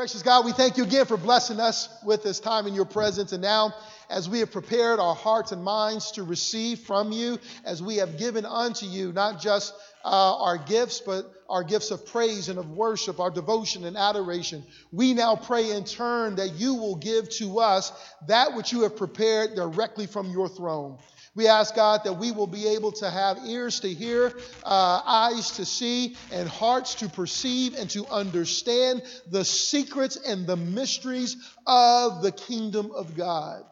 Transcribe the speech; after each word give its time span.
Gracious 0.00 0.22
God, 0.22 0.46
we 0.46 0.52
thank 0.52 0.78
you 0.78 0.84
again 0.84 1.04
for 1.04 1.18
blessing 1.18 1.60
us 1.60 1.90
with 2.06 2.22
this 2.22 2.40
time 2.40 2.66
in 2.66 2.72
your 2.72 2.86
presence. 2.86 3.32
And 3.32 3.42
now, 3.42 3.74
as 4.08 4.30
we 4.30 4.38
have 4.38 4.50
prepared 4.50 4.98
our 4.98 5.14
hearts 5.14 5.52
and 5.52 5.62
minds 5.62 6.12
to 6.12 6.22
receive 6.22 6.78
from 6.78 7.12
you, 7.12 7.38
as 7.66 7.82
we 7.82 7.96
have 7.96 8.16
given 8.16 8.46
unto 8.46 8.86
you 8.86 9.12
not 9.12 9.42
just 9.42 9.74
uh, 10.02 10.42
our 10.42 10.56
gifts, 10.56 11.02
but 11.04 11.30
our 11.50 11.62
gifts 11.62 11.90
of 11.90 12.06
praise 12.06 12.48
and 12.48 12.58
of 12.58 12.70
worship, 12.70 13.20
our 13.20 13.30
devotion 13.30 13.84
and 13.84 13.98
adoration, 13.98 14.64
we 14.90 15.12
now 15.12 15.36
pray 15.36 15.70
in 15.72 15.84
turn 15.84 16.36
that 16.36 16.54
you 16.54 16.76
will 16.76 16.96
give 16.96 17.28
to 17.32 17.60
us 17.60 17.92
that 18.26 18.54
which 18.54 18.72
you 18.72 18.84
have 18.84 18.96
prepared 18.96 19.54
directly 19.54 20.06
from 20.06 20.30
your 20.30 20.48
throne. 20.48 20.96
We 21.36 21.46
ask 21.46 21.76
God 21.76 22.02
that 22.04 22.14
we 22.14 22.32
will 22.32 22.48
be 22.48 22.66
able 22.68 22.90
to 22.92 23.08
have 23.08 23.38
ears 23.46 23.80
to 23.80 23.88
hear, 23.88 24.32
uh, 24.64 25.02
eyes 25.06 25.52
to 25.52 25.64
see, 25.64 26.16
and 26.32 26.48
hearts 26.48 26.96
to 26.96 27.08
perceive 27.08 27.76
and 27.76 27.88
to 27.90 28.06
understand 28.08 29.02
the 29.30 29.44
secrets 29.44 30.16
and 30.16 30.46
the 30.46 30.56
mysteries 30.56 31.36
of 31.66 32.22
the 32.22 32.32
kingdom 32.32 32.90
of 32.90 33.16
God. 33.16 33.62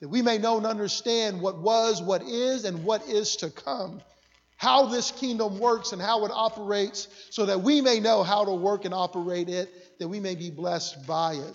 That 0.00 0.08
we 0.08 0.22
may 0.22 0.38
know 0.38 0.56
and 0.56 0.66
understand 0.66 1.40
what 1.40 1.58
was, 1.58 2.00
what 2.00 2.22
is, 2.22 2.64
and 2.64 2.82
what 2.84 3.06
is 3.08 3.36
to 3.36 3.50
come. 3.50 4.00
How 4.56 4.86
this 4.86 5.10
kingdom 5.10 5.58
works 5.58 5.92
and 5.92 6.00
how 6.00 6.24
it 6.24 6.32
operates, 6.34 7.08
so 7.30 7.44
that 7.44 7.60
we 7.60 7.82
may 7.82 8.00
know 8.00 8.22
how 8.22 8.46
to 8.46 8.54
work 8.54 8.86
and 8.86 8.94
operate 8.94 9.50
it, 9.50 9.98
that 9.98 10.08
we 10.08 10.18
may 10.18 10.34
be 10.34 10.50
blessed 10.50 11.06
by 11.06 11.34
it. 11.34 11.54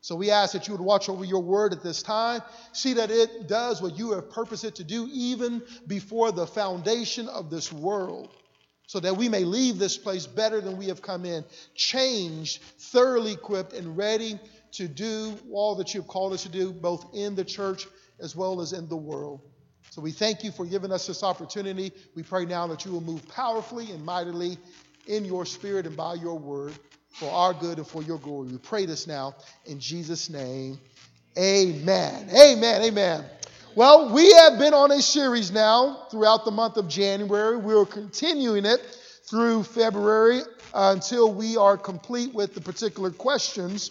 So 0.00 0.14
we 0.14 0.30
ask 0.30 0.52
that 0.52 0.68
you 0.68 0.74
would 0.74 0.84
watch 0.84 1.08
over 1.08 1.24
your 1.24 1.42
word 1.42 1.72
at 1.72 1.82
this 1.82 2.02
time. 2.02 2.40
See 2.72 2.94
that 2.94 3.10
it 3.10 3.48
does 3.48 3.82
what 3.82 3.98
you 3.98 4.12
have 4.12 4.30
purposed 4.30 4.64
it 4.64 4.76
to 4.76 4.84
do 4.84 5.08
even 5.12 5.62
before 5.86 6.30
the 6.32 6.46
foundation 6.46 7.28
of 7.28 7.50
this 7.50 7.72
world. 7.72 8.30
So 8.86 9.00
that 9.00 9.16
we 9.16 9.28
may 9.28 9.44
leave 9.44 9.78
this 9.78 9.98
place 9.98 10.26
better 10.26 10.62
than 10.62 10.78
we 10.78 10.86
have 10.86 11.02
come 11.02 11.26
in, 11.26 11.44
changed, 11.74 12.62
thoroughly 12.62 13.32
equipped, 13.32 13.74
and 13.74 13.96
ready 13.96 14.38
to 14.72 14.88
do 14.88 15.36
all 15.52 15.74
that 15.74 15.92
you've 15.92 16.06
called 16.06 16.32
us 16.32 16.44
to 16.44 16.48
do, 16.48 16.72
both 16.72 17.14
in 17.14 17.34
the 17.34 17.44
church 17.44 17.86
as 18.18 18.34
well 18.34 18.60
as 18.62 18.72
in 18.72 18.88
the 18.88 18.96
world. 18.96 19.40
So 19.90 20.00
we 20.00 20.10
thank 20.10 20.42
you 20.42 20.52
for 20.52 20.64
giving 20.64 20.92
us 20.92 21.06
this 21.06 21.22
opportunity. 21.22 21.92
We 22.14 22.22
pray 22.22 22.46
now 22.46 22.66
that 22.68 22.84
you 22.84 22.92
will 22.92 23.02
move 23.02 23.26
powerfully 23.28 23.90
and 23.90 24.04
mightily 24.04 24.56
in 25.06 25.24
your 25.24 25.44
spirit 25.44 25.86
and 25.86 25.96
by 25.96 26.14
your 26.14 26.38
word 26.38 26.74
for 27.10 27.30
our 27.30 27.52
good 27.52 27.78
and 27.78 27.86
for 27.86 28.02
your 28.02 28.18
glory. 28.18 28.48
We 28.48 28.58
pray 28.58 28.86
this 28.86 29.06
now 29.06 29.34
in 29.66 29.80
Jesus' 29.80 30.30
name. 30.30 30.78
Amen. 31.36 32.28
Amen. 32.30 32.82
Amen. 32.82 33.24
Well, 33.74 34.12
we 34.12 34.32
have 34.32 34.58
been 34.58 34.74
on 34.74 34.90
a 34.90 35.00
series 35.00 35.52
now 35.52 36.06
throughout 36.10 36.44
the 36.44 36.50
month 36.50 36.76
of 36.76 36.88
January. 36.88 37.56
We're 37.56 37.86
continuing 37.86 38.64
it 38.64 38.80
through 39.28 39.62
February 39.62 40.40
until 40.74 41.32
we 41.32 41.56
are 41.56 41.76
complete 41.76 42.34
with 42.34 42.54
the 42.54 42.60
particular 42.60 43.10
questions 43.10 43.90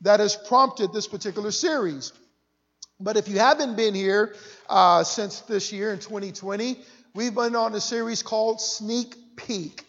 that 0.00 0.20
has 0.20 0.36
prompted 0.36 0.92
this 0.92 1.06
particular 1.06 1.50
series. 1.50 2.12
But 2.98 3.16
if 3.16 3.28
you 3.28 3.38
haven't 3.38 3.76
been 3.76 3.94
here 3.94 4.34
uh, 4.68 5.04
since 5.04 5.40
this 5.40 5.72
year 5.72 5.92
in 5.92 5.98
2020, 5.98 6.78
we've 7.14 7.34
been 7.34 7.56
on 7.56 7.74
a 7.74 7.80
series 7.80 8.22
called 8.22 8.60
Sneak 8.60 9.14
Peek. 9.36 9.84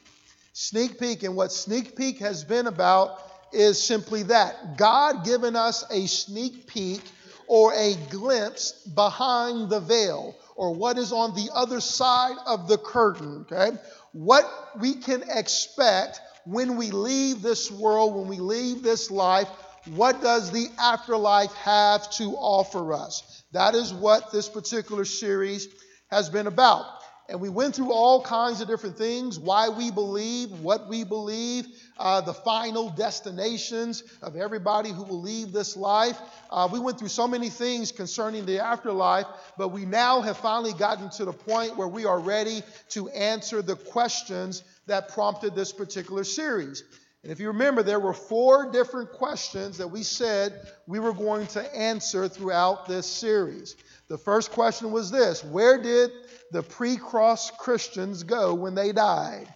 Sneak 0.60 1.00
peek, 1.00 1.22
and 1.22 1.36
what 1.36 1.52
sneak 1.52 1.96
peek 1.96 2.18
has 2.18 2.44
been 2.44 2.66
about 2.66 3.22
is 3.54 3.80
simply 3.80 4.24
that 4.24 4.76
God 4.76 5.24
given 5.24 5.56
us 5.56 5.86
a 5.92 6.08
sneak 6.08 6.66
peek 6.66 7.00
or 7.46 7.76
a 7.76 7.94
glimpse 8.10 8.72
behind 8.72 9.70
the 9.70 9.80
veil 9.80 10.36
or 10.56 10.74
what 10.74 10.98
is 10.98 11.12
on 11.12 11.36
the 11.36 11.52
other 11.54 11.80
side 11.80 12.38
of 12.48 12.68
the 12.68 12.80
curtain, 12.80 13.46
okay? 13.52 13.78
What 14.14 14.52
we 14.80 14.96
can 14.96 15.22
expect 15.30 16.22
when 16.48 16.76
we 16.76 16.90
leave 16.90 17.44
this 17.44 17.70
world, 17.70 18.16
when 18.16 18.28
we 18.28 18.38
leave 18.38 18.82
this 18.82 19.12
life, 19.12 19.50
what 19.94 20.24
does 20.24 20.50
the 20.50 20.70
afterlife 20.80 21.54
have 21.54 22.10
to 22.14 22.32
offer 22.32 22.94
us? 22.94 23.44
That 23.52 23.76
is 23.76 23.94
what 23.94 24.32
this 24.32 24.50
particular 24.50 25.06
series 25.06 25.68
has 26.10 26.32
been 26.32 26.48
about. 26.48 26.97
And 27.30 27.42
we 27.42 27.50
went 27.50 27.76
through 27.76 27.92
all 27.92 28.22
kinds 28.22 28.62
of 28.62 28.70
different 28.70 28.98
things 28.98 29.38
why 29.38 29.68
we 29.68 29.92
believe, 29.92 30.50
what 30.62 30.88
we 30.88 31.04
believe, 31.04 31.68
uh, 31.98 32.22
the 32.22 32.34
final 32.34 32.90
destinations 32.90 34.04
of 34.22 34.38
everybody 34.38 34.92
who 34.92 35.04
will 35.04 35.22
leave 35.22 35.52
this 35.52 35.76
life. 35.76 36.18
Uh, 36.50 36.70
we 36.72 36.80
went 36.80 36.98
through 36.98 37.10
so 37.10 37.28
many 37.28 37.50
things 37.50 37.92
concerning 37.92 38.46
the 38.46 38.64
afterlife, 38.64 39.26
but 39.58 39.70
we 39.70 39.84
now 39.84 40.22
have 40.22 40.38
finally 40.38 40.74
gotten 40.74 41.10
to 41.10 41.26
the 41.26 41.34
point 41.34 41.76
where 41.76 41.88
we 41.88 42.06
are 42.06 42.20
ready 42.20 42.64
to 42.90 43.10
answer 43.10 43.62
the 43.62 43.76
questions 43.76 44.64
that 44.86 45.10
prompted 45.10 45.54
this 45.54 45.74
particular 45.74 46.24
series. 46.24 46.84
And 47.24 47.32
if 47.34 47.42
you 47.42 47.48
remember, 47.48 47.84
there 47.84 48.00
were 48.00 48.14
four 48.14 48.72
different 48.72 49.12
questions 49.12 49.80
that 49.80 49.88
we 49.88 50.04
said 50.04 50.54
we 50.86 51.00
were 51.00 51.12
going 51.12 51.48
to 51.48 51.76
answer 51.76 52.30
throughout 52.30 52.88
this 52.88 53.06
series. 53.06 53.76
The 54.08 54.18
first 54.18 54.52
question 54.52 54.92
was 54.92 55.12
this 55.12 55.44
Where 55.44 55.82
did 55.82 56.12
the 56.52 56.64
pre 56.64 56.98
cross 56.98 57.52
Christians 57.52 58.24
go 58.24 58.54
when 58.54 58.76
they 58.76 58.92
died? 58.92 59.48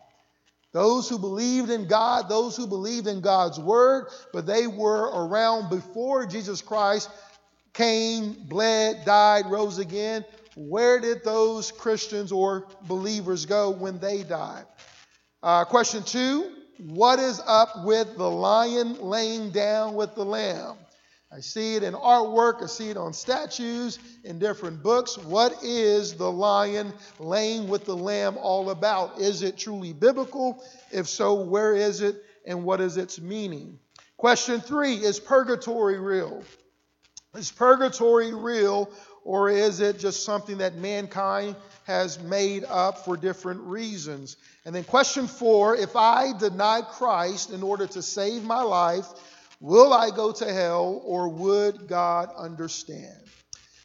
Those 0.74 1.10
who 1.10 1.20
believed 1.20 1.70
in 1.70 1.88
God, 1.88 2.30
those 2.30 2.56
who 2.56 2.66
believed 2.66 3.08
in 3.08 3.20
God's 3.20 3.60
word, 3.60 4.08
but 4.32 4.46
they 4.46 4.68
were 4.68 5.26
around 5.26 5.70
before 5.70 6.26
Jesus 6.26 6.62
Christ 6.62 7.10
came, 7.74 8.36
bled, 8.48 9.04
died, 9.06 9.48
rose 9.48 9.80
again. 9.80 10.24
Where 10.56 11.00
did 11.00 11.24
those 11.24 11.72
Christians 11.72 12.32
or 12.32 12.68
believers 12.84 13.46
go 13.46 13.70
when 13.70 14.00
they 14.00 14.24
died? 14.24 14.66
Uh, 15.44 15.66
question 15.66 16.04
two 16.04 16.54
What 16.80 17.20
is 17.20 17.42
up 17.46 17.84
with 17.84 18.18
the 18.18 18.30
lion 18.30 18.98
laying 19.02 19.52
down 19.52 19.96
with 19.96 20.16
the 20.16 20.26
lamb? 20.26 20.78
I 21.34 21.40
see 21.40 21.76
it 21.76 21.84
in 21.84 21.94
artwork, 21.94 22.62
I 22.62 22.66
see 22.66 22.90
it 22.90 22.98
on 22.98 23.14
statues, 23.14 24.00
in 24.26 24.38
different 24.38 24.84
books. 24.84 25.18
What 25.18 25.64
is 25.64 26.14
the 26.14 26.30
lion 26.30 26.92
laying 27.20 27.70
with 27.70 27.86
the 27.86 27.96
lamb 27.96 28.38
all 28.38 28.70
about? 28.70 29.18
Is 29.20 29.42
it 29.42 29.58
truly 29.58 29.94
biblical? 29.94 30.62
If 30.92 31.08
so, 31.08 31.42
where 31.42 31.74
is 31.74 32.02
it 32.02 32.22
and 32.46 32.66
what 32.66 32.82
is 32.82 32.98
its 32.98 33.22
meaning? 33.22 33.80
Question 34.18 34.60
three 34.60 34.96
Is 34.96 35.22
purgatory 35.22 36.00
real? 36.00 36.44
Is 37.34 37.50
purgatory 37.50 38.34
real 38.34 38.92
or 39.24 39.50
is 39.50 39.80
it 39.80 40.00
just 40.00 40.26
something 40.26 40.58
that 40.58 40.76
mankind 40.76 41.56
has 41.86 42.20
made 42.20 42.66
up 42.66 43.06
for 43.06 43.16
different 43.16 43.62
reasons? 43.62 44.36
And 44.66 44.76
then 44.76 44.84
question 44.84 45.28
four 45.28 45.78
If 45.78 45.96
I 45.96 46.38
deny 46.38 46.82
Christ 46.82 47.52
in 47.52 47.64
order 47.64 47.88
to 47.88 48.02
save 48.02 48.44
my 48.44 48.62
life, 48.62 49.08
Will 49.62 49.94
I 49.94 50.10
go 50.10 50.32
to 50.32 50.52
hell 50.52 51.02
or 51.06 51.30
would 51.30 51.88
God 51.88 52.30
understand? 52.36 53.16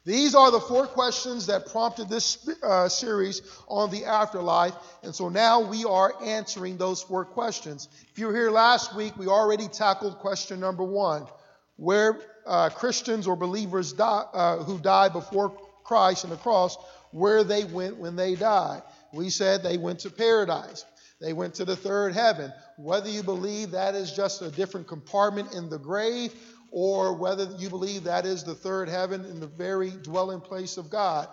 These 0.05 0.33
are 0.33 0.49
the 0.49 0.59
four 0.59 0.87
questions 0.87 1.45
that 1.47 1.67
prompted 1.67 2.09
this 2.09 2.49
uh, 2.63 2.89
series 2.89 3.41
on 3.67 3.91
the 3.91 4.05
afterlife. 4.05 4.73
And 5.03 5.13
so 5.13 5.29
now 5.29 5.59
we 5.61 5.85
are 5.85 6.13
answering 6.23 6.77
those 6.77 7.03
four 7.03 7.25
questions. 7.25 7.89
If 8.11 8.17
you 8.17 8.27
were 8.27 8.33
here 8.33 8.49
last 8.49 8.95
week, 8.95 9.17
we 9.17 9.27
already 9.27 9.67
tackled 9.67 10.17
question 10.17 10.59
number 10.59 10.83
one 10.83 11.27
where 11.75 12.19
uh, 12.47 12.69
Christians 12.69 13.27
or 13.27 13.35
believers 13.35 13.93
die, 13.93 14.25
uh, 14.33 14.63
who 14.63 14.79
died 14.79 15.13
before 15.13 15.55
Christ 15.83 16.23
and 16.23 16.33
the 16.33 16.37
cross, 16.37 16.75
where 17.11 17.43
they 17.43 17.65
went 17.65 17.97
when 17.97 18.15
they 18.15 18.35
died. 18.35 18.81
We 19.13 19.29
said 19.29 19.61
they 19.61 19.77
went 19.77 19.99
to 19.99 20.09
paradise. 20.09 20.85
They 21.19 21.33
went 21.33 21.55
to 21.55 21.65
the 21.65 21.75
third 21.75 22.13
heaven. 22.13 22.53
Whether 22.77 23.09
you 23.09 23.23
believe 23.23 23.71
that 23.71 23.95
is 23.95 24.11
just 24.11 24.41
a 24.41 24.51
different 24.51 24.87
compartment 24.87 25.53
in 25.53 25.69
the 25.69 25.79
grave, 25.79 26.33
or 26.71 27.13
whether 27.13 27.45
you 27.57 27.69
believe 27.69 28.03
that 28.03 28.25
is 28.25 28.43
the 28.43 28.55
third 28.55 28.89
heaven 28.89 29.25
in 29.25 29.39
the 29.39 29.47
very 29.47 29.89
dwelling 29.89 30.41
place 30.41 30.77
of 30.77 30.89
God, 30.89 31.27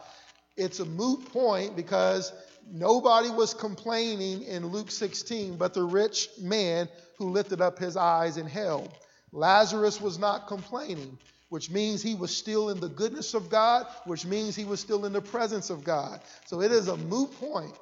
it's 0.57 0.81
a 0.81 0.85
moot 0.85 1.31
point 1.33 1.77
because 1.77 2.33
nobody 2.71 3.29
was 3.29 3.53
complaining 3.53 4.43
in 4.43 4.69
Luke 4.69 4.91
16 4.91 5.57
but 5.57 5.75
the 5.75 5.83
rich 5.83 6.29
man 6.41 6.89
who 7.19 7.31
lifted 7.31 7.61
up 7.61 7.79
his 7.79 7.97
eyes 7.97 8.37
in 8.37 8.47
hell. 8.47 8.89
Lazarus 9.33 10.01
was 10.01 10.19
not 10.19 10.47
complaining, 10.47 11.19
which 11.49 11.71
means 11.71 12.03
he 12.03 12.15
was 12.15 12.35
still 12.35 12.71
in 12.71 12.79
the 12.79 12.89
goodness 12.89 13.35
of 13.35 13.51
God, 13.51 13.87
which 14.07 14.25
means 14.25 14.55
he 14.55 14.65
was 14.65 14.81
still 14.81 15.05
in 15.05 15.13
the 15.13 15.21
presence 15.21 15.71
of 15.71 15.83
God. 15.83 16.21
So 16.47 16.61
it 16.61 16.71
is 16.71 16.89
a 16.89 16.97
moot 16.97 17.33
point. 17.41 17.77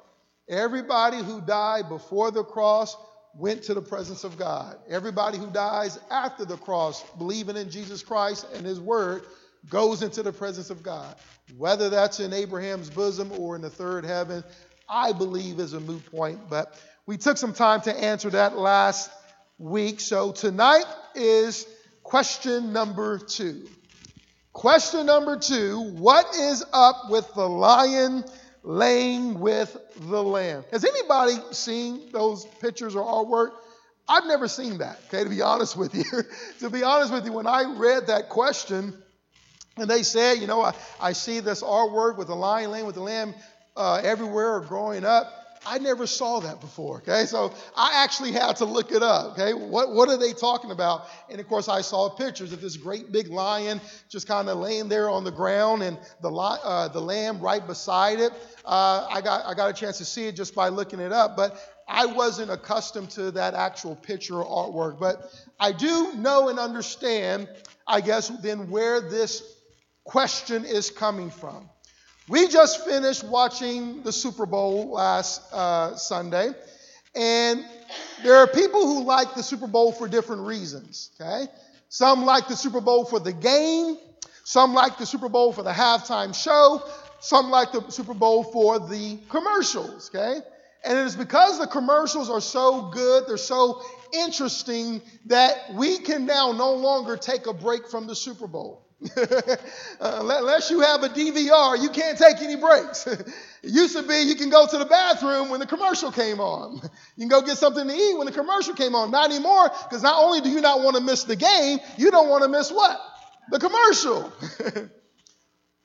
Everybody 0.49 1.17
who 1.17 1.41
died 1.41 1.89
before 1.89 2.31
the 2.31 2.43
cross 2.43 2.97
went 3.35 3.63
to 3.63 3.73
the 3.73 3.81
presence 3.81 4.23
of 4.23 4.37
God. 4.37 4.77
Everybody 4.87 5.37
who 5.37 5.47
dies 5.47 5.99
after 6.11 6.45
the 6.45 6.57
cross, 6.57 7.03
believing 7.17 7.57
in 7.57 7.69
Jesus 7.69 8.03
Christ 8.03 8.47
and 8.53 8.65
his 8.65 8.79
word, 8.79 9.23
goes 9.69 10.03
into 10.03 10.21
the 10.21 10.31
presence 10.33 10.69
of 10.69 10.83
God. 10.83 11.15
Whether 11.57 11.89
that's 11.89 12.19
in 12.19 12.33
Abraham's 12.33 12.89
bosom 12.89 13.31
or 13.31 13.55
in 13.55 13.61
the 13.61 13.69
third 13.69 14.05
heaven, 14.05 14.43
I 14.89 15.13
believe 15.13 15.59
is 15.59 15.73
a 15.73 15.79
moot 15.79 16.05
point. 16.11 16.49
But 16.49 16.79
we 17.05 17.17
took 17.17 17.37
some 17.37 17.53
time 17.53 17.81
to 17.81 17.95
answer 17.95 18.29
that 18.31 18.57
last 18.57 19.09
week. 19.57 19.99
So 19.99 20.31
tonight 20.31 20.85
is 21.15 21.65
question 22.03 22.73
number 22.73 23.17
two. 23.17 23.67
Question 24.51 25.05
number 25.07 25.37
two 25.37 25.93
What 25.93 26.35
is 26.35 26.63
up 26.73 27.09
with 27.09 27.33
the 27.33 27.47
lion? 27.47 28.23
Laying 28.63 29.39
with 29.39 29.77
the 30.09 30.23
Lamb. 30.23 30.63
Has 30.71 30.85
anybody 30.85 31.35
seen 31.51 32.11
those 32.11 32.45
pictures 32.45 32.95
or 32.95 33.03
artwork? 33.03 33.51
I've 34.07 34.25
never 34.25 34.47
seen 34.47 34.79
that, 34.79 34.99
okay, 35.07 35.23
to 35.23 35.29
be 35.29 35.41
honest 35.41 35.77
with 35.77 35.95
you. 35.95 36.03
to 36.59 36.69
be 36.69 36.83
honest 36.83 37.13
with 37.13 37.25
you, 37.25 37.33
when 37.33 37.47
I 37.47 37.73
read 37.77 38.07
that 38.07 38.29
question, 38.29 38.93
and 39.77 39.89
they 39.89 40.03
said, 40.03 40.35
you 40.35 40.47
know, 40.47 40.61
I, 40.61 40.73
I 40.99 41.13
see 41.13 41.39
this 41.39 41.63
artwork 41.63 42.17
with 42.17 42.27
the 42.27 42.35
lion 42.35 42.71
laying 42.71 42.85
with 42.85 42.95
the 42.95 43.01
lamb 43.01 43.33
uh, 43.75 44.01
everywhere 44.03 44.59
growing 44.61 45.05
up. 45.05 45.31
I 45.65 45.77
never 45.79 46.05
saw 46.05 46.39
that 46.41 46.59
before, 46.59 46.97
okay? 46.97 47.25
So 47.25 47.53
I 47.75 48.03
actually 48.03 48.31
had 48.31 48.57
to 48.57 48.65
look 48.65 48.91
it 48.91 49.01
up, 49.01 49.33
okay? 49.33 49.53
What, 49.53 49.93
what 49.93 50.09
are 50.09 50.17
they 50.17 50.33
talking 50.33 50.71
about? 50.71 51.07
And 51.29 51.39
of 51.39 51.47
course, 51.47 51.69
I 51.69 51.81
saw 51.81 52.09
pictures 52.09 52.51
of 52.53 52.61
this 52.61 52.77
great 52.77 53.11
big 53.11 53.29
lion 53.29 53.79
just 54.09 54.27
kind 54.27 54.49
of 54.49 54.57
laying 54.57 54.89
there 54.89 55.09
on 55.09 55.23
the 55.23 55.31
ground 55.31 55.83
and 55.83 55.97
the, 56.21 56.29
uh, 56.29 56.87
the 56.89 57.01
lamb 57.01 57.39
right 57.39 57.65
beside 57.65 58.19
it. 58.19 58.33
Uh, 58.65 59.07
I, 59.09 59.21
got, 59.21 59.45
I 59.45 59.53
got 59.53 59.69
a 59.69 59.73
chance 59.73 59.97
to 59.99 60.05
see 60.05 60.27
it 60.27 60.35
just 60.35 60.53
by 60.53 60.69
looking 60.69 60.99
it 60.99 61.11
up, 61.11 61.35
but 61.37 61.57
I 61.87 62.05
wasn't 62.05 62.51
accustomed 62.51 63.09
to 63.11 63.31
that 63.31 63.53
actual 63.53 63.95
picture 63.95 64.41
or 64.41 64.67
artwork. 64.71 64.99
But 64.99 65.31
I 65.59 65.71
do 65.71 66.13
know 66.13 66.49
and 66.49 66.59
understand, 66.59 67.47
I 67.87 68.01
guess, 68.01 68.29
then 68.29 68.69
where 68.69 69.01
this 69.01 69.43
question 70.03 70.65
is 70.65 70.89
coming 70.89 71.29
from. 71.29 71.69
We 72.29 72.47
just 72.47 72.85
finished 72.85 73.25
watching 73.25 74.01
the 74.03 74.13
Super 74.13 74.45
Bowl 74.45 74.91
last 74.91 75.41
uh, 75.51 75.95
Sunday, 75.95 76.51
and 77.13 77.65
there 78.23 78.35
are 78.37 78.47
people 78.47 78.87
who 78.87 79.03
like 79.03 79.35
the 79.35 79.43
Super 79.43 79.67
Bowl 79.67 79.91
for 79.91 80.07
different 80.07 80.43
reasons, 80.43 81.11
okay? 81.19 81.51
Some 81.89 82.23
like 82.23 82.47
the 82.47 82.55
Super 82.55 82.79
Bowl 82.79 83.03
for 83.03 83.19
the 83.19 83.33
game, 83.33 83.97
some 84.45 84.73
like 84.73 84.97
the 84.97 85.05
Super 85.05 85.27
Bowl 85.27 85.51
for 85.51 85.63
the 85.63 85.71
halftime 85.73 86.33
show, 86.33 86.81
some 87.19 87.49
like 87.49 87.73
the 87.73 87.89
Super 87.89 88.13
Bowl 88.13 88.45
for 88.45 88.79
the 88.79 89.19
commercials, 89.27 90.09
okay? 90.15 90.39
And 90.85 90.97
it 90.97 91.05
is 91.05 91.17
because 91.17 91.59
the 91.59 91.67
commercials 91.67 92.29
are 92.29 92.41
so 92.41 92.83
good, 92.83 93.25
they're 93.27 93.35
so 93.35 93.81
interesting, 94.13 95.01
that 95.25 95.73
we 95.73 95.97
can 95.97 96.25
now 96.25 96.53
no 96.53 96.73
longer 96.73 97.17
take 97.17 97.47
a 97.47 97.53
break 97.53 97.89
from 97.89 98.07
the 98.07 98.15
Super 98.15 98.47
Bowl. 98.47 98.82
Uh, 99.99 100.19
unless 100.39 100.69
you 100.69 100.81
have 100.81 101.01
a 101.03 101.07
DVR, 101.07 101.81
you 101.81 101.89
can't 101.89 102.17
take 102.17 102.41
any 102.41 102.57
breaks. 102.57 103.07
it 103.07 103.25
used 103.61 103.95
to 103.95 104.03
be 104.03 104.15
you 104.15 104.35
can 104.35 104.49
go 104.49 104.67
to 104.67 104.77
the 104.77 104.85
bathroom 104.85 105.49
when 105.49 105.61
the 105.61 105.65
commercial 105.65 106.11
came 106.11 106.41
on. 106.41 106.81
You 107.15 107.21
can 107.21 107.27
go 107.29 107.41
get 107.41 107.57
something 107.57 107.87
to 107.87 107.93
eat 107.93 108.17
when 108.17 108.25
the 108.25 108.33
commercial 108.33 108.73
came 108.73 108.95
on. 108.95 109.11
Not 109.11 109.29
anymore, 109.29 109.69
because 109.83 110.03
not 110.03 110.21
only 110.21 110.41
do 110.41 110.49
you 110.49 110.59
not 110.59 110.81
want 110.81 110.97
to 110.97 111.01
miss 111.01 111.23
the 111.23 111.35
game, 111.37 111.79
you 111.95 112.11
don't 112.11 112.27
want 112.27 112.43
to 112.43 112.49
miss 112.49 112.71
what? 112.71 112.99
The 113.49 113.59
commercial. 113.59 114.33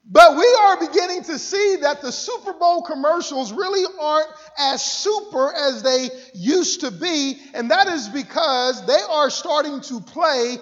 but 0.05 0.37
we 0.37 0.59
are 0.63 0.81
beginning 0.81 1.23
to 1.25 1.39
see 1.39 1.77
that 1.83 2.01
the 2.01 2.11
Super 2.11 2.55
Bowl 2.55 2.83
commercials 2.83 3.53
really 3.53 3.85
aren't 4.01 4.31
as 4.59 4.83
super 4.83 5.55
as 5.55 5.83
they 5.83 6.09
used 6.35 6.81
to 6.81 6.91
be, 6.91 7.39
and 7.55 7.71
that 7.71 7.87
is 7.89 8.09
because 8.09 8.85
they 8.87 9.01
are 9.11 9.31
starting 9.31 9.81
to 9.83 10.01
play 10.01 10.57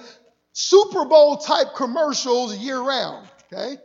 Super 0.59 1.05
Bowl 1.05 1.37
type 1.37 1.75
commercials 1.77 2.57
year 2.57 2.81
round, 2.81 3.29
okay? 3.53 3.77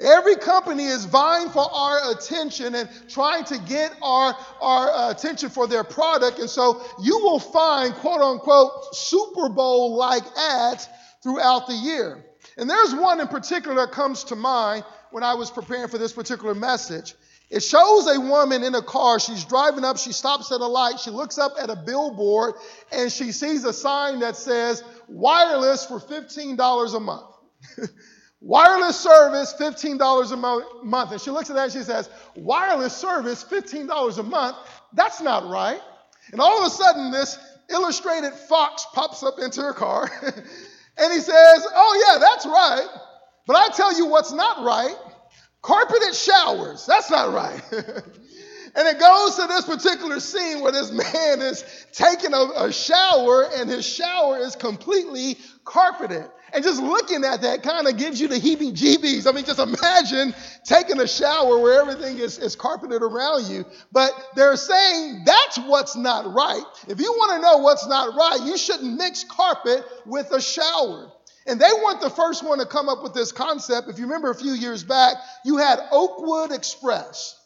Every 0.00 0.34
company 0.34 0.84
is 0.84 1.04
vying 1.04 1.50
for 1.50 1.72
our 1.72 2.10
attention 2.10 2.74
and 2.74 2.88
trying 3.08 3.44
to 3.44 3.58
get 3.60 3.92
our, 4.02 4.36
our 4.60 5.12
attention 5.12 5.50
for 5.50 5.68
their 5.68 5.84
product. 5.84 6.40
And 6.40 6.50
so 6.50 6.82
you 7.00 7.16
will 7.20 7.38
find 7.38 7.94
quote 7.94 8.20
unquote 8.20 8.96
Super 8.96 9.48
Bowl 9.48 9.94
like 9.94 10.24
ads 10.36 10.88
throughout 11.22 11.68
the 11.68 11.74
year. 11.74 12.24
And 12.58 12.68
there's 12.68 12.92
one 12.92 13.20
in 13.20 13.28
particular 13.28 13.76
that 13.76 13.92
comes 13.92 14.24
to 14.24 14.34
mind 14.34 14.84
when 15.12 15.22
I 15.22 15.34
was 15.34 15.48
preparing 15.48 15.86
for 15.86 15.98
this 15.98 16.12
particular 16.12 16.56
message. 16.56 17.14
It 17.48 17.60
shows 17.62 18.08
a 18.08 18.20
woman 18.20 18.64
in 18.64 18.74
a 18.74 18.82
car. 18.82 19.20
She's 19.20 19.44
driving 19.44 19.84
up. 19.84 19.98
She 19.98 20.12
stops 20.12 20.50
at 20.50 20.60
a 20.60 20.66
light. 20.66 20.98
She 20.98 21.10
looks 21.10 21.38
up 21.38 21.52
at 21.60 21.70
a 21.70 21.76
billboard 21.76 22.54
and 22.90 23.10
she 23.10 23.30
sees 23.30 23.64
a 23.64 23.72
sign 23.72 24.20
that 24.20 24.36
says 24.36 24.82
wireless 25.08 25.86
for 25.86 26.00
$15 26.00 26.94
a 26.94 27.00
month. 27.00 27.26
wireless 28.40 28.98
service, 28.98 29.54
$15 29.60 30.32
a 30.32 30.36
mo- 30.36 30.82
month. 30.82 31.12
And 31.12 31.20
she 31.20 31.30
looks 31.30 31.48
at 31.48 31.54
that 31.54 31.64
and 31.64 31.72
she 31.72 31.82
says, 31.82 32.10
wireless 32.34 32.96
service, 32.96 33.44
$15 33.44 34.18
a 34.18 34.22
month. 34.24 34.56
That's 34.92 35.20
not 35.20 35.48
right. 35.48 35.80
And 36.32 36.40
all 36.40 36.60
of 36.60 36.66
a 36.66 36.70
sudden, 36.70 37.12
this 37.12 37.38
illustrated 37.70 38.32
fox 38.32 38.86
pops 38.92 39.22
up 39.22 39.38
into 39.38 39.60
her 39.60 39.72
car 39.72 40.10
and 40.22 41.12
he 41.12 41.20
says, 41.20 41.66
Oh, 41.74 42.08
yeah, 42.08 42.18
that's 42.18 42.46
right. 42.46 42.86
But 43.46 43.54
I 43.54 43.68
tell 43.68 43.96
you 43.96 44.06
what's 44.06 44.32
not 44.32 44.64
right 44.64 44.96
Carpeted 45.62 46.14
showers. 46.14 46.86
That's 46.86 47.10
not 47.10 47.32
right. 47.32 47.60
and 47.72 48.88
it 48.88 48.98
goes 49.00 49.36
to 49.36 49.46
this 49.46 49.64
particular 49.64 50.20
scene 50.20 50.60
where 50.60 50.72
this 50.72 50.92
man 50.92 51.40
is 51.40 51.64
taking 51.92 52.32
a, 52.34 52.50
a 52.56 52.72
shower 52.72 53.48
and 53.56 53.68
his 53.68 53.84
shower 53.84 54.38
is 54.38 54.54
completely 54.54 55.36
carpeted. 55.64 56.26
And 56.52 56.62
just 56.62 56.80
looking 56.80 57.24
at 57.24 57.42
that 57.42 57.62
kind 57.62 57.88
of 57.88 57.96
gives 57.96 58.20
you 58.20 58.28
the 58.28 58.36
heebie 58.36 58.72
jeebies. 58.72 59.26
I 59.26 59.32
mean, 59.32 59.44
just 59.44 59.58
imagine 59.58 60.34
taking 60.64 61.00
a 61.00 61.06
shower 61.06 61.58
where 61.58 61.80
everything 61.80 62.18
is, 62.18 62.38
is 62.38 62.54
carpeted 62.54 63.02
around 63.02 63.46
you. 63.46 63.64
But 63.92 64.12
they're 64.36 64.56
saying 64.56 65.24
that's 65.26 65.58
what's 65.58 65.96
not 65.96 66.32
right. 66.32 66.64
If 66.88 67.00
you 67.00 67.12
want 67.12 67.32
to 67.32 67.42
know 67.42 67.58
what's 67.58 67.86
not 67.88 68.14
right, 68.14 68.46
you 68.46 68.56
shouldn't 68.56 68.96
mix 68.96 69.24
carpet 69.24 69.84
with 70.06 70.30
a 70.32 70.40
shower. 70.40 71.10
And 71.46 71.60
they 71.60 71.70
weren't 71.84 72.00
the 72.00 72.10
first 72.10 72.44
one 72.44 72.58
to 72.58 72.66
come 72.66 72.88
up 72.88 73.02
with 73.02 73.14
this 73.14 73.32
concept. 73.32 73.88
If 73.88 73.98
you 73.98 74.06
remember 74.06 74.30
a 74.30 74.34
few 74.34 74.52
years 74.52 74.82
back, 74.82 75.16
you 75.44 75.58
had 75.58 75.78
Oakwood 75.92 76.52
Express. 76.52 77.38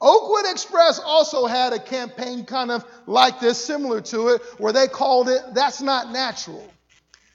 Oakwood 0.00 0.50
Express 0.50 1.00
also 1.04 1.46
had 1.46 1.72
a 1.72 1.78
campaign 1.78 2.44
kind 2.44 2.70
of 2.70 2.84
like 3.06 3.40
this, 3.40 3.64
similar 3.64 4.00
to 4.00 4.28
it, 4.28 4.42
where 4.58 4.72
they 4.72 4.88
called 4.88 5.28
it 5.28 5.42
That's 5.54 5.80
Not 5.80 6.10
Natural. 6.10 6.68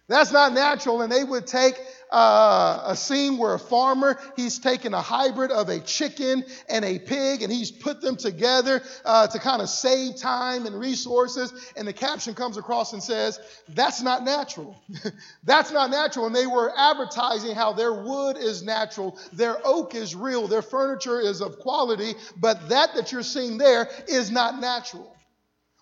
That's 0.08 0.32
not 0.32 0.54
natural. 0.54 1.02
And 1.02 1.12
they 1.12 1.24
would 1.24 1.48
take 1.48 1.76
uh, 2.12 2.84
a 2.86 2.96
scene 2.96 3.38
where 3.38 3.54
a 3.54 3.60
farmer 3.60 4.20
he's 4.36 4.60
taken 4.60 4.94
a 4.94 5.02
hybrid 5.02 5.52
of 5.52 5.70
a 5.70 5.80
chicken 5.80 6.44
and 6.70 6.86
a 6.86 7.00
pig 7.00 7.42
and 7.42 7.52
he's 7.52 7.72
put 7.72 8.02
them 8.02 8.16
together 8.16 8.82
uh, 9.06 9.28
to 9.28 9.40
kind 9.40 9.62
of 9.62 9.70
save 9.70 10.16
time 10.16 10.66
and 10.66 10.80
resources 10.80 11.54
and 11.76 11.88
the 11.88 11.94
caption 11.94 12.34
comes 12.34 12.58
across 12.58 12.94
and 12.94 13.04
says 13.04 13.40
that's 13.70 14.02
not 14.02 14.24
natural. 14.24 14.76
That's 15.44 15.72
not 15.72 15.90
natural 15.90 16.28
and 16.28 16.36
they 16.36 16.48
were 16.48 16.72
advertising 16.78 17.56
how 17.56 17.74
their 17.74 17.94
wood 17.94 18.38
is 18.38 18.64
natural 18.64 19.18
their 19.34 19.58
oak 19.66 19.96
is 19.96 20.16
real 20.16 20.48
their 20.48 20.62
furniture 20.62 21.20
is 21.20 21.42
of 21.42 21.60
quality 21.60 22.14
but 22.38 22.70
that 22.70 22.94
that 22.96 23.12
you're 23.12 23.24
seeing 23.24 23.58
there 23.58 23.90
is 24.08 24.32
not 24.32 24.60
natural 24.60 25.17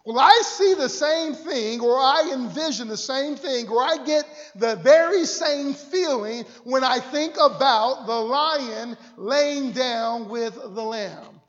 well, 0.05 0.19
I 0.19 0.41
see 0.45 0.75
the 0.75 0.87
same 0.87 1.33
thing, 1.33 1.81
or 1.81 1.97
I 1.97 2.31
envision 2.33 2.87
the 2.87 2.97
same 2.97 3.35
thing, 3.35 3.67
or 3.69 3.81
I 3.81 3.97
get 4.05 4.25
the 4.55 4.75
very 4.77 5.25
same 5.25 5.73
feeling 5.73 6.45
when 6.63 6.83
I 6.83 7.00
think 7.00 7.35
about 7.41 8.05
the 8.05 8.13
lion 8.13 8.97
laying 9.17 9.71
down 9.71 10.29
with 10.29 10.53
the 10.53 10.83
lamb. 10.83 11.41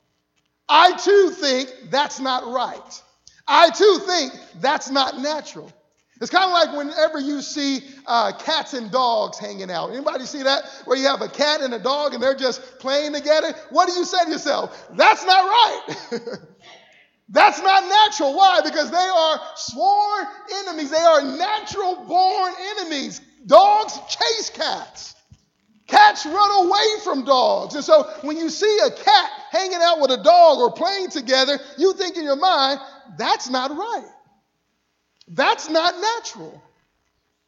I 0.71 0.97
too 0.97 1.31
think 1.31 1.71
that's 1.91 2.19
not 2.19 2.47
right. 2.51 3.03
I 3.47 3.69
too 3.71 4.01
think 4.07 4.33
that's 4.61 4.91
not 4.91 5.21
natural. 5.21 5.71
It's 6.21 6.31
kind 6.31 6.45
of 6.45 6.53
like 6.53 6.75
whenever 6.77 7.21
you 7.21 7.43
see 7.43 7.81
uh, 8.07 8.33
cats 8.39 8.73
and 8.73 8.91
dogs 8.91 9.39
hanging 9.39 9.71
out. 9.71 9.91
Anybody 9.91 10.25
see 10.25 10.43
that? 10.45 10.65
Where 10.87 10.97
you 10.97 11.07
have 11.07 11.21
a 11.21 11.29
cat 11.29 11.61
and 11.61 11.75
a 11.75 11.79
dog 11.79 12.15
and 12.15 12.23
they're 12.23 12.35
just 12.35 12.79
playing 12.79 13.13
together? 13.13 13.55
What 13.69 13.87
do 13.87 13.93
you 13.93 14.05
say 14.07 14.25
to 14.25 14.31
yourself? 14.31 14.89
That's 14.97 15.25
not 15.27 15.45
right. 15.45 15.97
That's 17.29 17.61
not 17.61 17.83
natural. 17.89 18.37
Why? 18.37 18.61
Because 18.63 18.91
they 18.91 18.97
are 18.97 19.41
sworn 19.57 20.27
enemies. 20.61 20.91
They 20.91 20.97
are 20.97 21.23
natural 21.23 22.05
born 22.07 22.53
enemies. 22.79 23.21
Dogs 23.47 23.99
chase 24.09 24.51
cats. 24.51 25.15
Cats 25.87 26.27
run 26.27 26.67
away 26.67 27.03
from 27.05 27.25
dogs. 27.25 27.75
And 27.75 27.85
so 27.85 28.11
when 28.23 28.37
you 28.37 28.49
see 28.51 28.79
a 28.85 28.91
cat 28.91 29.31
hanging 29.51 29.79
out 29.81 30.01
with 30.01 30.11
a 30.11 30.23
dog 30.23 30.59
or 30.59 30.73
playing 30.73 31.11
together, 31.11 31.59
you 31.79 31.95
think 31.95 32.17
in 32.17 32.25
your 32.25 32.37
mind, 32.37 32.81
that's 33.19 33.49
not 33.49 33.71
right. 33.71 34.09
That's 35.29 35.69
not 35.69 35.95
natural. 36.01 36.63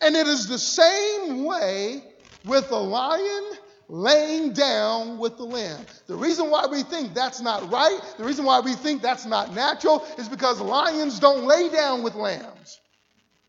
And 0.00 0.14
it 0.14 0.26
is 0.26 0.46
the 0.46 0.58
same 0.58 1.44
way 1.44 2.02
with 2.44 2.70
a 2.70 2.76
lion 2.76 3.44
laying 3.88 4.52
down 4.52 5.18
with 5.18 5.36
the 5.38 5.44
lamb. 5.44 5.80
The 6.06 6.14
reason 6.14 6.50
why 6.50 6.66
we 6.66 6.82
think 6.82 7.14
that's 7.14 7.40
not 7.40 7.70
right, 7.72 7.98
the 8.18 8.24
reason 8.24 8.44
why 8.44 8.60
we 8.60 8.74
think 8.74 9.00
that's 9.02 9.24
not 9.24 9.54
natural, 9.54 10.04
is 10.18 10.28
because 10.28 10.60
lions 10.60 11.18
don't 11.18 11.46
lay 11.46 11.68
down 11.70 12.02
with 12.02 12.14
lambs. 12.14 12.80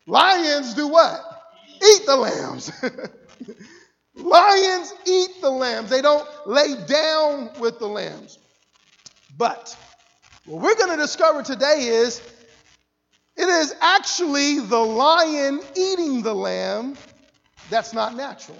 Lions 0.07 0.73
do 0.73 0.87
what? 0.87 1.19
Eat 1.75 2.05
the 2.05 2.15
lambs. 2.15 2.71
lions 4.15 4.93
eat 5.05 5.41
the 5.41 5.49
lambs, 5.49 5.89
they 5.89 6.01
don't 6.01 6.27
lay 6.47 6.75
down 6.87 7.49
with 7.59 7.79
the 7.79 7.87
lambs. 7.87 8.39
But 9.37 9.75
what 10.45 10.61
we're 10.61 10.75
going 10.75 10.91
to 10.91 10.97
discover 10.97 11.43
today 11.43 11.87
is 11.87 12.21
it 13.35 13.47
is 13.47 13.75
actually 13.81 14.59
the 14.59 14.79
lion 14.79 15.61
eating 15.75 16.21
the 16.21 16.33
lamb 16.33 16.97
that's 17.69 17.93
not 17.93 18.15
natural. 18.15 18.57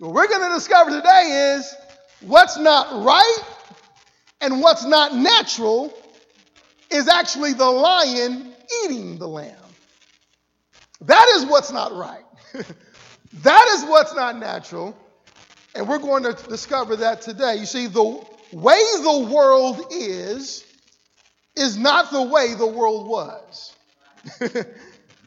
What 0.00 0.14
we're 0.14 0.28
going 0.28 0.48
to 0.48 0.54
discover 0.54 0.92
today 0.92 1.56
is 1.58 1.74
what's 2.22 2.56
not 2.56 3.04
right 3.04 3.38
and 4.40 4.62
what's 4.62 4.86
not 4.86 5.14
natural 5.14 5.92
is 6.90 7.06
actually 7.06 7.52
the 7.52 7.68
lion 7.68 8.50
eating 8.82 9.18
the 9.18 9.28
lamb. 9.28 9.54
That 11.02 11.28
is 11.34 11.44
what's 11.44 11.70
not 11.70 11.92
right. 11.92 12.24
that 13.42 13.68
is 13.74 13.84
what's 13.90 14.14
not 14.14 14.38
natural. 14.38 14.96
And 15.74 15.86
we're 15.86 15.98
going 15.98 16.22
to 16.22 16.32
discover 16.48 16.96
that 16.96 17.20
today. 17.20 17.56
You 17.56 17.66
see, 17.66 17.86
the 17.86 18.24
way 18.52 18.80
the 19.02 19.28
world 19.30 19.84
is, 19.90 20.64
is 21.56 21.76
not 21.76 22.10
the 22.10 22.22
way 22.22 22.54
the 22.54 22.66
world 22.66 23.06
was, 23.06 23.76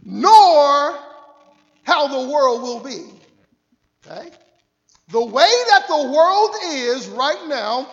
nor 0.03 0.97
how 1.83 2.07
the 2.07 2.27
world 2.31 2.63
will 2.63 2.79
be. 2.79 3.05
Okay? 4.07 4.31
The 5.13 5.23
way 5.23 5.51
that 5.69 5.85
the 5.87 6.11
world 6.11 6.55
is 6.63 7.07
right 7.07 7.47
now 7.47 7.87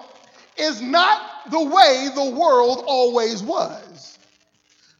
is 0.56 0.80
not 0.80 1.50
the 1.50 1.62
way 1.62 2.08
the 2.14 2.30
world 2.30 2.82
always 2.86 3.42
was, 3.42 4.18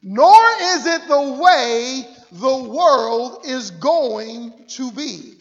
nor 0.03 0.39
is 0.61 0.85
it 0.85 1.09
the 1.09 1.39
way 1.43 2.07
the 2.33 2.57
world 2.69 3.47
is 3.47 3.71
going 3.71 4.53
to 4.69 4.93
be. 4.93 5.37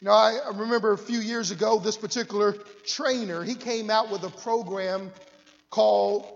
Know, 0.00 0.12
I 0.12 0.38
remember 0.54 0.92
a 0.92 0.98
few 0.98 1.18
years 1.18 1.50
ago, 1.50 1.78
this 1.78 1.98
particular 1.98 2.52
trainer, 2.86 3.44
he 3.44 3.56
came 3.56 3.90
out 3.90 4.10
with 4.10 4.22
a 4.24 4.30
program 4.30 5.12
called 5.68 6.26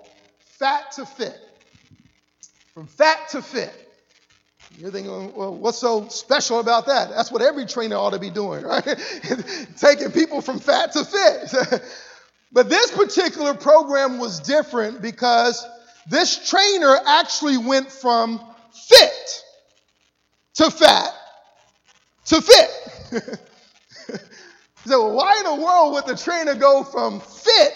Fat 0.58 0.92
to 0.92 1.06
Fit. 1.06 1.40
From 2.74 2.86
fat 2.86 3.30
to 3.30 3.40
fit. 3.40 3.87
You're 4.76 4.90
thinking, 4.90 5.34
well, 5.34 5.54
what's 5.54 5.78
so 5.78 6.08
special 6.08 6.60
about 6.60 6.86
that? 6.86 7.10
That's 7.10 7.32
what 7.32 7.42
every 7.42 7.66
trainer 7.66 7.96
ought 7.96 8.10
to 8.10 8.18
be 8.18 8.30
doing, 8.30 8.64
right? 8.64 8.84
Taking 9.76 10.12
people 10.12 10.40
from 10.40 10.60
fat 10.60 10.92
to 10.92 11.04
fit. 11.04 11.82
but 12.52 12.68
this 12.68 12.90
particular 12.92 13.54
program 13.54 14.18
was 14.18 14.40
different 14.40 15.02
because 15.02 15.66
this 16.08 16.48
trainer 16.48 16.96
actually 17.06 17.58
went 17.58 17.90
from 17.90 18.40
fit 18.72 19.42
to 20.54 20.70
fat 20.70 21.12
to 22.26 22.40
fit. 22.42 22.70
so, 24.86 25.12
why 25.14 25.36
in 25.38 25.58
the 25.58 25.64
world 25.64 25.94
would 25.94 26.06
the 26.06 26.16
trainer 26.16 26.54
go 26.54 26.84
from 26.84 27.20
fit 27.20 27.72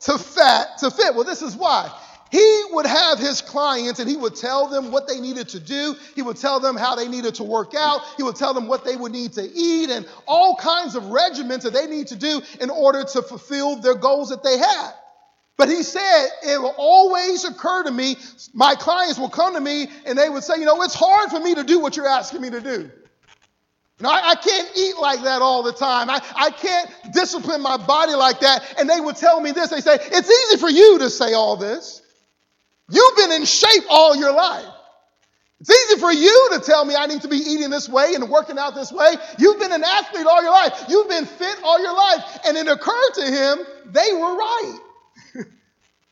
to 0.00 0.16
fat 0.16 0.78
to 0.78 0.90
fit? 0.90 1.14
Well, 1.14 1.24
this 1.24 1.42
is 1.42 1.56
why. 1.56 1.90
He 2.36 2.64
would 2.72 2.84
have 2.84 3.18
his 3.18 3.40
clients 3.40 3.98
and 3.98 4.06
he 4.06 4.14
would 4.14 4.36
tell 4.36 4.68
them 4.68 4.92
what 4.92 5.08
they 5.08 5.20
needed 5.20 5.48
to 5.50 5.58
do. 5.58 5.94
He 6.14 6.20
would 6.20 6.36
tell 6.36 6.60
them 6.60 6.76
how 6.76 6.94
they 6.94 7.08
needed 7.08 7.36
to 7.36 7.44
work 7.44 7.72
out. 7.74 8.02
He 8.18 8.22
would 8.22 8.36
tell 8.36 8.52
them 8.52 8.66
what 8.66 8.84
they 8.84 8.94
would 8.94 9.12
need 9.12 9.32
to 9.34 9.42
eat 9.42 9.88
and 9.88 10.06
all 10.28 10.54
kinds 10.56 10.96
of 10.96 11.04
regimens 11.04 11.62
that 11.62 11.72
they 11.72 11.86
need 11.86 12.08
to 12.08 12.16
do 12.16 12.42
in 12.60 12.68
order 12.68 13.04
to 13.04 13.22
fulfill 13.22 13.76
their 13.76 13.94
goals 13.94 14.28
that 14.28 14.44
they 14.44 14.58
had. 14.58 14.90
But 15.56 15.70
he 15.70 15.82
said, 15.82 16.26
it 16.42 16.60
will 16.60 16.74
always 16.76 17.46
occur 17.46 17.84
to 17.84 17.90
me, 17.90 18.16
my 18.52 18.74
clients 18.74 19.18
will 19.18 19.30
come 19.30 19.54
to 19.54 19.60
me 19.60 19.88
and 20.04 20.18
they 20.18 20.28
would 20.28 20.44
say, 20.44 20.58
you 20.58 20.66
know, 20.66 20.82
it's 20.82 20.94
hard 20.94 21.30
for 21.30 21.40
me 21.40 21.54
to 21.54 21.64
do 21.64 21.80
what 21.80 21.96
you're 21.96 22.06
asking 22.06 22.42
me 22.42 22.50
to 22.50 22.60
do. 22.60 22.70
You 22.70 24.02
know, 24.02 24.10
I, 24.10 24.32
I 24.32 24.34
can't 24.34 24.76
eat 24.76 24.98
like 25.00 25.22
that 25.22 25.40
all 25.40 25.62
the 25.62 25.72
time. 25.72 26.10
I, 26.10 26.20
I 26.36 26.50
can't 26.50 26.90
discipline 27.14 27.62
my 27.62 27.78
body 27.78 28.12
like 28.12 28.40
that. 28.40 28.74
And 28.78 28.90
they 28.90 29.00
would 29.00 29.16
tell 29.16 29.40
me 29.40 29.52
this. 29.52 29.70
They 29.70 29.80
say, 29.80 29.96
it's 29.98 30.30
easy 30.30 30.60
for 30.60 30.68
you 30.68 30.98
to 30.98 31.08
say 31.08 31.32
all 31.32 31.56
this. 31.56 32.02
You've 32.88 33.16
been 33.16 33.32
in 33.32 33.44
shape 33.44 33.84
all 33.90 34.16
your 34.16 34.32
life. 34.32 34.66
It's 35.60 35.70
easy 35.70 36.00
for 36.00 36.12
you 36.12 36.50
to 36.52 36.60
tell 36.60 36.84
me 36.84 36.94
I 36.94 37.06
need 37.06 37.22
to 37.22 37.28
be 37.28 37.38
eating 37.38 37.70
this 37.70 37.88
way 37.88 38.14
and 38.14 38.28
working 38.28 38.58
out 38.58 38.74
this 38.74 38.92
way. 38.92 39.14
You've 39.38 39.58
been 39.58 39.72
an 39.72 39.82
athlete 39.82 40.26
all 40.26 40.42
your 40.42 40.52
life. 40.52 40.84
You've 40.88 41.08
been 41.08 41.24
fit 41.24 41.58
all 41.64 41.80
your 41.80 41.94
life. 41.94 42.40
And 42.46 42.56
it 42.56 42.68
occurred 42.68 43.14
to 43.14 43.24
him 43.24 43.58
they 43.86 44.12
were 44.12 44.36
right. 44.36 44.78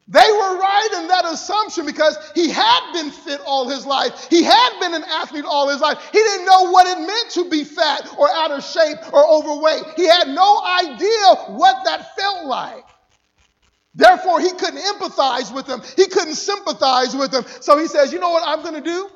They 0.06 0.20
were 0.20 0.58
right 0.58 0.88
in 0.96 1.08
that 1.08 1.24
assumption 1.24 1.86
because 1.86 2.18
he 2.34 2.50
had 2.50 2.92
been 2.92 3.10
fit 3.10 3.40
all 3.46 3.70
his 3.70 3.86
life. 3.86 4.28
He 4.28 4.42
had 4.42 4.78
been 4.78 4.92
an 4.92 5.02
athlete 5.02 5.46
all 5.46 5.70
his 5.70 5.80
life. 5.80 5.98
He 6.12 6.18
didn't 6.18 6.44
know 6.44 6.70
what 6.70 6.86
it 6.86 7.00
meant 7.00 7.30
to 7.30 7.48
be 7.48 7.64
fat 7.64 8.14
or 8.18 8.28
out 8.30 8.50
of 8.50 8.62
shape 8.62 8.98
or 9.14 9.26
overweight. 9.26 9.82
He 9.96 10.06
had 10.06 10.28
no 10.28 10.62
idea 10.62 11.54
what 11.56 11.86
that 11.86 12.14
felt 12.16 12.44
like. 12.44 12.84
Therefore, 13.94 14.40
he 14.40 14.50
couldn't 14.50 14.80
empathize 14.80 15.54
with 15.54 15.66
them. 15.66 15.82
He 15.96 16.06
couldn't 16.06 16.34
sympathize 16.34 17.14
with 17.14 17.30
them. 17.30 17.44
So 17.60 17.78
he 17.78 17.86
says, 17.86 18.12
You 18.12 18.18
know 18.18 18.30
what 18.30 18.42
I'm 18.46 18.62
going 18.62 18.74
to 18.74 18.88
do? 18.88 19.08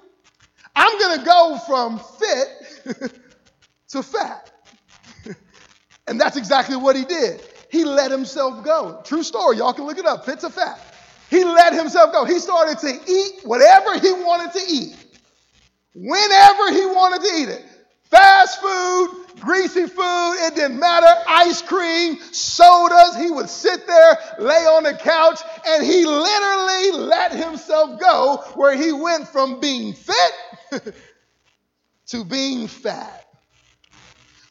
I'm 0.76 0.98
going 0.98 1.18
to 1.18 1.24
go 1.24 1.58
from 1.66 1.98
fit 1.98 3.12
to 3.88 4.02
fat. 4.02 4.52
and 6.06 6.20
that's 6.20 6.36
exactly 6.36 6.76
what 6.76 6.94
he 6.94 7.04
did 7.04 7.42
he 7.70 7.84
let 7.84 8.10
himself 8.10 8.64
go. 8.64 9.00
True 9.04 9.22
story. 9.22 9.58
Y'all 9.58 9.72
can 9.72 9.84
look 9.84 9.98
it 9.98 10.06
up. 10.06 10.24
Fit 10.24 10.40
to 10.40 10.50
fat. 10.50 10.80
He 11.30 11.44
let 11.44 11.74
himself 11.74 12.12
go. 12.12 12.24
He 12.24 12.38
started 12.38 12.78
to 12.78 13.10
eat 13.10 13.40
whatever 13.44 13.98
he 13.98 14.12
wanted 14.12 14.52
to 14.58 14.72
eat, 14.72 14.96
whenever 15.94 16.72
he 16.72 16.86
wanted 16.86 17.20
to 17.20 17.36
eat 17.36 17.48
it. 17.50 17.64
Fast 18.10 18.60
food, 18.62 19.40
greasy 19.40 19.86
food, 19.86 20.46
it 20.46 20.54
didn't 20.54 20.78
matter. 20.78 21.06
Ice 21.28 21.60
cream, 21.60 22.18
sodas. 22.32 23.16
He 23.16 23.30
would 23.30 23.50
sit 23.50 23.86
there, 23.86 24.18
lay 24.38 24.64
on 24.64 24.84
the 24.84 24.94
couch, 24.94 25.40
and 25.66 25.84
he 25.84 26.06
literally 26.06 27.06
let 27.06 27.32
himself 27.32 28.00
go 28.00 28.44
where 28.54 28.76
he 28.76 28.92
went 28.92 29.28
from 29.28 29.60
being 29.60 29.92
fit 29.92 30.94
to 32.06 32.24
being 32.24 32.66
fat. 32.66 33.26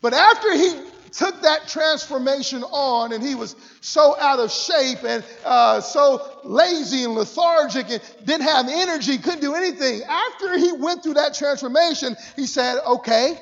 But 0.01 0.13
after 0.13 0.53
he 0.53 0.79
took 1.11 1.41
that 1.41 1.67
transformation 1.67 2.63
on 2.63 3.11
and 3.11 3.23
he 3.23 3.33
was 3.33 3.55
so 3.81 4.15
out 4.19 4.39
of 4.39 4.51
shape 4.51 5.03
and 5.03 5.23
uh, 5.43 5.81
so 5.81 6.39
lazy 6.43 7.03
and 7.03 7.15
lethargic 7.15 7.89
and 7.89 8.01
didn't 8.25 8.43
have 8.43 8.67
energy, 8.69 9.17
couldn't 9.17 9.41
do 9.41 9.55
anything. 9.55 10.01
After 10.03 10.57
he 10.57 10.71
went 10.73 11.01
through 11.01 11.15
that 11.15 11.33
transformation, 11.33 12.15
he 12.35 12.45
said, 12.45 12.79
okay, 12.85 13.39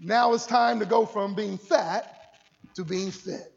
now 0.00 0.32
it's 0.34 0.46
time 0.46 0.80
to 0.80 0.86
go 0.86 1.06
from 1.06 1.34
being 1.34 1.58
fat 1.58 2.16
to 2.74 2.84
being 2.84 3.10
fit. 3.10 3.52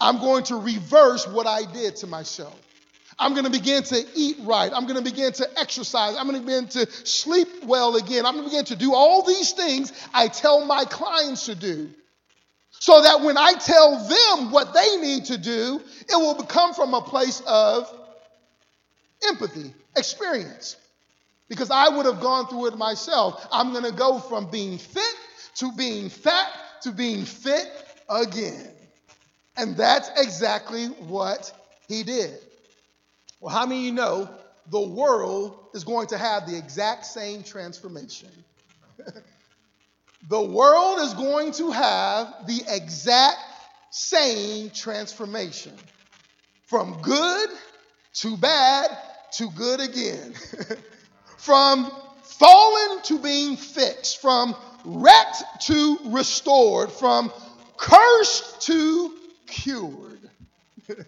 I'm 0.00 0.18
going 0.18 0.44
to 0.44 0.56
reverse 0.56 1.26
what 1.28 1.46
I 1.46 1.70
did 1.70 1.96
to 1.96 2.06
myself. 2.06 2.58
I'm 3.18 3.32
going 3.32 3.44
to 3.44 3.50
begin 3.50 3.82
to 3.82 4.02
eat 4.14 4.38
right. 4.40 4.72
I'm 4.74 4.86
going 4.86 4.96
to 4.96 5.08
begin 5.08 5.30
to 5.34 5.58
exercise. 5.58 6.16
I'm 6.16 6.26
going 6.26 6.40
to 6.40 6.46
begin 6.46 6.68
to 6.68 6.90
sleep 7.06 7.48
well 7.64 7.96
again. 7.96 8.24
I'm 8.24 8.32
going 8.32 8.44
to 8.44 8.50
begin 8.50 8.64
to 8.66 8.76
do 8.76 8.94
all 8.94 9.22
these 9.22 9.52
things 9.52 9.92
I 10.14 10.28
tell 10.28 10.64
my 10.64 10.86
clients 10.86 11.46
to 11.46 11.54
do. 11.54 11.90
So 12.70 13.02
that 13.02 13.20
when 13.20 13.36
I 13.36 13.52
tell 13.52 14.08
them 14.08 14.50
what 14.52 14.72
they 14.72 14.96
need 14.96 15.26
to 15.26 15.36
do, 15.36 15.82
it 16.08 16.16
will 16.16 16.34
come 16.44 16.72
from 16.72 16.94
a 16.94 17.02
place 17.02 17.42
of 17.46 17.92
empathy, 19.28 19.74
experience. 19.94 20.76
Because 21.50 21.70
I 21.70 21.88
would 21.88 22.06
have 22.06 22.20
gone 22.20 22.46
through 22.46 22.68
it 22.68 22.78
myself. 22.78 23.46
I'm 23.52 23.72
going 23.72 23.84
to 23.84 23.92
go 23.92 24.18
from 24.18 24.50
being 24.50 24.78
fit 24.78 25.16
to 25.56 25.70
being 25.72 26.08
fat 26.08 26.48
to 26.82 26.92
being 26.92 27.26
fit 27.26 27.66
again. 28.08 28.70
And 29.56 29.76
that's 29.76 30.08
exactly 30.16 30.86
what 30.86 31.52
he 31.88 32.02
did. 32.02 32.38
Well, 33.40 33.54
how 33.54 33.66
many 33.66 33.80
of 33.80 33.84
you 33.86 33.92
know 33.92 34.30
the 34.70 34.80
world 34.80 35.58
is 35.74 35.84
going 35.84 36.06
to 36.08 36.18
have 36.18 36.48
the 36.48 36.56
exact 36.56 37.04
same 37.04 37.42
transformation? 37.42 38.30
the 40.28 40.40
world 40.40 41.00
is 41.00 41.14
going 41.14 41.52
to 41.52 41.72
have 41.72 42.46
the 42.46 42.62
exact 42.68 43.38
same 43.90 44.70
transformation 44.70 45.74
from 46.66 47.02
good 47.02 47.50
to 48.14 48.36
bad 48.36 48.96
to 49.32 49.50
good 49.50 49.80
again, 49.80 50.34
from 51.40 51.90
fallen 52.22 53.02
to 53.02 53.18
being 53.18 53.56
fixed, 53.56 54.20
from 54.20 54.54
wrecked 54.84 55.42
to 55.62 55.98
restored, 56.06 56.90
from 56.92 57.32
cursed 57.76 58.62
to 58.62 59.14
cured. 59.46 60.20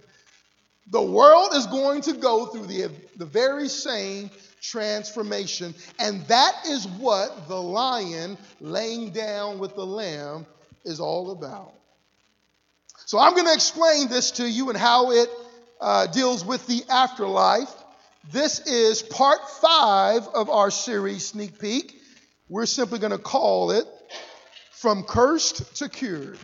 the 0.90 1.02
world 1.02 1.50
is 1.54 1.66
going 1.66 2.00
to 2.02 2.14
go 2.14 2.46
through 2.46 2.66
the, 2.66 2.90
the 3.16 3.26
very 3.26 3.68
same 3.68 4.30
transformation. 4.62 5.74
And 5.98 6.22
that 6.28 6.66
is 6.66 6.86
what 6.86 7.48
the 7.48 7.60
lion 7.60 8.38
laying 8.60 9.10
down 9.10 9.58
with 9.58 9.74
the 9.74 9.86
lamb 9.86 10.46
is 10.84 10.98
all 10.98 11.32
about. 11.32 11.74
So 13.04 13.18
I'm 13.18 13.34
going 13.34 13.46
to 13.46 13.54
explain 13.54 14.08
this 14.08 14.30
to 14.32 14.48
you 14.48 14.70
and 14.70 14.78
how 14.78 15.10
it 15.10 15.28
uh, 15.80 16.06
deals 16.06 16.44
with 16.44 16.66
the 16.66 16.82
afterlife. 16.88 17.74
This 18.30 18.60
is 18.60 19.02
part 19.02 19.40
five 19.60 20.28
of 20.28 20.48
our 20.48 20.70
series, 20.70 21.26
Sneak 21.26 21.58
Peek. 21.58 22.00
We're 22.48 22.66
simply 22.66 23.00
going 23.00 23.10
to 23.10 23.18
call 23.18 23.72
it 23.72 23.86
From 24.70 25.02
Cursed 25.02 25.76
to 25.76 25.88
Cured. 25.88 26.38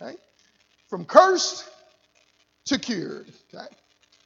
Okay? 0.00 0.16
From 0.88 1.04
cursed 1.04 1.68
to 2.66 2.78
cured. 2.78 3.32
Okay? 3.52 3.66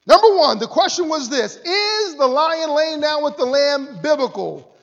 Number 0.07 0.37
one, 0.37 0.59
the 0.59 0.67
question 0.67 1.09
was 1.09 1.31
this 1.31 1.57
Is 1.57 2.17
the 2.17 2.27
lion 2.27 2.71
laying 2.71 3.01
down 3.01 3.25
with 3.25 3.39
the 3.39 3.47
lamb 3.47 4.01
biblical? 4.03 4.75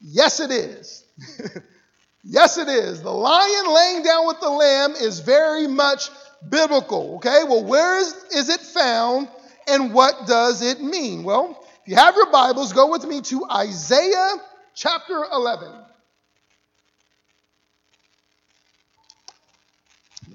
Yes, 0.00 0.40
it 0.40 0.50
is. 0.50 1.04
yes, 2.24 2.56
it 2.56 2.68
is. 2.68 3.02
The 3.02 3.12
lion 3.12 3.74
laying 3.74 4.02
down 4.04 4.26
with 4.26 4.40
the 4.40 4.50
lamb 4.50 4.92
is 4.92 5.20
very 5.20 5.66
much 5.66 6.08
biblical. 6.48 7.16
Okay, 7.16 7.42
well, 7.46 7.64
where 7.64 7.98
is, 7.98 8.14
is 8.34 8.48
it 8.48 8.60
found 8.60 9.28
and 9.66 9.92
what 9.92 10.26
does 10.26 10.62
it 10.62 10.80
mean? 10.80 11.24
Well, 11.24 11.63
If 11.84 11.90
you 11.90 11.96
have 11.96 12.16
your 12.16 12.30
Bibles, 12.30 12.72
go 12.72 12.90
with 12.90 13.04
me 13.04 13.20
to 13.20 13.44
Isaiah 13.44 14.36
chapter 14.74 15.22
11. 15.30 15.70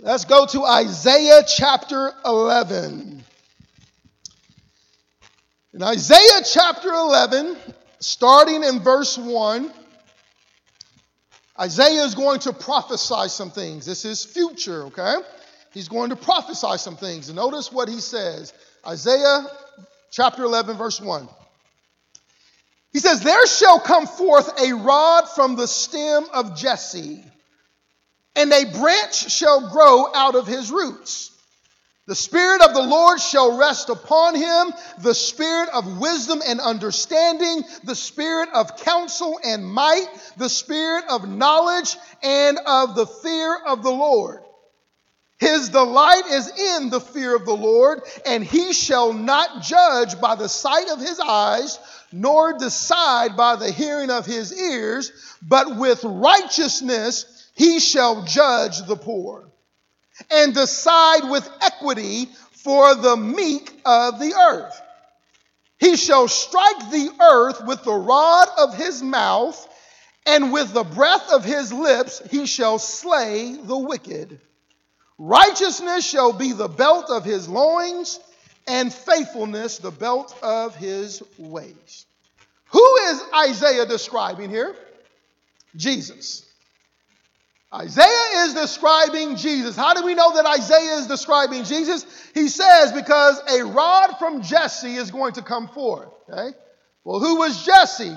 Let's 0.01 0.25
go 0.25 0.45
to 0.45 0.63
Isaiah 0.63 1.41
chapter 1.47 2.11
11. 2.23 3.23
In 5.73 5.81
Isaiah 5.81 6.41
chapter 6.45 6.89
11, 6.89 7.57
starting 7.99 8.63
in 8.63 8.81
verse 8.81 9.17
1, 9.17 9.73
Isaiah 11.59 12.03
is 12.03 12.13
going 12.13 12.41
to 12.41 12.53
prophesy 12.53 13.27
some 13.27 13.49
things. 13.49 13.87
This 13.87 14.05
is 14.05 14.23
future, 14.23 14.83
okay? 14.83 15.15
He's 15.73 15.87
going 15.87 16.11
to 16.11 16.15
prophesy 16.15 16.77
some 16.77 16.95
things. 16.95 17.33
Notice 17.33 17.71
what 17.71 17.89
he 17.89 18.01
says 18.01 18.53
Isaiah 18.85 19.47
chapter 20.11 20.43
11, 20.43 20.77
verse 20.77 21.01
1. 21.01 21.27
He 22.91 22.99
says, 22.99 23.21
There 23.21 23.47
shall 23.47 23.79
come 23.79 24.07
forth 24.07 24.59
a 24.61 24.73
rod 24.73 25.29
from 25.29 25.55
the 25.55 25.67
stem 25.67 26.25
of 26.33 26.57
Jesse 26.57 27.23
and 28.39 28.53
a 28.53 28.71
branch 28.71 29.31
shall 29.31 29.69
grow 29.69 30.13
out 30.13 30.35
of 30.35 30.47
his 30.47 30.71
roots. 30.71 31.31
The 32.05 32.15
Spirit 32.15 32.61
of 32.61 32.73
the 32.73 32.81
Lord 32.81 33.19
shall 33.19 33.57
rest 33.57 33.89
upon 33.89 34.33
him, 34.33 34.73
the 34.99 35.13
Spirit 35.13 35.69
of 35.73 35.99
wisdom 35.99 36.41
and 36.45 36.59
understanding, 36.59 37.63
the 37.83 37.95
Spirit 37.95 38.49
of 38.53 38.77
counsel 38.77 39.39
and 39.43 39.65
might, 39.65 40.07
the 40.37 40.49
Spirit 40.49 41.03
of 41.09 41.27
knowledge 41.27 41.97
and 42.23 42.57
of 42.65 42.95
the 42.95 43.05
fear 43.05 43.57
of 43.67 43.83
the 43.83 43.91
Lord. 43.91 44.41
His 45.39 45.69
delight 45.69 46.25
is 46.27 46.49
in 46.49 46.89
the 46.89 46.99
fear 46.99 47.33
of 47.33 47.45
the 47.45 47.55
Lord, 47.55 48.01
and 48.25 48.43
he 48.43 48.73
shall 48.73 49.13
not 49.13 49.63
judge 49.63 50.19
by 50.19 50.35
the 50.35 50.49
sight 50.49 50.89
of 50.89 50.99
his 50.99 51.17
eyes, 51.19 51.79
nor 52.11 52.57
decide 52.57 53.37
by 53.37 53.55
the 53.55 53.71
hearing 53.71 54.09
of 54.09 54.25
his 54.25 54.53
ears, 54.53 55.11
but 55.41 55.77
with 55.77 56.03
righteousness 56.03 57.47
he 57.55 57.79
shall 57.79 58.23
judge 58.23 58.85
the 58.85 58.97
poor 58.97 59.49
and 60.29 60.53
decide 60.53 61.29
with 61.29 61.49
equity 61.61 62.27
for 62.51 62.95
the 62.95 63.15
meek 63.15 63.71
of 63.85 64.19
the 64.19 64.33
earth. 64.33 64.81
He 65.77 65.95
shall 65.95 66.27
strike 66.27 66.91
the 66.91 67.11
earth 67.21 67.65
with 67.65 67.83
the 67.83 67.93
rod 67.93 68.49
of 68.57 68.75
his 68.75 69.01
mouth, 69.01 69.67
and 70.25 70.51
with 70.51 70.73
the 70.73 70.83
breath 70.83 71.31
of 71.31 71.45
his 71.45 71.71
lips 71.71 72.21
he 72.29 72.45
shall 72.45 72.77
slay 72.77 73.53
the 73.55 73.77
wicked. 73.77 74.41
Righteousness 75.19 76.09
shall 76.09 76.31
be 76.31 76.53
the 76.53 76.69
belt 76.69 77.09
of 77.09 77.25
his 77.25 77.49
loins, 77.49 78.19
and 78.67 78.93
faithfulness 78.93 79.79
the 79.79 79.91
belt 79.91 80.33
of 80.41 80.75
his 80.75 81.21
waist. 81.37 82.07
Who 82.71 82.95
is 82.97 83.23
Isaiah 83.35 83.85
describing 83.85 84.49
here? 84.49 84.75
Jesus. 85.75 86.45
Isaiah 87.73 88.45
is 88.45 88.53
describing 88.53 89.35
Jesus. 89.35 89.75
How 89.75 89.93
do 89.93 90.05
we 90.05 90.15
know 90.15 90.33
that 90.35 90.45
Isaiah 90.45 90.95
is 90.97 91.07
describing 91.07 91.63
Jesus? 91.65 92.05
He 92.33 92.47
says, 92.47 92.91
because 92.93 93.39
a 93.47 93.65
rod 93.65 94.13
from 94.17 94.41
Jesse 94.41 94.95
is 94.95 95.11
going 95.11 95.33
to 95.33 95.41
come 95.41 95.67
forth. 95.67 96.09
Okay? 96.29 96.55
Well, 97.03 97.19
who 97.19 97.37
was 97.37 97.65
Jesse? 97.65 98.15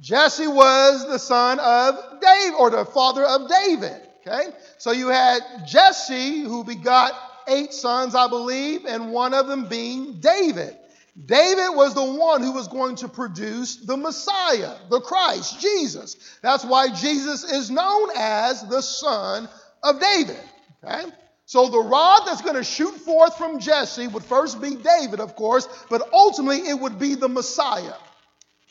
Jesse 0.00 0.46
was 0.46 1.06
the 1.06 1.18
son 1.18 1.58
of 1.58 2.20
David, 2.20 2.54
or 2.58 2.70
the 2.70 2.84
father 2.84 3.24
of 3.24 3.48
David. 3.48 4.07
Okay? 4.28 4.50
So 4.78 4.92
you 4.92 5.08
had 5.08 5.40
Jesse, 5.66 6.42
who 6.42 6.64
begot 6.64 7.12
eight 7.48 7.72
sons, 7.72 8.14
I 8.14 8.28
believe, 8.28 8.84
and 8.84 9.12
one 9.12 9.34
of 9.34 9.46
them 9.46 9.68
being 9.68 10.20
David. 10.20 10.76
David 11.24 11.70
was 11.74 11.94
the 11.94 12.04
one 12.04 12.42
who 12.42 12.52
was 12.52 12.68
going 12.68 12.96
to 12.96 13.08
produce 13.08 13.76
the 13.76 13.96
Messiah, 13.96 14.76
the 14.88 15.00
Christ, 15.00 15.60
Jesus. 15.60 16.38
That's 16.42 16.64
why 16.64 16.88
Jesus 16.88 17.42
is 17.44 17.70
known 17.70 18.10
as 18.16 18.62
the 18.68 18.82
son 18.82 19.48
of 19.82 20.00
David. 20.00 20.38
Okay? 20.84 21.10
So 21.46 21.68
the 21.68 21.80
rod 21.80 22.24
that's 22.26 22.42
going 22.42 22.56
to 22.56 22.62
shoot 22.62 22.94
forth 22.94 23.36
from 23.36 23.58
Jesse 23.58 24.06
would 24.06 24.22
first 24.22 24.60
be 24.60 24.76
David, 24.76 25.18
of 25.18 25.34
course, 25.34 25.66
but 25.88 26.08
ultimately 26.12 26.68
it 26.68 26.78
would 26.78 26.98
be 26.98 27.14
the 27.14 27.28
Messiah. 27.28 27.94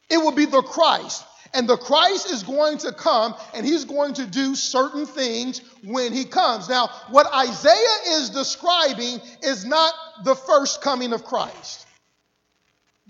It 0.10 0.24
would 0.24 0.36
be 0.36 0.46
the 0.46 0.62
Christ. 0.62 1.26
And 1.54 1.68
the 1.68 1.78
Christ 1.78 2.32
is 2.32 2.44
going 2.44 2.80
to 2.80 2.92
come 2.92 3.36
and 3.54 3.66
he's 3.66 3.86
going 3.86 4.14
to 4.16 4.26
do 4.26 4.56
certain 4.56 5.06
things 5.06 5.62
when 5.84 6.14
he 6.14 6.26
comes. 6.26 6.70
Now, 6.70 6.90
what 7.10 7.28
Isaiah 7.34 8.18
is 8.20 8.30
describing 8.30 9.20
is 9.44 9.66
not 9.66 9.94
the 10.24 10.36
first 10.36 10.82
coming 10.82 11.14
of 11.14 11.24
Christ. 11.24 11.86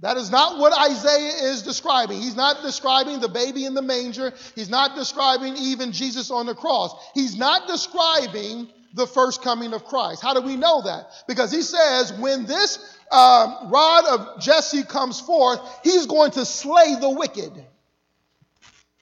That 0.02 0.18
is 0.18 0.30
not 0.30 0.60
what 0.60 0.78
Isaiah 0.78 1.52
is 1.52 1.64
describing. 1.64 2.22
He's 2.22 2.36
not 2.36 2.62
describing 2.62 3.20
the 3.20 3.30
baby 3.30 3.66
in 3.66 3.74
the 3.74 3.82
manger. 3.82 4.32
He's 4.54 4.70
not 4.70 4.96
describing 4.96 5.56
even 5.58 5.92
Jesus 5.92 6.30
on 6.30 6.46
the 6.46 6.54
cross. 6.54 6.94
He's 7.16 7.36
not 7.36 7.68
describing 7.68 8.70
the 8.94 9.08
first 9.08 9.42
coming 9.42 9.74
of 9.74 9.86
Christ. 9.86 10.22
How 10.22 10.34
do 10.34 10.42
we 10.42 10.56
know 10.56 10.84
that? 10.84 11.10
Because 11.28 11.52
he 11.52 11.64
says, 11.64 12.14
when 12.14 12.46
this 12.46 12.78
uh, 13.12 13.68
rod 13.72 14.06
of 14.06 14.42
Jesse 14.42 14.84
comes 14.84 15.20
forth, 15.20 15.60
he's 15.84 16.06
going 16.06 16.32
to 16.32 16.46
slay 16.46 16.96
the 17.00 17.10
wicked. 17.10 17.54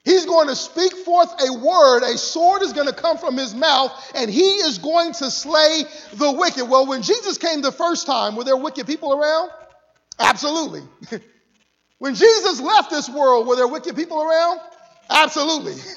He's 0.06 0.24
going 0.24 0.46
to 0.46 0.54
speak 0.54 0.92
forth 0.92 1.34
a 1.42 1.52
word. 1.52 2.04
A 2.04 2.16
sword 2.16 2.62
is 2.62 2.72
going 2.72 2.86
to 2.86 2.94
come 2.94 3.18
from 3.18 3.36
his 3.36 3.52
mouth, 3.52 3.92
and 4.14 4.30
he 4.30 4.50
is 4.58 4.78
going 4.78 5.12
to 5.14 5.32
slay 5.32 5.82
the 6.12 6.30
wicked. 6.30 6.64
Well, 6.64 6.86
when 6.86 7.02
Jesus 7.02 7.38
came 7.38 7.60
the 7.60 7.72
first 7.72 8.06
time, 8.06 8.36
were 8.36 8.44
there 8.44 8.56
wicked 8.56 8.86
people 8.86 9.12
around? 9.12 9.50
Absolutely. 10.20 10.82
when 11.98 12.14
Jesus 12.14 12.60
left 12.60 12.90
this 12.90 13.10
world, 13.10 13.48
were 13.48 13.56
there 13.56 13.66
wicked 13.66 13.96
people 13.96 14.22
around? 14.22 14.60
Absolutely. 15.10 15.74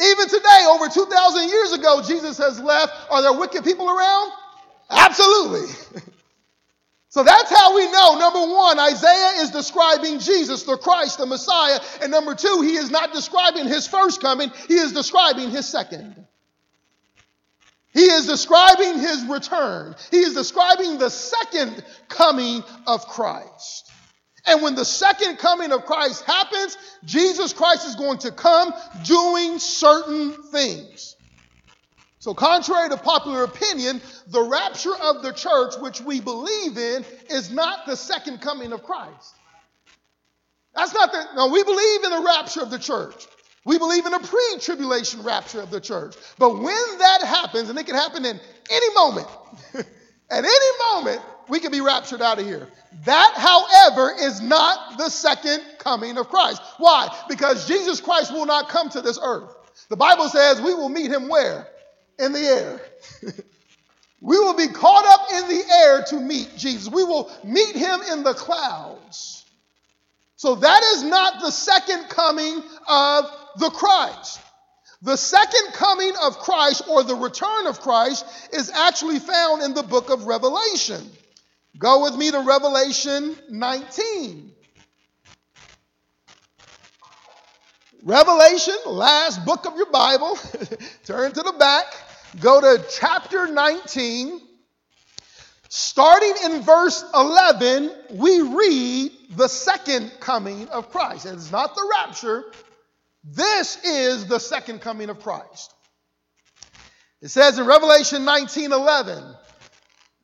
Even 0.00 0.28
today, 0.28 0.64
over 0.70 0.88
2,000 0.88 1.48
years 1.50 1.72
ago, 1.72 2.00
Jesus 2.08 2.38
has 2.38 2.58
left. 2.58 2.94
Are 3.10 3.20
there 3.20 3.34
wicked 3.34 3.64
people 3.64 3.90
around? 3.90 4.32
Absolutely. 4.88 6.02
so 7.16 7.22
that's 7.22 7.48
how 7.48 7.74
we 7.74 7.90
know. 7.90 8.18
Number 8.18 8.54
one, 8.54 8.78
Isaiah 8.78 9.40
is 9.40 9.50
describing 9.50 10.18
Jesus, 10.18 10.64
the 10.64 10.76
Christ, 10.76 11.16
the 11.16 11.24
Messiah. 11.24 11.80
And 12.02 12.12
number 12.12 12.34
two, 12.34 12.60
he 12.60 12.76
is 12.76 12.90
not 12.90 13.14
describing 13.14 13.66
his 13.66 13.86
first 13.86 14.20
coming, 14.20 14.52
he 14.68 14.74
is 14.74 14.92
describing 14.92 15.48
his 15.48 15.66
second. 15.66 16.26
He 17.94 18.02
is 18.02 18.26
describing 18.26 18.98
his 18.98 19.24
return. 19.24 19.94
He 20.10 20.18
is 20.18 20.34
describing 20.34 20.98
the 20.98 21.08
second 21.08 21.82
coming 22.10 22.62
of 22.86 23.08
Christ. 23.08 23.90
And 24.44 24.60
when 24.60 24.74
the 24.74 24.84
second 24.84 25.38
coming 25.38 25.72
of 25.72 25.86
Christ 25.86 26.22
happens, 26.24 26.76
Jesus 27.06 27.54
Christ 27.54 27.86
is 27.88 27.94
going 27.94 28.18
to 28.18 28.30
come 28.30 28.74
doing 29.04 29.58
certain 29.58 30.34
things. 30.50 31.15
So, 32.26 32.34
contrary 32.34 32.88
to 32.88 32.96
popular 32.96 33.44
opinion, 33.44 34.00
the 34.26 34.42
rapture 34.42 34.96
of 35.00 35.22
the 35.22 35.30
church, 35.30 35.76
which 35.76 36.00
we 36.00 36.20
believe 36.20 36.76
in, 36.76 37.04
is 37.30 37.52
not 37.52 37.86
the 37.86 37.94
second 37.94 38.40
coming 38.40 38.72
of 38.72 38.82
Christ. 38.82 39.36
That's 40.74 40.92
not 40.92 41.12
the, 41.12 41.24
no, 41.36 41.46
we 41.46 41.62
believe 41.62 42.02
in 42.02 42.10
the 42.10 42.24
rapture 42.26 42.62
of 42.62 42.70
the 42.70 42.80
church. 42.80 43.28
We 43.64 43.78
believe 43.78 44.06
in 44.06 44.12
a 44.12 44.18
pre 44.18 44.58
tribulation 44.58 45.22
rapture 45.22 45.60
of 45.60 45.70
the 45.70 45.80
church. 45.80 46.16
But 46.36 46.54
when 46.54 46.98
that 46.98 47.22
happens, 47.22 47.70
and 47.70 47.78
it 47.78 47.86
can 47.86 47.94
happen 47.94 48.24
in 48.24 48.40
any 48.70 48.94
moment, 48.96 49.28
at 49.74 50.44
any 50.44 50.78
moment, 50.90 51.22
we 51.48 51.60
can 51.60 51.70
be 51.70 51.80
raptured 51.80 52.22
out 52.22 52.40
of 52.40 52.44
here. 52.44 52.66
That, 53.04 53.34
however, 53.36 54.12
is 54.18 54.40
not 54.40 54.98
the 54.98 55.10
second 55.10 55.62
coming 55.78 56.18
of 56.18 56.28
Christ. 56.28 56.60
Why? 56.78 57.08
Because 57.28 57.68
Jesus 57.68 58.00
Christ 58.00 58.32
will 58.32 58.46
not 58.46 58.68
come 58.68 58.88
to 58.88 59.00
this 59.00 59.16
earth. 59.22 59.54
The 59.90 59.96
Bible 59.96 60.28
says 60.28 60.60
we 60.60 60.74
will 60.74 60.88
meet 60.88 61.12
him 61.12 61.28
where? 61.28 61.68
In 62.18 62.32
the 62.32 62.40
air. 62.40 62.80
we 64.20 64.38
will 64.38 64.56
be 64.56 64.68
caught 64.68 65.04
up 65.06 65.26
in 65.34 65.48
the 65.48 65.64
air 65.70 66.02
to 66.04 66.20
meet 66.20 66.52
Jesus. 66.56 66.88
We 66.88 67.04
will 67.04 67.30
meet 67.44 67.76
him 67.76 68.00
in 68.12 68.22
the 68.22 68.34
clouds. 68.34 69.44
So 70.36 70.54
that 70.54 70.82
is 70.94 71.02
not 71.02 71.40
the 71.40 71.50
second 71.50 72.08
coming 72.08 72.62
of 72.86 73.24
the 73.58 73.70
Christ. 73.70 74.40
The 75.02 75.16
second 75.16 75.72
coming 75.72 76.12
of 76.22 76.38
Christ 76.38 76.82
or 76.88 77.02
the 77.02 77.14
return 77.14 77.66
of 77.66 77.80
Christ 77.80 78.24
is 78.52 78.70
actually 78.70 79.18
found 79.18 79.62
in 79.62 79.74
the 79.74 79.82
book 79.82 80.10
of 80.10 80.24
Revelation. 80.26 81.10
Go 81.78 82.02
with 82.04 82.16
me 82.16 82.30
to 82.30 82.40
Revelation 82.40 83.36
19. 83.50 84.52
Revelation, 88.02 88.76
last 88.86 89.44
book 89.44 89.66
of 89.66 89.76
your 89.76 89.90
Bible. 89.90 90.38
Turn 91.04 91.32
to 91.32 91.42
the 91.42 91.54
back. 91.58 91.86
Go 92.40 92.60
to 92.60 92.84
chapter 92.90 93.46
19. 93.46 94.40
Starting 95.68 96.34
in 96.44 96.62
verse 96.62 97.04
11, 97.14 97.90
we 98.12 98.40
read 98.40 99.12
the 99.36 99.48
second 99.48 100.12
coming 100.20 100.68
of 100.68 100.90
Christ. 100.90 101.26
It's 101.26 101.50
not 101.50 101.74
the 101.74 101.92
rapture, 101.98 102.44
this 103.24 103.82
is 103.84 104.26
the 104.26 104.38
second 104.38 104.80
coming 104.80 105.10
of 105.10 105.20
Christ. 105.20 105.74
It 107.20 107.28
says 107.28 107.58
in 107.58 107.66
Revelation 107.66 108.24
19 108.24 108.72
11, 108.72 109.24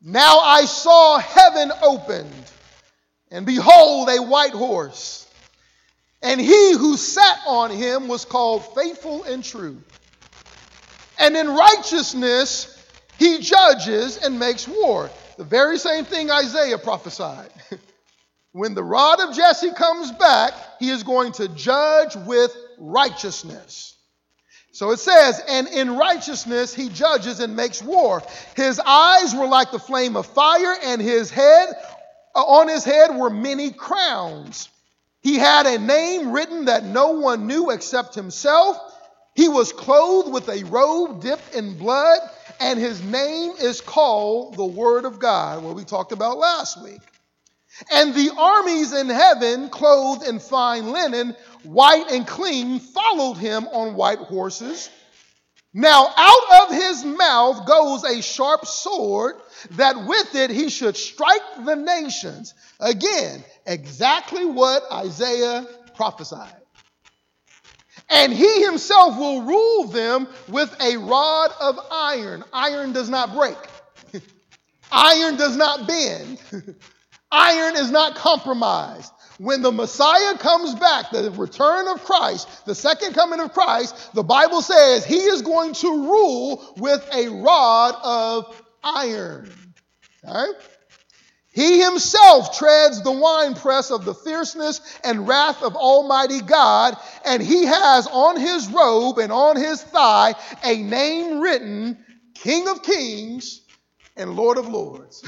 Now 0.01 0.39
I 0.39 0.65
saw 0.65 1.17
heaven 1.17 1.71
opened, 1.81 2.51
And 3.29 3.45
behold, 3.45 4.09
a 4.09 4.21
white 4.21 4.53
horse. 4.53 5.27
And 6.21 6.39
he 6.39 6.73
who 6.73 6.95
sat 6.95 7.39
on 7.45 7.71
him 7.71 8.07
was 8.07 8.23
called 8.23 8.73
faithful 8.73 9.23
and 9.25 9.43
true. 9.43 9.81
And 11.23 11.37
in 11.37 11.47
righteousness 11.47 12.77
he 13.17 13.39
judges 13.39 14.17
and 14.17 14.37
makes 14.37 14.67
war. 14.67 15.09
The 15.37 15.45
very 15.45 15.77
same 15.77 16.03
thing 16.03 16.29
Isaiah 16.29 16.77
prophesied. 16.77 17.49
when 18.51 18.73
the 18.73 18.83
rod 18.83 19.21
of 19.21 19.33
Jesse 19.33 19.71
comes 19.71 20.11
back, 20.11 20.53
he 20.79 20.89
is 20.89 21.03
going 21.03 21.31
to 21.33 21.47
judge 21.47 22.17
with 22.17 22.53
righteousness. 22.77 23.95
So 24.73 24.91
it 24.91 24.99
says, 24.99 25.41
and 25.47 25.69
in 25.69 25.95
righteousness 25.95 26.73
he 26.73 26.89
judges 26.89 27.39
and 27.39 27.55
makes 27.55 27.81
war. 27.81 28.21
His 28.57 28.81
eyes 28.85 29.33
were 29.33 29.47
like 29.47 29.71
the 29.71 29.79
flame 29.79 30.17
of 30.17 30.25
fire, 30.25 30.75
and 30.83 31.01
his 31.01 31.29
head, 31.29 31.69
uh, 32.35 32.39
on 32.39 32.67
his 32.67 32.83
head 32.83 33.15
were 33.15 33.29
many 33.29 33.71
crowns. 33.71 34.67
He 35.21 35.37
had 35.37 35.67
a 35.67 35.79
name 35.79 36.33
written 36.33 36.65
that 36.65 36.83
no 36.83 37.11
one 37.11 37.47
knew 37.47 37.69
except 37.69 38.13
himself. 38.13 38.77
He 39.35 39.49
was 39.49 39.73
clothed 39.73 40.31
with 40.31 40.47
a 40.49 40.63
robe 40.65 41.21
dipped 41.21 41.55
in 41.55 41.77
blood, 41.77 42.19
and 42.59 42.79
his 42.79 43.03
name 43.03 43.53
is 43.59 43.81
called 43.81 44.55
the 44.55 44.65
Word 44.65 45.05
of 45.05 45.19
God, 45.19 45.63
what 45.63 45.75
we 45.75 45.83
talked 45.83 46.11
about 46.11 46.37
last 46.37 46.81
week. 46.83 47.01
And 47.91 48.13
the 48.13 48.31
armies 48.37 48.93
in 48.93 49.09
heaven, 49.09 49.69
clothed 49.69 50.27
in 50.27 50.39
fine 50.39 50.91
linen, 50.91 51.35
white 51.63 52.11
and 52.11 52.27
clean, 52.27 52.79
followed 52.79 53.37
him 53.37 53.67
on 53.67 53.95
white 53.95 54.19
horses. 54.19 54.89
Now, 55.73 56.13
out 56.15 56.69
of 56.69 56.75
his 56.75 57.03
mouth 57.03 57.65
goes 57.65 58.03
a 58.03 58.21
sharp 58.21 58.67
sword, 58.67 59.37
that 59.71 60.05
with 60.05 60.35
it 60.35 60.51
he 60.51 60.69
should 60.69 60.95
strike 60.95 61.65
the 61.65 61.75
nations. 61.75 62.53
Again, 62.79 63.43
exactly 63.65 64.45
what 64.45 64.83
Isaiah 64.91 65.65
prophesied. 65.95 66.62
And 68.13 68.31
he 68.31 68.63
himself 68.63 69.17
will 69.17 69.41
rule 69.41 69.85
them 69.85 70.27
with 70.47 70.73
a 70.79 70.97
rod 70.97 71.51
of 71.59 71.79
iron. 71.91 72.43
Iron 72.53 72.93
does 72.93 73.09
not 73.09 73.33
break, 73.33 73.57
iron 74.91 75.35
does 75.35 75.57
not 75.57 75.87
bend, 75.87 76.39
iron 77.31 77.75
is 77.75 77.89
not 77.91 78.15
compromised. 78.15 79.11
When 79.39 79.63
the 79.63 79.71
Messiah 79.71 80.37
comes 80.37 80.75
back, 80.75 81.09
the 81.11 81.31
return 81.31 81.87
of 81.87 82.03
Christ, 82.03 82.65
the 82.67 82.75
second 82.75 83.13
coming 83.13 83.39
of 83.39 83.51
Christ, 83.51 84.13
the 84.13 84.23
Bible 84.23 84.61
says 84.61 85.03
he 85.03 85.17
is 85.17 85.41
going 85.41 85.73
to 85.73 85.87
rule 85.87 86.75
with 86.77 87.05
a 87.11 87.29
rod 87.29 87.95
of 88.03 88.63
iron. 88.83 89.51
Okay? 90.23 90.51
He 91.53 91.79
himself 91.79 92.57
treads 92.57 93.03
the 93.03 93.11
winepress 93.11 93.91
of 93.91 94.05
the 94.05 94.15
fierceness 94.15 94.81
and 95.03 95.27
wrath 95.27 95.61
of 95.61 95.75
Almighty 95.75 96.41
God, 96.41 96.97
and 97.23 97.43
he 97.43 97.65
has 97.65 98.07
on 98.07 98.39
his 98.39 98.67
robe 98.69 99.19
and 99.19 99.31
on 99.31 99.55
his 99.55 99.81
thigh 99.83 100.33
a 100.63 100.77
name 100.77 101.39
written 101.39 102.03
King 102.33 102.67
of 102.67 102.81
Kings 102.81 103.61
and 104.17 104.35
Lord 104.35 104.57
of 104.57 104.67
Lords. 104.67 105.23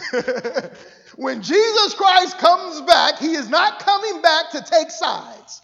when 1.16 1.44
Jesus 1.44 1.94
Christ 1.94 2.40
comes 2.40 2.82
back, 2.82 3.20
he 3.20 3.34
is 3.34 3.48
not 3.48 3.80
coming 3.80 4.22
back 4.24 4.50
to 4.52 4.62
take 4.62 4.90
sides, 4.90 5.62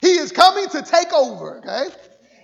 he 0.00 0.12
is 0.12 0.30
coming 0.30 0.68
to 0.68 0.82
take 0.82 1.12
over, 1.12 1.58
okay? 1.58 1.88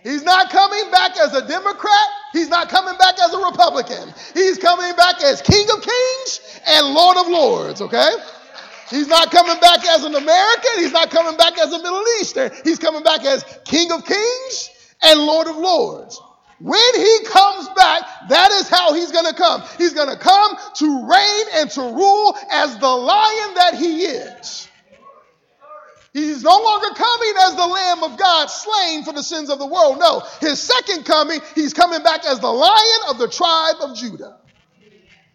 He's 0.03 0.25
not 0.25 0.51
coming 0.51 0.91
back 0.91 1.17
as 1.17 1.35
a 1.35 1.47
Democrat. 1.47 2.09
He's 2.35 2.49
not 2.49 2.69
coming 2.69 2.99
back 2.99 3.15
as 3.23 3.33
a 3.33 3.39
Republican. 3.39 4.13
He's 4.35 4.59
coming 4.59 4.95
back 4.97 5.23
as 5.23 5.41
King 5.41 5.69
of 5.71 5.81
Kings 5.81 6.61
and 6.67 6.93
Lord 6.93 7.17
of 7.17 7.29
Lords, 7.29 7.81
okay? 7.81 8.11
He's 8.91 9.07
not 9.07 9.31
coming 9.31 9.59
back 9.61 9.87
as 9.87 10.03
an 10.03 10.17
American. 10.17 10.71
He's 10.79 10.93
not 10.93 11.11
coming 11.11 11.37
back 11.37 11.57
as 11.59 11.73
a 11.73 11.79
Middle 11.79 12.05
Eastern. 12.21 12.51
He's 12.65 12.81
coming 12.81 13.05
back 13.05 13.25
as 13.25 13.45
King 13.65 13.93
of 13.93 14.05
Kings 14.05 14.71
and 15.03 15.21
Lord 15.21 15.47
of 15.47 15.57
Lords. 15.57 16.21
When 16.59 16.95
he 16.97 17.19
comes 17.27 17.69
back, 17.77 18.03
that 18.29 18.51
is 18.53 18.69
how 18.69 18.95
he's 18.95 19.13
going 19.13 19.27
to 19.27 19.35
come. 19.35 19.63
He's 19.79 19.95
going 19.95 20.09
to 20.09 20.17
come 20.17 20.57
to 20.75 21.09
reign 21.09 21.45
and 21.55 21.71
to 21.71 21.83
rule 21.83 22.37
as 22.51 22.77
the 22.79 22.89
lion 22.89 23.55
that 23.55 23.75
he 23.77 24.07
is. 24.07 24.69
He's 26.15 26.45
no 26.45 26.57
longer 26.57 26.95
coming 26.95 27.33
as 27.41 27.57
the 27.57 27.67
Lamb 27.67 28.05
of 28.05 28.17
God 28.17 28.47
slain 28.47 29.03
for 29.03 29.13
the 29.13 29.23
sins 29.23 29.51
of 29.51 29.59
the 29.59 29.67
world. 29.67 29.99
No, 29.99 30.23
his 30.41 30.61
second 30.63 31.05
coming, 31.05 31.41
he's 31.57 31.75
coming 31.75 32.05
back 32.05 32.25
as 32.25 32.39
the 32.39 32.51
Lion 32.51 33.01
of 33.09 33.19
the 33.19 33.29
tribe 33.29 33.75
of 33.81 33.97
Judah. 33.97 34.39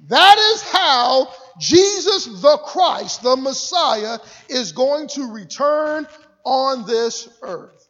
That 0.08 0.38
is 0.38 0.62
how 0.62 1.34
Jesus 1.60 2.26
the 2.42 2.58
Christ, 2.65 3.24
the 3.24 3.36
Messiah, 3.36 4.20
is 4.48 4.72
going 4.72 5.10
to 5.10 5.34
return 5.34 6.08
on 6.46 6.88
this 6.88 7.28
earth. 7.42 7.89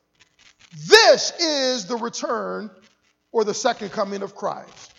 This 0.88 1.32
is 1.40 1.86
the 1.86 1.96
return 1.96 2.72
or 3.32 3.44
the 3.44 3.54
second 3.54 3.92
coming 3.92 4.24
of 4.24 4.34
Christ. 4.34 4.94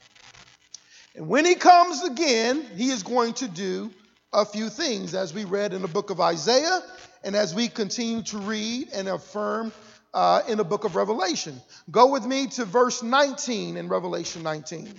And 1.16 1.26
when 1.26 1.44
he 1.44 1.57
comes 1.57 2.05
again, 2.05 2.64
he 2.76 2.90
is 2.90 3.03
going 3.03 3.35
to 3.35 3.48
do 3.48 3.90
a 4.32 4.44
few 4.44 4.68
things, 4.68 5.14
as 5.14 5.34
we 5.34 5.44
read 5.44 5.72
in 5.72 5.82
the 5.82 5.88
book 5.88 6.10
of 6.10 6.20
Isaiah 6.20 6.80
and 7.24 7.34
as 7.34 7.54
we 7.54 7.68
continue 7.68 8.22
to 8.22 8.38
read 8.38 8.88
and 8.92 9.08
affirm 9.08 9.72
uh, 10.14 10.42
in 10.48 10.58
the 10.58 10.64
book 10.64 10.84
of 10.84 10.96
Revelation. 10.96 11.60
Go 11.90 12.12
with 12.12 12.24
me 12.24 12.46
to 12.48 12.64
verse 12.64 13.02
19 13.02 13.76
in 13.76 13.88
Revelation 13.88 14.42
19. 14.42 14.94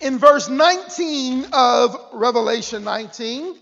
In 0.00 0.18
verse 0.18 0.48
19 0.48 1.46
of 1.52 1.96
Revelation 2.12 2.84
19, 2.84 3.56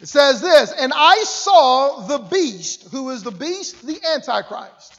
it 0.00 0.08
says 0.08 0.40
this 0.40 0.72
And 0.72 0.92
I 0.94 1.22
saw 1.24 2.06
the 2.06 2.18
beast. 2.18 2.88
Who 2.90 3.10
is 3.10 3.22
the 3.22 3.30
beast? 3.30 3.86
The 3.86 4.00
Antichrist. 4.14 4.98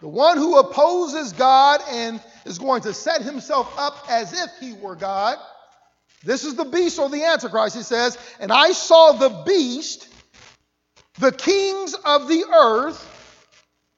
The 0.00 0.08
one 0.08 0.38
who 0.38 0.58
opposes 0.58 1.32
God 1.32 1.80
and 1.90 2.20
is 2.46 2.58
going 2.58 2.82
to 2.82 2.94
set 2.94 3.20
himself 3.22 3.72
up 3.78 4.06
as 4.08 4.32
if 4.32 4.50
he 4.60 4.72
were 4.74 4.96
God 4.96 5.36
this 6.24 6.44
is 6.44 6.54
the 6.54 6.64
beast 6.64 6.98
or 6.98 7.08
the 7.08 7.24
Antichrist, 7.24 7.76
he 7.76 7.82
says. 7.82 8.18
And 8.38 8.52
I 8.52 8.72
saw 8.72 9.12
the 9.12 9.42
beast, 9.46 10.08
the 11.18 11.32
kings 11.32 11.94
of 11.94 12.28
the 12.28 12.44
earth, 12.44 13.06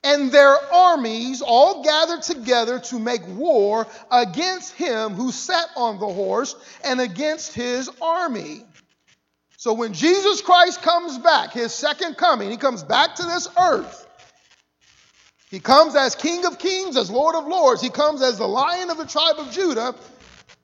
and 0.05 0.33
their 0.33 0.57
armies 0.73 1.43
all 1.43 1.85
gathered 1.85 2.23
together 2.23 2.81
to 2.81 2.99
make 2.99 3.27
war 3.29 3.87
against 4.11 4.75
him 4.75 5.15
who 5.15 5.31
sat 5.31 5.67
on 5.77 5.99
the 6.01 6.09
horse 6.09 6.57
and 6.85 7.01
against 7.01 7.55
his 7.55 7.89
army. 8.01 8.65
So 9.57 9.75
when 9.75 9.93
Jesus 9.93 10.43
Christ 10.43 10.83
comes 10.83 11.19
back, 11.19 11.53
his 11.53 11.73
second 11.73 12.17
coming, 12.17 12.51
he 12.51 12.57
comes 12.57 12.83
back 12.83 13.15
to 13.17 13.23
this 13.23 13.49
earth. 13.57 14.09
He 15.51 15.61
comes 15.61 15.95
as 15.95 16.17
King 16.17 16.47
of 16.47 16.59
Kings, 16.59 16.97
as 16.97 17.11
Lord 17.11 17.37
of 17.37 17.47
Lords. 17.47 17.81
He 17.81 17.91
comes 17.91 18.23
as 18.23 18.39
the 18.39 18.49
Lion 18.49 18.91
of 18.91 18.97
the 18.97 19.07
tribe 19.07 19.37
of 19.39 19.53
Judah. 19.53 19.95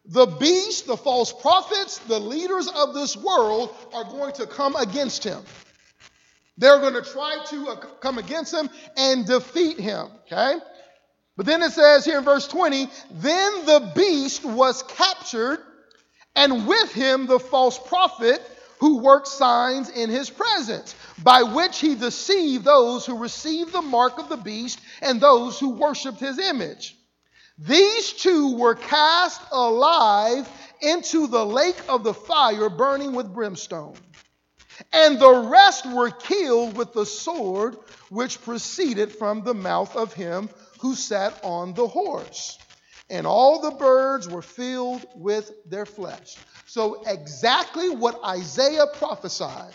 The 0.08 0.26
beast, 0.26 0.86
the 0.86 0.96
false 0.96 1.32
prophets, 1.32 1.98
the 1.98 2.18
leaders 2.18 2.66
of 2.68 2.94
this 2.94 3.16
world 3.16 3.74
are 3.92 4.04
going 4.04 4.32
to 4.34 4.46
come 4.46 4.74
against 4.74 5.22
him. 5.22 5.42
They're 6.56 6.80
going 6.80 6.94
to 6.94 7.02
try 7.02 7.44
to 7.50 7.76
come 8.00 8.18
against 8.18 8.52
him 8.52 8.70
and 8.96 9.26
defeat 9.26 9.78
him, 9.78 10.08
okay? 10.26 10.58
But 11.36 11.46
then 11.46 11.62
it 11.62 11.70
says 11.70 12.04
here 12.04 12.18
in 12.18 12.24
verse 12.24 12.48
20, 12.48 12.88
then 13.12 13.66
the 13.66 13.92
beast 13.94 14.44
was 14.44 14.82
captured, 14.82 15.60
and 16.34 16.66
with 16.66 16.92
him 16.92 17.26
the 17.26 17.38
false 17.38 17.78
prophet 17.78 18.40
who 18.80 18.98
worked 18.98 19.28
signs 19.28 19.88
in 19.90 20.10
his 20.10 20.30
presence, 20.30 20.96
by 21.22 21.42
which 21.42 21.78
he 21.80 21.94
deceived 21.94 22.64
those 22.64 23.06
who 23.06 23.18
received 23.18 23.72
the 23.72 23.82
mark 23.82 24.18
of 24.18 24.28
the 24.28 24.36
beast 24.36 24.80
and 25.00 25.20
those 25.20 25.60
who 25.60 25.70
worshiped 25.70 26.18
his 26.18 26.38
image. 26.38 26.97
These 27.58 28.12
two 28.12 28.56
were 28.56 28.76
cast 28.76 29.40
alive 29.50 30.48
into 30.80 31.26
the 31.26 31.44
lake 31.44 31.80
of 31.88 32.04
the 32.04 32.14
fire 32.14 32.68
burning 32.68 33.14
with 33.14 33.34
brimstone. 33.34 33.96
And 34.92 35.18
the 35.18 35.48
rest 35.50 35.84
were 35.86 36.10
killed 36.10 36.76
with 36.76 36.92
the 36.92 37.04
sword 37.04 37.76
which 38.10 38.40
proceeded 38.42 39.10
from 39.10 39.42
the 39.42 39.54
mouth 39.54 39.96
of 39.96 40.12
him 40.12 40.48
who 40.80 40.94
sat 40.94 41.40
on 41.42 41.74
the 41.74 41.88
horse. 41.88 42.58
And 43.10 43.26
all 43.26 43.60
the 43.60 43.72
birds 43.72 44.28
were 44.28 44.42
filled 44.42 45.04
with 45.16 45.50
their 45.68 45.86
flesh. 45.86 46.36
So, 46.66 47.02
exactly 47.06 47.90
what 47.90 48.22
Isaiah 48.24 48.86
prophesied 48.98 49.74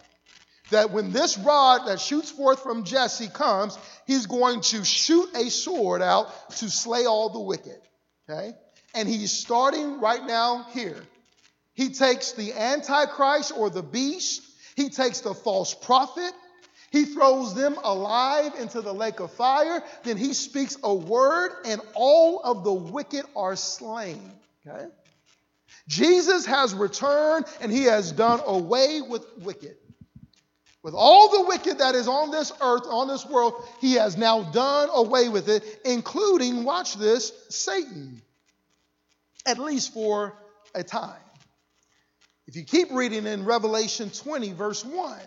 that 0.70 0.92
when 0.92 1.12
this 1.12 1.38
rod 1.38 1.88
that 1.88 2.00
shoots 2.00 2.32
forth 2.32 2.62
from 2.64 2.84
Jesse 2.84 3.28
comes, 3.28 3.78
he's 4.08 4.26
going 4.26 4.62
to 4.62 4.84
shoot 4.84 5.30
a 5.36 5.50
sword 5.50 6.02
out 6.02 6.50
to 6.52 6.70
slay 6.70 7.06
all 7.06 7.30
the 7.30 7.40
wicked. 7.40 7.80
Okay? 8.30 8.54
And 8.96 9.08
he's 9.08 9.32
starting 9.32 10.00
right 10.00 10.26
now 10.26 10.66
here. 10.72 11.02
He 11.74 11.90
takes 11.90 12.34
the 12.34 12.54
Antichrist 12.54 13.52
or 13.56 13.70
the 13.70 13.84
beast, 13.84 14.44
he 14.76 14.90
takes 14.90 15.22
the 15.22 15.34
false 15.34 15.74
prophet, 15.74 16.32
he 16.92 17.06
throws 17.06 17.56
them 17.56 17.76
alive 17.84 18.54
into 18.60 18.82
the 18.82 18.94
lake 18.94 19.20
of 19.20 19.32
fire, 19.32 19.84
then 20.04 20.16
he 20.16 20.34
speaks 20.36 20.78
a 20.84 20.94
word, 20.94 21.52
and 21.66 21.82
all 21.96 22.40
of 22.44 22.64
the 22.64 22.74
wicked 22.74 23.26
are 23.36 23.56
slain. 23.56 24.32
Okay? 24.66 24.86
Jesus 25.88 26.46
has 26.46 26.74
returned 26.74 27.46
and 27.60 27.72
he 27.72 27.86
has 27.86 28.12
done 28.12 28.40
away 28.46 29.02
with 29.02 29.26
wicked. 29.40 29.76
With 30.84 30.94
all 30.94 31.30
the 31.30 31.46
wicked 31.48 31.80
that 31.80 31.96
is 31.96 32.10
on 32.10 32.30
this 32.30 32.52
earth, 32.62 32.84
on 32.88 33.08
this 33.08 33.26
world, 33.26 33.54
he 33.80 33.94
has 33.94 34.18
now 34.18 34.44
done 34.44 34.90
away 34.94 35.30
with 35.30 35.48
it, 35.48 35.64
including, 35.86 36.66
watch 36.66 36.96
this, 36.96 37.32
Satan, 37.50 38.22
at 39.46 39.58
least 39.58 39.94
for 39.94 40.34
a 40.76 40.84
time. 40.84 41.16
If 42.48 42.58
you 42.58 42.66
keep 42.66 42.92
reading 42.92 43.26
in 43.26 43.46
Revelation 43.46 44.10
20, 44.10 44.52
verse 44.52 44.84
1, 44.84 45.20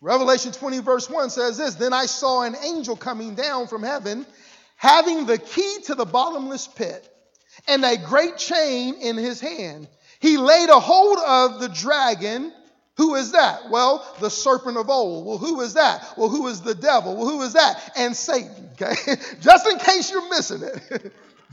Revelation 0.00 0.52
20, 0.52 0.78
verse 0.78 1.10
1 1.10 1.28
says 1.28 1.58
this 1.58 1.74
Then 1.74 1.92
I 1.92 2.06
saw 2.06 2.42
an 2.42 2.56
angel 2.64 2.96
coming 2.96 3.34
down 3.34 3.68
from 3.68 3.82
heaven, 3.82 4.26
having 4.76 5.26
the 5.26 5.36
key 5.36 5.78
to 5.84 5.94
the 5.94 6.06
bottomless 6.06 6.66
pit 6.66 7.06
and 7.68 7.84
a 7.84 7.98
great 7.98 8.38
chain 8.38 8.94
in 8.94 9.18
his 9.18 9.40
hand. 9.40 9.88
He 10.20 10.38
laid 10.38 10.70
a 10.70 10.80
hold 10.80 11.18
of 11.18 11.60
the 11.60 11.68
dragon. 11.68 12.54
Who 13.00 13.14
is 13.14 13.32
that? 13.32 13.70
Well, 13.70 14.06
the 14.20 14.28
serpent 14.28 14.76
of 14.76 14.90
old. 14.90 15.24
Well, 15.24 15.38
who 15.38 15.62
is 15.62 15.72
that? 15.72 16.18
Well, 16.18 16.28
who 16.28 16.48
is 16.48 16.60
the 16.60 16.74
devil? 16.74 17.16
Well, 17.16 17.26
who 17.26 17.40
is 17.40 17.54
that? 17.54 17.92
And 17.96 18.14
Satan, 18.14 18.68
okay? 18.74 18.94
Just 19.40 19.66
in 19.66 19.78
case 19.78 20.10
you're 20.10 20.28
missing 20.28 20.60
it. 20.62 21.12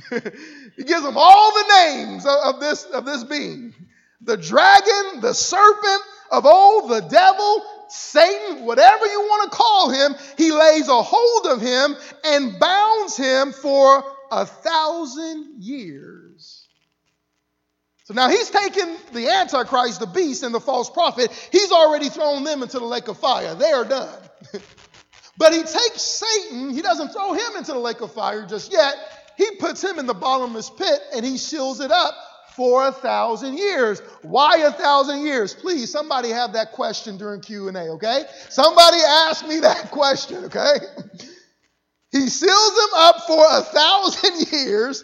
he 0.75 0.83
gives 0.83 1.03
them 1.03 1.15
all 1.15 1.53
the 1.53 1.73
names 1.85 2.25
of 2.25 2.59
this, 2.59 2.83
of 2.83 3.05
this 3.05 3.23
being 3.23 3.73
the 4.19 4.35
dragon, 4.35 5.21
the 5.21 5.33
serpent 5.33 6.01
of 6.33 6.45
old, 6.45 6.91
the 6.91 7.07
devil, 7.07 7.63
Satan, 7.87 8.65
whatever 8.65 9.05
you 9.05 9.21
want 9.21 9.49
to 9.49 9.57
call 9.57 9.89
him, 9.89 10.15
he 10.37 10.51
lays 10.51 10.89
a 10.89 11.01
hold 11.01 11.45
of 11.45 11.61
him 11.61 11.95
and 12.25 12.59
bounds 12.59 13.15
him 13.15 13.53
for 13.53 14.03
a 14.31 14.45
thousand 14.45 15.63
years. 15.63 16.16
So 18.07 18.13
now 18.13 18.29
he's 18.29 18.49
taken 18.49 18.95
the 19.11 19.27
Antichrist, 19.27 19.99
the 19.99 20.07
beast, 20.07 20.43
and 20.43 20.55
the 20.55 20.61
false 20.61 20.89
prophet. 20.89 21.29
He's 21.51 21.73
already 21.73 22.07
thrown 22.07 22.45
them 22.45 22.63
into 22.63 22.79
the 22.79 22.85
lake 22.85 23.09
of 23.09 23.17
fire. 23.19 23.53
They 23.53 23.73
are 23.73 23.83
done. 23.83 24.17
but 25.37 25.51
he 25.51 25.59
takes 25.59 26.03
Satan, 26.03 26.69
he 26.69 26.81
doesn't 26.81 27.09
throw 27.09 27.33
him 27.33 27.57
into 27.57 27.73
the 27.73 27.79
lake 27.79 27.99
of 27.99 28.13
fire 28.13 28.45
just 28.45 28.71
yet. 28.71 28.95
He 29.35 29.57
puts 29.59 29.83
him 29.83 29.99
in 29.99 30.05
the 30.05 30.13
bottomless 30.13 30.69
pit 30.69 31.01
and 31.13 31.25
he 31.25 31.37
seals 31.37 31.81
it 31.81 31.91
up 31.91 32.15
for 32.55 32.87
a 32.87 32.93
thousand 32.93 33.57
years. 33.57 34.01
Why 34.21 34.59
a 34.59 34.71
thousand 34.71 35.25
years? 35.25 35.53
Please, 35.53 35.91
somebody 35.91 36.29
have 36.29 36.53
that 36.53 36.71
question 36.71 37.17
during 37.17 37.41
Q&A, 37.41 37.89
okay? 37.89 38.23
Somebody 38.47 38.99
ask 39.05 39.45
me 39.45 39.59
that 39.59 39.91
question, 39.91 40.45
okay? 40.45 40.77
He 42.13 42.29
seals 42.29 42.71
him 42.71 42.93
up 42.95 43.27
for 43.27 43.45
a 43.49 43.61
thousand 43.63 44.51
years, 44.53 45.03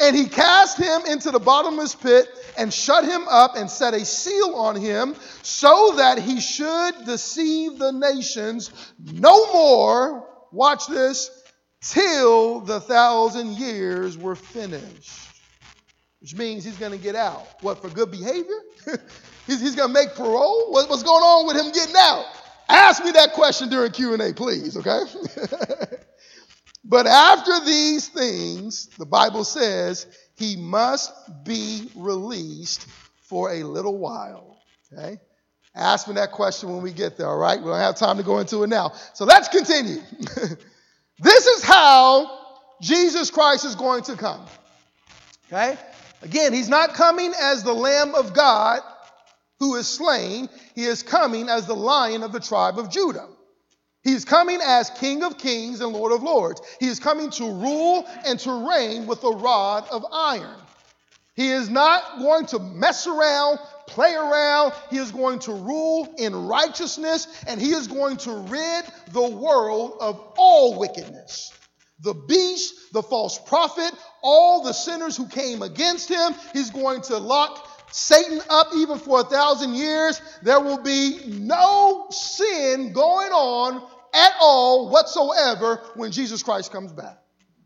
and 0.00 0.16
he 0.16 0.26
cast 0.26 0.78
him 0.78 1.02
into 1.06 1.30
the 1.30 1.38
bottomless 1.38 1.94
pit 1.94 2.28
and 2.56 2.72
shut 2.72 3.04
him 3.04 3.26
up 3.28 3.56
and 3.56 3.70
set 3.70 3.94
a 3.94 4.04
seal 4.04 4.54
on 4.54 4.76
him 4.76 5.14
so 5.42 5.94
that 5.96 6.18
he 6.18 6.40
should 6.40 7.04
deceive 7.04 7.78
the 7.78 7.92
nations 7.92 8.92
no 8.98 9.52
more. 9.52 10.28
Watch 10.52 10.86
this 10.86 11.30
till 11.80 12.60
the 12.60 12.80
thousand 12.80 13.56
years 13.56 14.16
were 14.16 14.36
finished 14.36 15.28
which 16.20 16.34
means 16.34 16.64
he's 16.64 16.76
going 16.76 16.92
to 16.92 16.98
get 16.98 17.14
out. 17.14 17.46
What, 17.60 17.80
for 17.80 17.88
good 17.88 18.10
behavior? 18.10 18.60
he's, 19.46 19.60
he's 19.60 19.74
going 19.74 19.88
to 19.88 19.94
make 19.94 20.14
parole? 20.14 20.72
What, 20.72 20.88
what's 20.90 21.02
going 21.02 21.22
on 21.22 21.46
with 21.46 21.56
him 21.56 21.72
getting 21.72 21.94
out? 21.96 22.24
Ask 22.68 23.04
me 23.04 23.12
that 23.12 23.32
question 23.32 23.68
during 23.68 23.92
Q&A, 23.92 24.34
please, 24.34 24.76
okay? 24.76 25.00
but 26.84 27.06
after 27.06 27.64
these 27.64 28.08
things, 28.08 28.86
the 28.98 29.06
Bible 29.06 29.44
says 29.44 30.06
he 30.36 30.56
must 30.56 31.12
be 31.44 31.90
released 31.96 32.86
for 33.22 33.52
a 33.52 33.62
little 33.62 33.98
while, 33.98 34.56
okay? 34.92 35.18
Ask 35.74 36.08
me 36.08 36.14
that 36.14 36.32
question 36.32 36.70
when 36.72 36.82
we 36.82 36.92
get 36.92 37.16
there, 37.16 37.28
all 37.28 37.38
right? 37.38 37.58
We 37.58 37.66
don't 37.66 37.78
have 37.78 37.96
time 37.96 38.16
to 38.16 38.22
go 38.22 38.38
into 38.38 38.62
it 38.62 38.68
now. 38.68 38.92
So 39.14 39.24
let's 39.24 39.48
continue. 39.48 40.00
this 41.18 41.46
is 41.46 41.62
how 41.62 42.38
Jesus 42.80 43.30
Christ 43.30 43.64
is 43.64 43.74
going 43.74 44.02
to 44.04 44.16
come. 44.16 44.44
Okay? 45.46 45.76
Again, 46.22 46.52
he's 46.52 46.68
not 46.68 46.94
coming 46.94 47.32
as 47.40 47.62
the 47.62 47.72
Lamb 47.72 48.14
of 48.14 48.34
God 48.34 48.80
who 49.60 49.76
is 49.76 49.86
slain. 49.86 50.48
He 50.74 50.84
is 50.84 51.02
coming 51.02 51.48
as 51.48 51.66
the 51.66 51.76
Lion 51.76 52.22
of 52.22 52.32
the 52.32 52.40
tribe 52.40 52.78
of 52.78 52.90
Judah. 52.90 53.28
He 54.02 54.12
is 54.12 54.24
coming 54.24 54.60
as 54.62 54.90
King 54.90 55.22
of 55.22 55.38
kings 55.38 55.80
and 55.80 55.92
Lord 55.92 56.12
of 56.12 56.22
lords. 56.22 56.60
He 56.80 56.86
is 56.86 56.98
coming 56.98 57.30
to 57.30 57.44
rule 57.44 58.06
and 58.24 58.38
to 58.40 58.68
reign 58.68 59.06
with 59.06 59.22
a 59.24 59.30
rod 59.30 59.86
of 59.90 60.04
iron. 60.12 60.60
He 61.34 61.50
is 61.50 61.68
not 61.68 62.18
going 62.18 62.46
to 62.46 62.58
mess 62.58 63.06
around, 63.06 63.58
play 63.86 64.14
around. 64.14 64.72
He 64.90 64.98
is 64.98 65.12
going 65.12 65.38
to 65.40 65.52
rule 65.52 66.12
in 66.18 66.46
righteousness 66.46 67.44
and 67.46 67.60
he 67.60 67.70
is 67.70 67.86
going 67.86 68.16
to 68.18 68.32
rid 68.32 68.84
the 69.12 69.28
world 69.28 69.98
of 70.00 70.20
all 70.36 70.78
wickedness 70.78 71.52
the 72.00 72.14
beast, 72.14 72.92
the 72.92 73.02
false 73.02 73.38
prophet, 73.38 73.92
all 74.22 74.62
the 74.62 74.72
sinners 74.72 75.16
who 75.16 75.26
came 75.26 75.62
against 75.62 76.08
him. 76.08 76.34
He's 76.52 76.70
going 76.70 77.02
to 77.02 77.18
lock 77.18 77.67
Satan 77.90 78.40
up 78.50 78.68
even 78.74 78.98
for 78.98 79.20
a 79.20 79.24
thousand 79.24 79.74
years. 79.74 80.20
There 80.42 80.60
will 80.60 80.82
be 80.82 81.20
no 81.26 82.06
sin 82.10 82.92
going 82.92 83.32
on 83.32 83.82
at 84.14 84.32
all 84.40 84.90
whatsoever 84.90 85.80
when 85.94 86.12
Jesus 86.12 86.42
Christ 86.42 86.72
comes 86.72 86.92
back. 86.92 87.18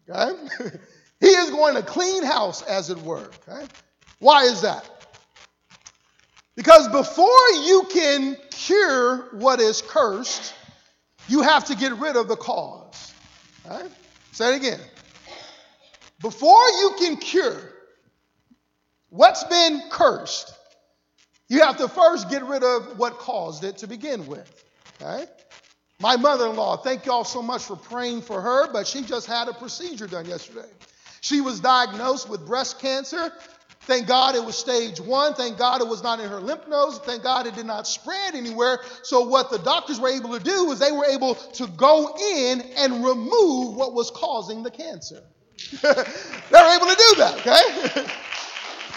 Okay? 0.08 0.38
he 1.20 1.26
is 1.26 1.50
going 1.50 1.74
to 1.74 1.82
clean 1.82 2.24
house, 2.24 2.62
as 2.62 2.90
it 2.90 2.98
were. 2.98 3.30
Okay? 3.48 3.66
Why 4.18 4.44
is 4.44 4.62
that? 4.62 4.88
Because 6.54 6.88
before 6.88 7.50
you 7.64 7.86
can 7.92 8.36
cure 8.50 9.28
what 9.32 9.60
is 9.60 9.82
cursed, 9.82 10.54
you 11.28 11.42
have 11.42 11.64
to 11.66 11.76
get 11.76 11.92
rid 11.94 12.16
of 12.16 12.28
the 12.28 12.36
cause. 12.36 13.12
Say 14.32 14.54
it 14.54 14.56
again. 14.56 14.80
Before 16.20 16.68
you 16.68 16.94
can 16.98 17.16
cure 17.16 17.71
what's 19.12 19.44
been 19.44 19.82
cursed, 19.90 20.52
you 21.48 21.62
have 21.62 21.76
to 21.78 21.88
first 21.88 22.28
get 22.28 22.42
rid 22.44 22.64
of 22.64 22.98
what 22.98 23.18
caused 23.18 23.62
it 23.64 23.78
to 23.78 23.86
begin 23.86 24.26
with. 24.26 24.64
Okay? 25.00 25.26
My 26.00 26.16
mother 26.16 26.46
in 26.48 26.56
law, 26.56 26.76
thank 26.76 27.06
y'all 27.06 27.24
so 27.24 27.42
much 27.42 27.62
for 27.62 27.76
praying 27.76 28.22
for 28.22 28.40
her, 28.40 28.72
but 28.72 28.86
she 28.86 29.02
just 29.02 29.26
had 29.26 29.48
a 29.48 29.52
procedure 29.52 30.08
done 30.08 30.26
yesterday. 30.26 30.68
She 31.20 31.40
was 31.40 31.60
diagnosed 31.60 32.28
with 32.28 32.44
breast 32.44 32.80
cancer 32.80 33.32
Thank 33.84 34.06
God 34.06 34.36
it 34.36 34.44
was 34.44 34.56
stage 34.56 35.00
one. 35.00 35.34
Thank 35.34 35.58
God 35.58 35.80
it 35.80 35.88
was 35.88 36.04
not 36.04 36.20
in 36.20 36.28
her 36.28 36.40
lymph 36.40 36.68
nodes. 36.68 36.98
Thank 36.98 37.24
God 37.24 37.48
it 37.48 37.56
did 37.56 37.66
not 37.66 37.88
spread 37.88 38.36
anywhere. 38.36 38.78
So, 39.02 39.22
what 39.22 39.50
the 39.50 39.58
doctors 39.58 39.98
were 39.98 40.08
able 40.08 40.38
to 40.38 40.44
do 40.44 40.66
was 40.66 40.78
they 40.78 40.92
were 40.92 41.06
able 41.06 41.34
to 41.34 41.66
go 41.66 42.16
in 42.16 42.60
and 42.76 43.04
remove 43.04 43.74
what 43.74 43.92
was 43.92 44.10
causing 44.12 44.62
the 44.62 44.70
cancer. 44.70 45.20
they 45.82 45.88
were 45.88 46.76
able 46.76 46.86
to 46.86 46.96
do 46.96 47.14
that, 47.18 47.34
okay? 47.40 48.06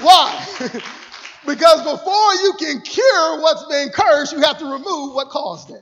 Why? 0.02 0.46
because 1.46 1.82
before 1.82 2.34
you 2.36 2.54
can 2.60 2.82
cure 2.82 3.42
what's 3.42 3.66
been 3.66 3.90
cursed, 3.90 4.34
you 4.34 4.42
have 4.42 4.60
to 4.60 4.66
remove 4.66 5.14
what 5.14 5.30
caused 5.30 5.72
it. 5.72 5.82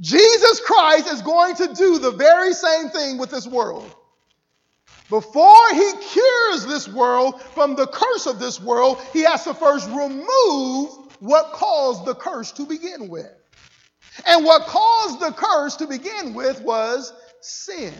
Jesus 0.00 0.60
Christ 0.60 1.06
is 1.08 1.22
going 1.22 1.54
to 1.56 1.74
do 1.74 1.98
the 1.98 2.12
very 2.12 2.52
same 2.52 2.88
thing 2.88 3.18
with 3.18 3.30
this 3.30 3.46
world. 3.46 3.94
Before 5.10 5.74
he 5.74 5.92
cures 5.92 6.66
this 6.66 6.88
world 6.88 7.42
from 7.54 7.76
the 7.76 7.86
curse 7.86 8.26
of 8.26 8.38
this 8.38 8.60
world, 8.60 8.98
he 9.12 9.22
has 9.24 9.44
to 9.44 9.52
first 9.52 9.86
remove 9.88 10.90
what 11.20 11.52
caused 11.52 12.06
the 12.06 12.14
curse 12.14 12.50
to 12.52 12.64
begin 12.64 13.08
with. 13.08 13.30
And 14.26 14.44
what 14.44 14.62
caused 14.62 15.20
the 15.20 15.32
curse 15.32 15.76
to 15.76 15.86
begin 15.86 16.34
with 16.34 16.60
was 16.62 17.12
sin. 17.40 17.94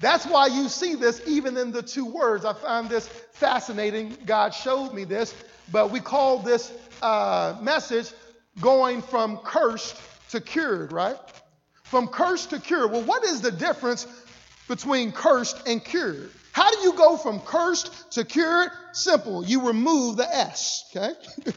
That's 0.00 0.26
why 0.26 0.46
you 0.46 0.68
see 0.68 0.94
this 0.94 1.22
even 1.26 1.56
in 1.56 1.72
the 1.72 1.82
two 1.82 2.06
words. 2.06 2.44
I 2.44 2.52
find 2.52 2.88
this 2.88 3.08
fascinating. 3.32 4.16
God 4.26 4.54
showed 4.54 4.94
me 4.94 5.04
this, 5.04 5.34
but 5.72 5.90
we 5.90 6.00
call 6.00 6.38
this 6.38 6.72
uh, 7.02 7.56
message 7.60 8.12
going 8.60 9.02
from 9.02 9.38
cursed 9.38 9.96
to 10.30 10.40
cured, 10.40 10.92
right? 10.92 11.16
From 11.84 12.08
cursed 12.08 12.50
to 12.50 12.60
cured. 12.60 12.92
Well, 12.92 13.02
what 13.02 13.24
is 13.24 13.40
the 13.40 13.50
difference 13.50 14.06
between 14.68 15.10
cursed 15.10 15.66
and 15.66 15.84
cured. 15.84 16.30
How 16.52 16.70
do 16.70 16.78
you 16.82 16.92
go 16.92 17.16
from 17.16 17.40
cursed 17.40 18.12
to 18.12 18.24
cured? 18.24 18.70
Simple. 18.92 19.44
You 19.44 19.66
remove 19.66 20.18
the 20.18 20.28
S, 20.28 20.84
okay? 20.94 21.14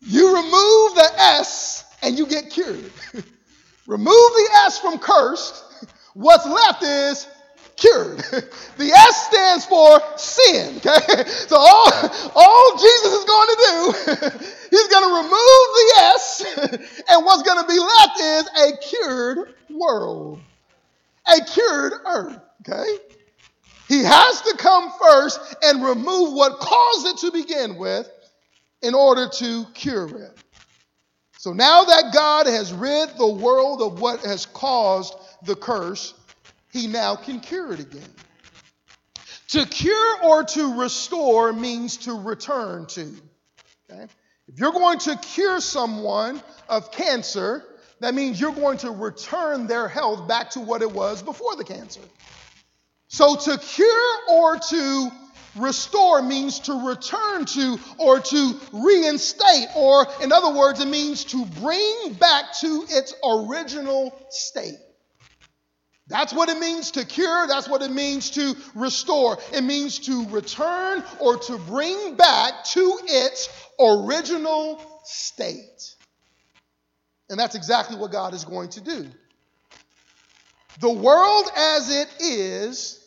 you 0.00 0.36
remove 0.36 0.94
the 0.96 1.10
S 1.16 1.84
and 2.02 2.18
you 2.18 2.26
get 2.26 2.50
cured. 2.50 2.90
remove 3.86 4.14
the 4.14 4.50
S 4.66 4.78
from 4.78 4.98
cursed. 4.98 5.62
What's 6.14 6.46
left 6.46 6.82
is 6.82 7.26
cured. 7.84 8.18
the 8.78 8.90
S 8.90 9.26
stands 9.26 9.66
for 9.66 10.00
sin, 10.16 10.76
okay? 10.78 11.24
So 11.48 11.56
all, 11.56 11.90
all 12.34 12.78
Jesus 12.78 13.12
is 13.12 13.24
going 13.24 13.48
to 13.48 13.58
do, 13.68 13.92
he's 14.70 14.88
going 14.88 15.08
to 15.08 15.14
remove 15.22 15.66
the 15.78 15.92
S, 16.14 16.44
and 17.08 17.24
what's 17.24 17.42
going 17.42 17.60
to 17.60 17.68
be 17.68 17.78
left 17.78 18.20
is 18.20 18.48
a 18.62 18.76
cured 18.78 19.54
world 19.70 20.40
a 21.26 21.44
cured 21.44 21.92
earth. 22.06 22.40
Okay? 22.60 22.98
He 23.88 24.02
has 24.02 24.40
to 24.42 24.56
come 24.56 24.92
first 25.00 25.56
and 25.62 25.84
remove 25.84 26.32
what 26.32 26.58
caused 26.58 27.06
it 27.06 27.16
to 27.18 27.32
begin 27.32 27.76
with 27.76 28.08
in 28.82 28.94
order 28.94 29.28
to 29.28 29.64
cure 29.74 30.08
it. 30.08 30.38
So 31.38 31.52
now 31.52 31.84
that 31.84 32.12
God 32.14 32.46
has 32.46 32.72
rid 32.72 33.10
the 33.18 33.28
world 33.28 33.82
of 33.82 34.00
what 34.00 34.24
has 34.24 34.46
caused 34.46 35.14
the 35.42 35.54
curse, 35.54 36.14
he 36.74 36.88
now 36.88 37.14
can 37.14 37.38
cure 37.38 37.72
it 37.72 37.78
again. 37.78 38.02
To 39.50 39.64
cure 39.64 40.22
or 40.24 40.42
to 40.42 40.80
restore 40.80 41.52
means 41.52 41.98
to 41.98 42.12
return 42.12 42.86
to. 42.86 43.14
Okay? 43.88 44.06
If 44.48 44.58
you're 44.58 44.72
going 44.72 44.98
to 44.98 45.16
cure 45.16 45.60
someone 45.60 46.42
of 46.68 46.90
cancer, 46.90 47.64
that 48.00 48.12
means 48.12 48.40
you're 48.40 48.52
going 48.52 48.78
to 48.78 48.90
return 48.90 49.68
their 49.68 49.86
health 49.86 50.26
back 50.26 50.50
to 50.50 50.60
what 50.60 50.82
it 50.82 50.90
was 50.90 51.22
before 51.22 51.54
the 51.54 51.62
cancer. 51.62 52.00
So 53.06 53.36
to 53.36 53.56
cure 53.56 54.18
or 54.28 54.58
to 54.58 55.10
restore 55.54 56.22
means 56.22 56.58
to 56.60 56.88
return 56.88 57.44
to 57.44 57.78
or 57.98 58.18
to 58.18 58.60
reinstate, 58.72 59.68
or 59.76 60.08
in 60.20 60.32
other 60.32 60.52
words, 60.52 60.80
it 60.80 60.88
means 60.88 61.24
to 61.26 61.46
bring 61.46 62.14
back 62.14 62.46
to 62.62 62.84
its 62.88 63.14
original 63.24 64.12
state. 64.30 64.74
That's 66.06 66.34
what 66.34 66.50
it 66.50 66.58
means 66.58 66.90
to 66.92 67.04
cure. 67.04 67.46
That's 67.46 67.68
what 67.68 67.80
it 67.80 67.90
means 67.90 68.30
to 68.32 68.54
restore. 68.74 69.38
It 69.52 69.62
means 69.62 70.00
to 70.00 70.28
return 70.28 71.02
or 71.18 71.38
to 71.38 71.58
bring 71.58 72.14
back 72.16 72.64
to 72.72 72.98
its 73.04 73.48
original 73.80 74.82
state. 75.04 75.94
And 77.30 77.38
that's 77.38 77.54
exactly 77.54 77.96
what 77.96 78.12
God 78.12 78.34
is 78.34 78.44
going 78.44 78.68
to 78.70 78.82
do. 78.82 79.06
The 80.80 80.90
world 80.90 81.48
as 81.56 81.90
it 81.90 82.08
is 82.20 83.00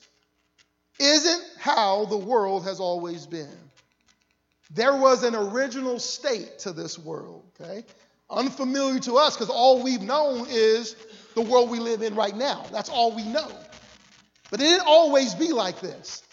isn't 1.00 1.44
how 1.60 2.06
the 2.06 2.18
world 2.18 2.64
has 2.66 2.80
always 2.80 3.28
been. 3.28 3.58
There 4.72 4.96
was 4.96 5.24
an 5.24 5.36
original 5.36 6.00
state 6.00 6.60
to 6.60 6.74
this 6.74 6.98
world, 6.98 7.44
okay? 7.62 7.86
Unfamiliar 8.30 9.00
to 9.02 9.18
us 9.18 9.36
because 9.36 9.50
all 9.50 9.84
we've 9.84 10.02
known 10.02 10.48
is 10.50 10.96
the 11.38 11.44
world 11.44 11.70
we 11.70 11.80
live 11.80 12.02
in 12.02 12.16
right 12.16 12.36
now. 12.36 12.66
That's 12.72 12.90
all 12.90 13.16
we 13.16 13.24
know. 13.24 13.48
But 14.50 14.60
it 14.60 14.64
didn't 14.64 14.88
always 14.88 15.36
be 15.36 15.54
like 15.54 15.80
this. 15.80 16.24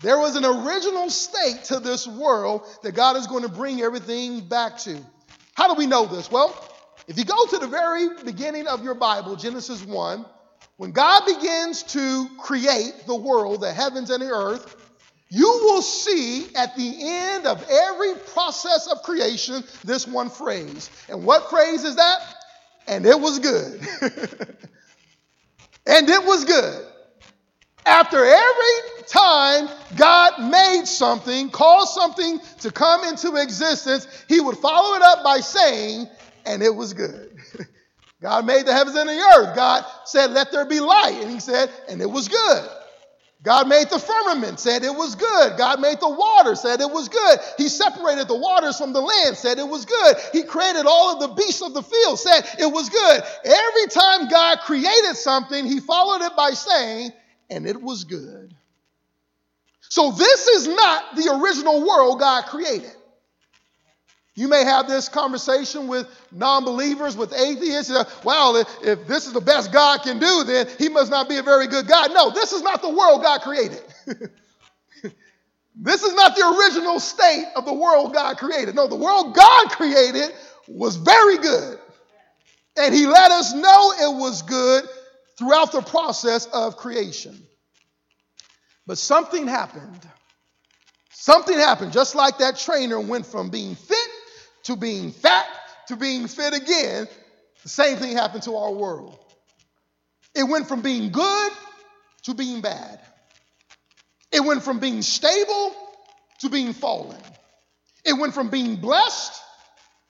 There 0.00 0.18
was 0.18 0.36
an 0.36 0.44
original 0.44 1.10
state 1.10 1.64
to 1.64 1.80
this 1.80 2.06
world 2.06 2.64
that 2.84 2.92
God 2.94 3.16
is 3.16 3.26
going 3.26 3.42
to 3.42 3.48
bring 3.48 3.80
everything 3.80 4.46
back 4.46 4.78
to. 4.78 4.98
How 5.54 5.66
do 5.66 5.74
we 5.74 5.86
know 5.86 6.06
this? 6.06 6.30
Well, 6.30 6.54
if 7.08 7.18
you 7.18 7.24
go 7.24 7.46
to 7.46 7.58
the 7.58 7.66
very 7.66 8.08
beginning 8.24 8.68
of 8.68 8.84
your 8.84 8.94
Bible, 8.94 9.34
Genesis 9.34 9.84
1, 9.84 10.24
when 10.76 10.92
God 10.92 11.24
begins 11.26 11.82
to 11.94 12.28
create 12.38 13.04
the 13.06 13.16
world, 13.16 13.62
the 13.62 13.72
heavens 13.72 14.10
and 14.10 14.22
the 14.22 14.30
earth, 14.30 14.76
you 15.28 15.48
will 15.64 15.82
see 15.82 16.54
at 16.54 16.76
the 16.76 16.96
end 17.00 17.46
of 17.46 17.66
every 17.68 18.14
process 18.32 18.86
of 18.86 19.02
creation 19.02 19.64
this 19.84 20.06
one 20.06 20.30
phrase. 20.30 20.88
And 21.08 21.24
what 21.24 21.50
phrase 21.50 21.82
is 21.82 21.96
that? 21.96 22.35
And 22.88 23.04
it 23.06 23.18
was 23.18 23.38
good. 23.38 23.80
and 25.86 26.08
it 26.08 26.24
was 26.24 26.44
good. 26.44 26.86
After 27.84 28.24
every 28.24 29.04
time 29.06 29.68
God 29.96 30.50
made 30.50 30.86
something, 30.86 31.50
caused 31.50 31.94
something 31.94 32.40
to 32.60 32.70
come 32.70 33.04
into 33.04 33.36
existence, 33.36 34.08
he 34.28 34.40
would 34.40 34.58
follow 34.58 34.96
it 34.96 35.02
up 35.02 35.22
by 35.22 35.38
saying, 35.38 36.08
and 36.44 36.62
it 36.62 36.74
was 36.74 36.94
good. 36.94 37.36
God 38.20 38.46
made 38.46 38.66
the 38.66 38.72
heavens 38.72 38.96
and 38.96 39.08
the 39.08 39.34
earth. 39.36 39.54
God 39.54 39.84
said, 40.04 40.30
Let 40.30 40.50
there 40.50 40.64
be 40.64 40.80
light. 40.80 41.18
And 41.20 41.30
he 41.30 41.38
said, 41.38 41.70
And 41.88 42.00
it 42.00 42.10
was 42.10 42.28
good. 42.28 42.68
God 43.42 43.68
made 43.68 43.90
the 43.90 43.98
firmament, 43.98 44.58
said 44.58 44.82
it 44.82 44.94
was 44.94 45.14
good. 45.14 45.56
God 45.56 45.80
made 45.80 46.00
the 46.00 46.08
water, 46.08 46.56
said 46.56 46.80
it 46.80 46.90
was 46.90 47.08
good. 47.08 47.38
He 47.56 47.68
separated 47.68 48.26
the 48.26 48.36
waters 48.36 48.78
from 48.78 48.92
the 48.92 49.00
land, 49.00 49.36
said 49.36 49.58
it 49.58 49.68
was 49.68 49.84
good. 49.84 50.16
He 50.32 50.42
created 50.42 50.86
all 50.86 51.14
of 51.14 51.20
the 51.20 51.34
beasts 51.34 51.62
of 51.62 51.72
the 51.72 51.82
field, 51.82 52.18
said 52.18 52.44
it 52.58 52.72
was 52.72 52.88
good. 52.88 53.22
Every 53.44 53.86
time 53.90 54.28
God 54.28 54.60
created 54.60 55.14
something, 55.16 55.64
he 55.64 55.78
followed 55.80 56.24
it 56.24 56.34
by 56.36 56.50
saying, 56.50 57.12
and 57.48 57.66
it 57.66 57.80
was 57.80 58.04
good. 58.04 58.54
So 59.88 60.10
this 60.10 60.48
is 60.48 60.66
not 60.66 61.14
the 61.14 61.38
original 61.40 61.86
world 61.86 62.18
God 62.18 62.46
created. 62.46 62.95
You 64.36 64.48
may 64.48 64.64
have 64.64 64.86
this 64.86 65.08
conversation 65.08 65.88
with 65.88 66.06
non 66.30 66.64
believers, 66.64 67.16
with 67.16 67.32
atheists. 67.32 67.90
Uh, 67.90 68.04
well, 68.22 68.56
if, 68.56 68.68
if, 68.82 69.06
this 69.06 69.26
is 69.26 69.32
the 69.32 69.40
best 69.40 69.72
God 69.72 70.02
can 70.02 70.18
do, 70.18 70.44
then 70.44 70.68
he 70.78 70.90
must 70.90 71.10
not 71.10 71.26
be 71.26 71.38
a 71.38 71.42
very 71.42 71.66
good 71.66 71.88
God. 71.88 72.12
No, 72.12 72.30
this 72.30 72.52
is 72.52 72.60
not 72.60 72.82
the 72.82 72.90
world 72.90 73.22
God 73.22 73.40
created. 73.40 73.82
this 75.74 76.02
is 76.02 76.14
not 76.14 76.36
the 76.36 76.54
original 76.58 77.00
state 77.00 77.46
of 77.56 77.64
the 77.64 77.72
world 77.72 78.12
God 78.12 78.36
created. 78.36 78.74
No, 78.74 78.86
the 78.86 78.94
world 78.94 79.34
God 79.34 79.70
created 79.70 80.30
was 80.68 80.96
very 80.96 81.38
good. 81.38 81.78
And 82.76 82.94
he 82.94 83.06
let 83.06 83.30
us 83.30 83.54
know 83.54 83.92
it 83.92 84.20
was 84.20 84.42
good 84.42 84.84
throughout 85.38 85.72
the 85.72 85.80
process 85.80 86.44
of 86.52 86.76
creation. 86.76 87.42
But 88.86 88.98
something 88.98 89.48
happened. 89.48 90.06
Something 91.10 91.56
happened, 91.56 91.92
just 91.92 92.14
like 92.14 92.36
that 92.38 92.58
trainer 92.58 93.00
went 93.00 93.24
from 93.24 93.48
being 93.48 93.74
fit 93.74 94.08
to 94.66 94.76
being 94.76 95.12
fat 95.12 95.46
to 95.88 95.96
being 95.96 96.26
fit 96.26 96.54
again, 96.54 97.06
the 97.62 97.68
same 97.68 97.96
thing 97.98 98.16
happened 98.16 98.42
to 98.44 98.56
our 98.56 98.72
world. 98.72 99.18
It 100.34 100.44
went 100.44 100.68
from 100.68 100.82
being 100.82 101.12
good 101.12 101.52
to 102.24 102.34
being 102.34 102.60
bad. 102.60 103.00
It 104.32 104.40
went 104.44 104.64
from 104.64 104.80
being 104.80 105.02
stable 105.02 105.74
to 106.40 106.50
being 106.50 106.72
fallen. 106.72 107.20
It 108.04 108.12
went 108.12 108.34
from 108.34 108.50
being 108.50 108.76
blessed 108.76 109.40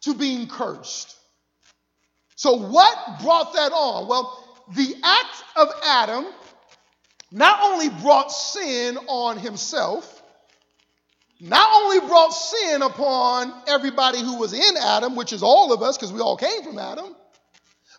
to 0.02 0.14
being 0.14 0.48
cursed. 0.48 1.14
So, 2.34 2.54
what 2.56 3.20
brought 3.22 3.54
that 3.54 3.72
on? 3.72 4.08
Well, 4.08 4.64
the 4.74 4.94
act 5.02 5.44
of 5.56 5.68
Adam 5.84 6.26
not 7.30 7.60
only 7.62 7.88
brought 7.88 8.32
sin 8.32 8.98
on 9.08 9.38
himself, 9.38 10.15
not 11.40 11.68
only 11.82 12.06
brought 12.06 12.30
sin 12.30 12.82
upon 12.82 13.52
everybody 13.68 14.20
who 14.20 14.38
was 14.38 14.52
in 14.52 14.76
Adam, 14.76 15.16
which 15.16 15.32
is 15.32 15.42
all 15.42 15.72
of 15.72 15.82
us 15.82 15.96
because 15.96 16.12
we 16.12 16.20
all 16.20 16.36
came 16.36 16.62
from 16.62 16.78
Adam, 16.78 17.14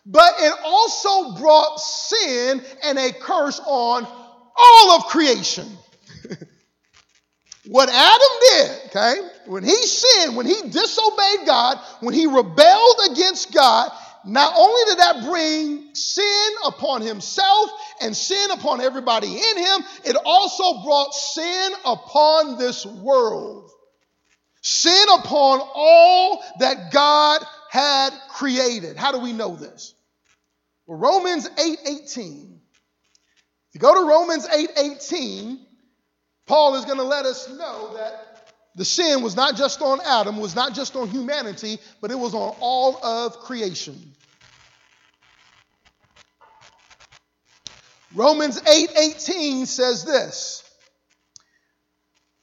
but 0.04 0.34
it 0.38 0.54
also 0.64 1.36
brought 1.38 1.78
sin 1.78 2.62
and 2.82 2.98
a 2.98 3.12
curse 3.12 3.60
on 3.64 4.06
all 4.58 4.96
of 4.96 5.06
creation. 5.06 5.68
what 7.66 7.88
Adam 7.88 8.28
did, 8.50 8.80
okay, 8.86 9.14
when 9.46 9.62
he 9.62 9.76
sinned, 9.76 10.36
when 10.36 10.46
he 10.46 10.60
disobeyed 10.62 11.46
God, 11.46 11.78
when 12.00 12.14
he 12.14 12.26
rebelled 12.26 13.00
against 13.10 13.52
God, 13.52 13.90
not 14.24 14.54
only 14.56 14.82
did 14.86 14.98
that 14.98 15.24
bring 15.24 15.94
sin 15.94 16.50
upon 16.66 17.02
himself 17.02 17.70
and 18.00 18.16
sin 18.16 18.50
upon 18.50 18.80
everybody 18.80 19.28
in 19.28 19.58
him, 19.58 19.84
it 20.04 20.16
also 20.24 20.82
brought 20.82 21.14
sin 21.14 21.72
upon 21.84 22.58
this 22.58 22.84
world. 22.84 23.70
Sin 24.60 25.06
upon 25.18 25.60
all 25.74 26.42
that 26.58 26.92
God 26.92 27.42
had 27.70 28.10
created. 28.30 28.96
How 28.96 29.12
do 29.12 29.18
we 29.18 29.32
know 29.32 29.56
this? 29.56 29.94
Well, 30.86 30.98
Romans 30.98 31.48
8 31.58 31.78
18. 31.86 32.60
If 33.68 33.74
you 33.74 33.80
go 33.80 33.94
to 33.94 34.08
Romans 34.08 34.46
8 34.48 34.70
18, 34.76 35.58
Paul 36.46 36.76
is 36.76 36.86
going 36.86 36.98
to 36.98 37.04
let 37.04 37.26
us 37.26 37.48
know 37.50 37.94
that 37.94 38.27
the 38.78 38.84
sin 38.84 39.22
was 39.22 39.34
not 39.34 39.56
just 39.56 39.82
on 39.82 39.98
Adam, 40.06 40.36
was 40.36 40.54
not 40.54 40.72
just 40.72 40.94
on 40.94 41.08
humanity, 41.08 41.78
but 42.00 42.12
it 42.12 42.18
was 42.18 42.32
on 42.32 42.56
all 42.60 43.04
of 43.04 43.40
creation. 43.40 44.14
Romans 48.14 48.62
8 48.66 49.66
says 49.66 50.04
this 50.04 50.62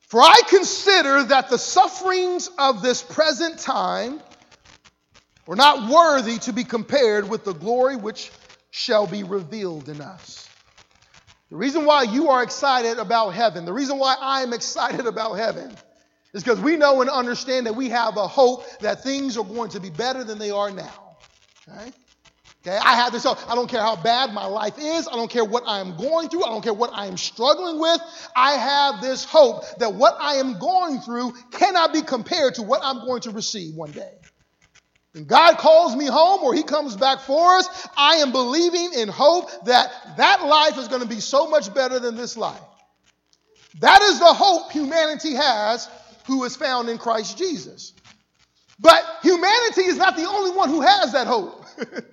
For 0.01 0.19
I 0.19 0.41
consider 0.49 1.23
that 1.23 1.49
the 1.49 1.57
sufferings 1.57 2.49
of 2.59 2.81
this 2.81 3.01
present 3.01 3.57
time 3.57 4.19
are 5.47 5.55
not 5.55 5.89
worthy 5.89 6.37
to 6.39 6.51
be 6.51 6.65
compared 6.65 7.29
with 7.29 7.45
the 7.45 7.53
glory 7.53 7.95
which 7.95 8.29
shall 8.71 9.07
be 9.07 9.23
revealed 9.23 9.87
in 9.87 10.01
us. 10.01 10.49
The 11.49 11.55
reason 11.55 11.85
why 11.85 12.03
you 12.03 12.29
are 12.31 12.43
excited 12.43 12.97
about 12.97 13.29
heaven, 13.29 13.63
the 13.63 13.71
reason 13.71 13.97
why 13.99 14.17
I 14.19 14.41
am 14.41 14.51
excited 14.51 15.05
about 15.05 15.35
heaven, 15.35 15.73
is 16.35 16.43
because 16.43 16.59
we 16.59 16.75
know 16.75 16.99
and 17.01 17.09
understand 17.09 17.65
that 17.65 17.75
we 17.75 17.89
have 17.89 18.17
a 18.17 18.27
hope 18.27 18.65
that 18.79 19.01
things 19.01 19.37
are 19.37 19.45
going 19.45 19.69
to 19.69 19.79
be 19.79 19.89
better 19.89 20.23
than 20.23 20.37
they 20.37 20.51
are 20.51 20.69
now. 20.69 21.17
Okay, 21.69 22.77
I 22.77 22.95
have 22.95 23.13
this 23.13 23.23
hope. 23.23 23.37
I 23.49 23.55
don't 23.55 23.69
care 23.69 23.81
how 23.81 23.95
bad 23.95 24.33
my 24.33 24.45
life 24.45 24.77
is. 24.77 25.07
I 25.07 25.15
don't 25.15 25.31
care 25.31 25.45
what 25.45 25.63
I 25.65 25.79
am 25.79 25.95
going 25.95 26.27
through. 26.27 26.43
I 26.43 26.49
don't 26.49 26.61
care 26.61 26.73
what 26.73 26.91
I 26.93 27.05
am 27.05 27.15
struggling 27.15 27.79
with. 27.79 28.01
I 28.35 28.53
have 28.53 29.01
this 29.01 29.23
hope 29.23 29.63
that 29.77 29.93
what 29.93 30.17
I 30.19 30.35
am 30.35 30.59
going 30.59 30.99
through 30.99 31.33
cannot 31.51 31.93
be 31.93 32.01
compared 32.01 32.55
to 32.55 32.63
what 32.63 32.81
I'm 32.83 33.05
going 33.05 33.21
to 33.21 33.31
receive 33.31 33.73
one 33.73 33.91
day. 33.91 34.11
When 35.13 35.25
God 35.25 35.57
calls 35.57 35.95
me 35.95 36.05
home 36.05 36.43
or 36.43 36.53
He 36.53 36.63
comes 36.63 36.97
back 36.97 37.21
for 37.21 37.55
us, 37.55 37.87
I 37.95 38.15
am 38.15 38.33
believing 38.33 38.99
in 38.99 39.07
hope 39.07 39.49
that 39.65 40.17
that 40.17 40.43
life 40.43 40.77
is 40.77 40.89
going 40.89 41.01
to 41.01 41.07
be 41.07 41.21
so 41.21 41.47
much 41.47 41.73
better 41.73 41.99
than 41.99 42.17
this 42.17 42.35
life. 42.35 42.59
That 43.79 44.01
is 44.01 44.19
the 44.19 44.33
hope 44.33 44.71
humanity 44.71 45.33
has 45.33 45.89
who 46.25 46.43
is 46.43 46.55
found 46.55 46.89
in 46.89 46.97
Christ 46.97 47.37
Jesus. 47.37 47.93
But 48.79 49.03
humanity 49.21 49.81
is 49.83 49.97
not 49.97 50.15
the 50.15 50.27
only 50.27 50.51
one 50.51 50.69
who 50.69 50.81
has 50.81 51.13
that 51.13 51.27
hope. 51.27 51.65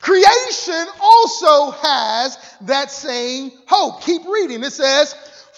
Creation 0.00 0.86
also 1.02 1.72
has 1.72 2.38
that 2.62 2.90
same 2.90 3.50
hope. 3.66 4.02
Keep 4.02 4.22
reading. 4.26 4.62
It 4.62 4.72
says, 4.72 5.14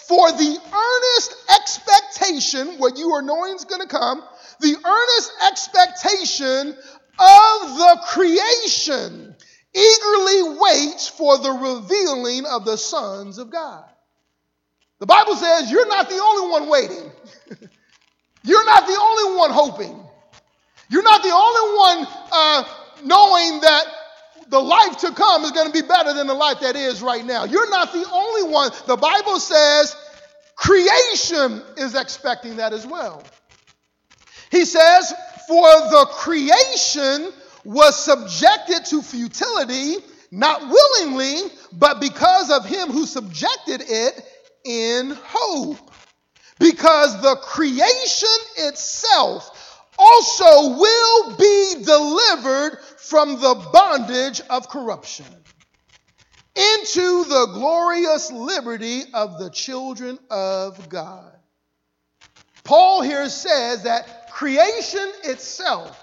For 0.07 0.31
the 0.31 0.57
earnest 0.73 1.35
expectation, 1.55 2.79
what 2.79 2.97
you 2.97 3.11
are 3.11 3.21
knowing 3.21 3.55
is 3.55 3.63
going 3.63 3.81
to 3.81 3.87
come, 3.87 4.21
the 4.59 4.75
earnest 4.75 5.31
expectation 5.49 6.69
of 7.19 7.77
the 7.77 8.01
creation 8.09 9.35
eagerly 9.73 10.57
waits 10.59 11.07
for 11.07 11.37
the 11.37 11.51
revealing 11.51 12.45
of 12.45 12.65
the 12.65 12.77
sons 12.77 13.37
of 13.37 13.49
God. 13.49 13.85
The 15.03 15.07
Bible 15.07 15.35
says 15.35 15.69
you're 15.69 15.85
not 15.89 16.07
the 16.07 16.15
only 16.15 16.49
one 16.49 16.69
waiting. 16.69 17.11
you're 18.45 18.65
not 18.65 18.87
the 18.87 18.97
only 18.97 19.37
one 19.37 19.51
hoping. 19.51 20.01
You're 20.87 21.03
not 21.03 21.21
the 21.21 21.29
only 21.29 21.77
one 21.77 22.07
uh, 22.31 22.63
knowing 23.03 23.59
that 23.59 23.83
the 24.47 24.61
life 24.61 24.99
to 24.99 25.11
come 25.11 25.43
is 25.43 25.51
going 25.51 25.67
to 25.67 25.73
be 25.73 25.85
better 25.85 26.13
than 26.13 26.27
the 26.27 26.33
life 26.33 26.61
that 26.61 26.77
is 26.77 27.01
right 27.01 27.25
now. 27.25 27.43
You're 27.43 27.69
not 27.69 27.91
the 27.91 28.05
only 28.13 28.43
one. 28.49 28.71
The 28.87 28.95
Bible 28.95 29.41
says 29.41 29.93
creation 30.55 31.61
is 31.75 31.95
expecting 31.95 32.55
that 32.55 32.71
as 32.71 32.87
well. 32.87 33.23
He 34.51 34.63
says, 34.63 35.13
For 35.49 35.67
the 35.67 36.07
creation 36.13 37.33
was 37.65 38.01
subjected 38.01 38.85
to 38.85 39.01
futility, 39.01 39.97
not 40.31 40.61
willingly, 40.61 41.51
but 41.73 41.99
because 41.99 42.49
of 42.49 42.63
him 42.63 42.87
who 42.87 43.05
subjected 43.05 43.81
it 43.85 44.29
in 44.63 45.17
hope. 45.23 45.91
Because 46.59 47.21
the 47.21 47.35
creation 47.37 48.29
itself 48.57 49.83
also 49.97 50.77
will 50.77 51.35
be 51.35 51.83
delivered 51.83 52.77
from 52.97 53.39
the 53.39 53.69
bondage 53.71 54.41
of 54.49 54.69
corruption 54.69 55.25
into 56.55 57.23
the 57.25 57.49
glorious 57.53 58.31
liberty 58.31 59.01
of 59.13 59.39
the 59.39 59.49
children 59.49 60.19
of 60.29 60.87
God. 60.89 61.31
Paul 62.63 63.01
here 63.01 63.27
says 63.27 63.83
that 63.83 64.29
creation 64.31 65.11
itself, 65.23 65.99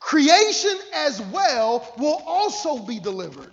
creation 0.00 0.76
as 0.94 1.20
well, 1.20 1.92
will 1.98 2.22
also 2.26 2.78
be 2.78 2.98
delivered. 2.98 3.52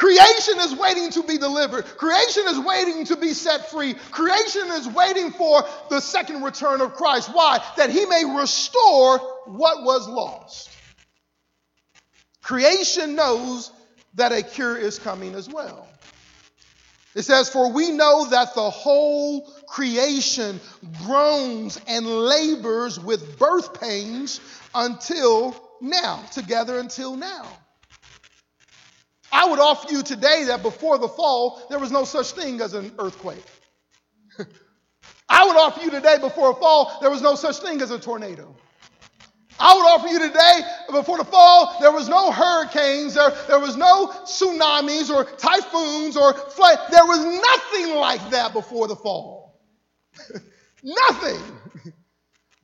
Creation 0.00 0.58
is 0.60 0.74
waiting 0.76 1.10
to 1.10 1.22
be 1.24 1.36
delivered. 1.36 1.84
Creation 1.84 2.44
is 2.48 2.58
waiting 2.58 3.04
to 3.04 3.16
be 3.16 3.34
set 3.34 3.70
free. 3.70 3.92
Creation 4.10 4.70
is 4.70 4.88
waiting 4.88 5.30
for 5.30 5.62
the 5.90 6.00
second 6.00 6.42
return 6.42 6.80
of 6.80 6.94
Christ. 6.94 7.28
Why? 7.34 7.62
That 7.76 7.90
he 7.90 8.06
may 8.06 8.24
restore 8.24 9.18
what 9.44 9.84
was 9.84 10.08
lost. 10.08 10.70
Creation 12.42 13.14
knows 13.14 13.70
that 14.14 14.32
a 14.32 14.42
cure 14.42 14.74
is 14.74 14.98
coming 14.98 15.34
as 15.34 15.50
well. 15.50 15.86
It 17.14 17.24
says, 17.24 17.50
For 17.50 17.70
we 17.70 17.90
know 17.90 18.26
that 18.30 18.54
the 18.54 18.70
whole 18.70 19.52
creation 19.66 20.60
groans 21.04 21.78
and 21.86 22.06
labors 22.06 22.98
with 22.98 23.38
birth 23.38 23.78
pains 23.78 24.40
until 24.74 25.54
now, 25.82 26.24
together 26.32 26.78
until 26.78 27.16
now. 27.16 27.46
I 29.32 29.48
would 29.48 29.58
offer 29.60 29.92
you 29.92 30.02
today 30.02 30.44
that 30.48 30.62
before 30.62 30.98
the 30.98 31.08
fall, 31.08 31.62
there 31.70 31.78
was 31.78 31.90
no 31.90 32.04
such 32.04 32.32
thing 32.32 32.60
as 32.60 32.74
an 32.74 32.92
earthquake. 32.98 33.44
I 35.28 35.46
would 35.46 35.56
offer 35.56 35.82
you 35.82 35.90
today 35.90 36.18
before 36.20 36.50
a 36.50 36.54
fall, 36.54 36.98
there 37.00 37.10
was 37.10 37.22
no 37.22 37.34
such 37.34 37.58
thing 37.58 37.80
as 37.80 37.90
a 37.90 37.98
tornado. 37.98 38.54
I 39.60 39.74
would 39.74 39.82
offer 39.82 40.08
you 40.08 40.18
today, 40.18 40.60
before 40.90 41.18
the 41.18 41.24
fall, 41.24 41.76
there 41.80 41.92
was 41.92 42.08
no 42.08 42.32
hurricanes, 42.32 43.14
there, 43.14 43.30
there 43.46 43.60
was 43.60 43.76
no 43.76 44.08
tsunamis 44.24 45.10
or 45.10 45.24
typhoons 45.24 46.16
or 46.16 46.32
flood. 46.32 46.78
There 46.90 47.04
was 47.04 47.18
nothing 47.24 47.94
like 47.96 48.30
that 48.30 48.54
before 48.54 48.88
the 48.88 48.96
fall. 48.96 49.60
nothing. 50.82 51.40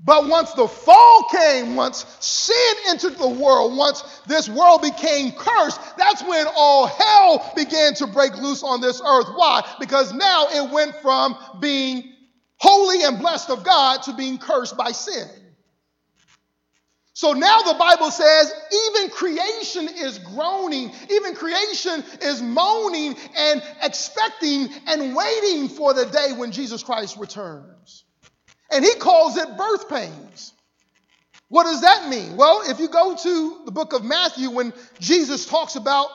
But 0.07 0.29
once 0.29 0.53
the 0.53 0.69
fall 0.69 1.29
came, 1.33 1.75
once 1.75 2.07
sin 2.21 2.75
entered 2.87 3.19
the 3.19 3.29
world, 3.29 3.77
once 3.77 4.03
this 4.29 4.49
world 4.49 4.81
became 4.81 5.33
cursed, 5.33 5.81
that's 5.99 6.23
when 6.23 6.47
all 6.57 6.87
hell 6.87 7.53
began 7.57 7.93
to 7.95 8.07
break 8.07 8.37
loose 8.41 8.63
on 8.63 8.81
this 8.81 9.03
earth. 9.05 9.27
Why? 9.35 9.69
Because 9.81 10.13
now 10.13 10.47
it 10.47 10.71
went 10.71 10.95
from 11.03 11.37
being 11.61 12.13
holy 12.57 13.03
and 13.03 13.19
blessed 13.19 13.51
of 13.51 13.65
God 13.65 14.05
to 14.05 14.13
being 14.13 14.39
cursed 14.39 14.77
by 14.77 14.93
sin. 14.93 15.29
So 17.13 17.33
now 17.33 17.63
the 17.63 17.75
Bible 17.75 18.13
says 18.13 18.53
even 18.95 19.11
creation 19.11 19.89
is 19.89 20.21
groaning, 20.21 20.93
even 21.11 21.35
creation 21.35 22.05
is 22.23 22.41
moaning 22.41 23.17
and 23.37 23.61
expecting 23.83 24.69
and 24.87 25.17
waiting 25.17 25.69
for 25.69 25.95
the 25.95 26.07
day 26.07 26.33
when 26.37 26.53
Jesus 26.53 26.85
Christ 26.85 27.17
returns. 27.17 28.05
And 28.71 28.85
he 28.85 28.95
calls 28.95 29.37
it 29.37 29.57
birth 29.57 29.89
pains. 29.89 30.53
What 31.49 31.65
does 31.65 31.83
that 31.83 32.09
mean? 32.09 32.37
Well, 32.37 32.63
if 32.69 32.81
you 32.81 32.89
go 32.89 33.17
to 33.17 33.63
the 33.65 33.71
book 33.71 33.93
of 33.93 34.05
Matthew, 34.05 34.51
when 34.51 34.73
Jesus 34.99 35.47
talks 35.47 35.77
about 35.77 36.09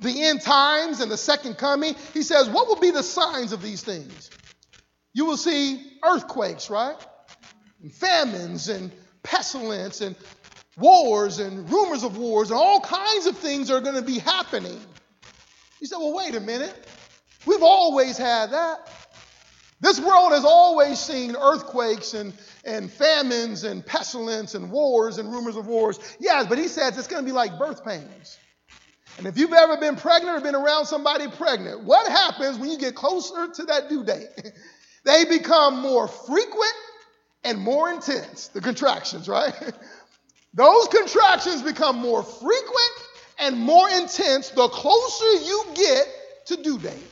the 0.00 0.22
end 0.22 0.40
times 0.40 1.00
and 1.00 1.10
the 1.10 1.16
second 1.16 1.58
coming, 1.58 1.94
he 2.14 2.22
says, 2.22 2.48
What 2.48 2.68
will 2.68 2.78
be 2.78 2.90
the 2.90 3.02
signs 3.02 3.52
of 3.52 3.62
these 3.62 3.82
things? 3.82 4.30
You 5.12 5.24
will 5.24 5.36
see 5.36 5.98
earthquakes, 6.04 6.70
right? 6.70 6.96
And 7.82 7.92
famines 7.92 8.68
and 8.68 8.92
pestilence 9.22 10.00
and 10.00 10.14
wars 10.76 11.40
and 11.40 11.68
rumors 11.70 12.04
of 12.04 12.16
wars 12.16 12.50
and 12.50 12.58
all 12.58 12.80
kinds 12.80 13.26
of 13.26 13.36
things 13.36 13.70
are 13.70 13.80
going 13.80 13.96
to 13.96 14.02
be 14.02 14.18
happening. 14.18 14.80
He 15.80 15.86
said, 15.86 15.98
Well, 15.98 16.14
wait 16.14 16.36
a 16.36 16.40
minute. 16.40 16.86
We've 17.44 17.62
always 17.62 18.16
had 18.16 18.52
that. 18.52 18.88
This 19.80 19.98
world 19.98 20.32
has 20.32 20.44
always 20.44 20.98
seen 20.98 21.34
earthquakes 21.36 22.12
and, 22.12 22.34
and 22.64 22.90
famines 22.90 23.64
and 23.64 23.84
pestilence 23.84 24.54
and 24.54 24.70
wars 24.70 25.16
and 25.18 25.32
rumors 25.32 25.56
of 25.56 25.66
wars. 25.66 25.98
Yes, 26.20 26.46
but 26.46 26.58
he 26.58 26.68
says 26.68 26.98
it's 26.98 27.06
going 27.06 27.24
to 27.24 27.26
be 27.26 27.32
like 27.32 27.58
birth 27.58 27.84
pains. 27.84 28.38
And 29.16 29.26
if 29.26 29.38
you've 29.38 29.52
ever 29.52 29.78
been 29.78 29.96
pregnant 29.96 30.38
or 30.38 30.40
been 30.40 30.54
around 30.54 30.86
somebody 30.86 31.28
pregnant, 31.28 31.84
what 31.84 32.10
happens 32.10 32.58
when 32.58 32.70
you 32.70 32.78
get 32.78 32.94
closer 32.94 33.48
to 33.48 33.64
that 33.64 33.88
due 33.88 34.04
date? 34.04 34.28
they 35.04 35.24
become 35.24 35.80
more 35.80 36.08
frequent 36.08 36.74
and 37.42 37.58
more 37.58 37.90
intense, 37.90 38.48
the 38.48 38.60
contractions, 38.60 39.28
right? 39.28 39.54
Those 40.54 40.88
contractions 40.88 41.62
become 41.62 41.96
more 41.96 42.22
frequent 42.22 42.92
and 43.38 43.58
more 43.58 43.88
intense 43.88 44.50
the 44.50 44.68
closer 44.68 45.32
you 45.44 45.64
get 45.74 46.06
to 46.46 46.62
due 46.62 46.78
date. 46.78 47.06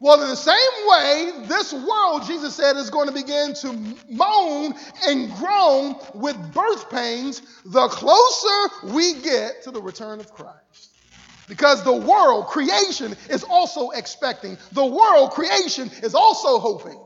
Well, 0.00 0.22
in 0.22 0.28
the 0.28 0.36
same 0.36 0.54
way, 0.86 1.46
this 1.48 1.72
world, 1.72 2.24
Jesus 2.26 2.54
said, 2.54 2.76
is 2.76 2.88
going 2.88 3.08
to 3.08 3.14
begin 3.14 3.52
to 3.54 3.72
moan 4.08 4.74
and 5.06 5.34
groan 5.34 5.96
with 6.14 6.36
birth 6.54 6.88
pains 6.88 7.42
the 7.64 7.88
closer 7.88 8.94
we 8.94 9.14
get 9.14 9.64
to 9.64 9.72
the 9.72 9.82
return 9.82 10.20
of 10.20 10.32
Christ. 10.32 10.92
Because 11.48 11.82
the 11.82 11.96
world, 11.96 12.46
creation, 12.46 13.16
is 13.28 13.42
also 13.42 13.90
expecting, 13.90 14.56
the 14.72 14.86
world, 14.86 15.32
creation, 15.32 15.90
is 16.02 16.14
also 16.14 16.58
hoping 16.58 17.00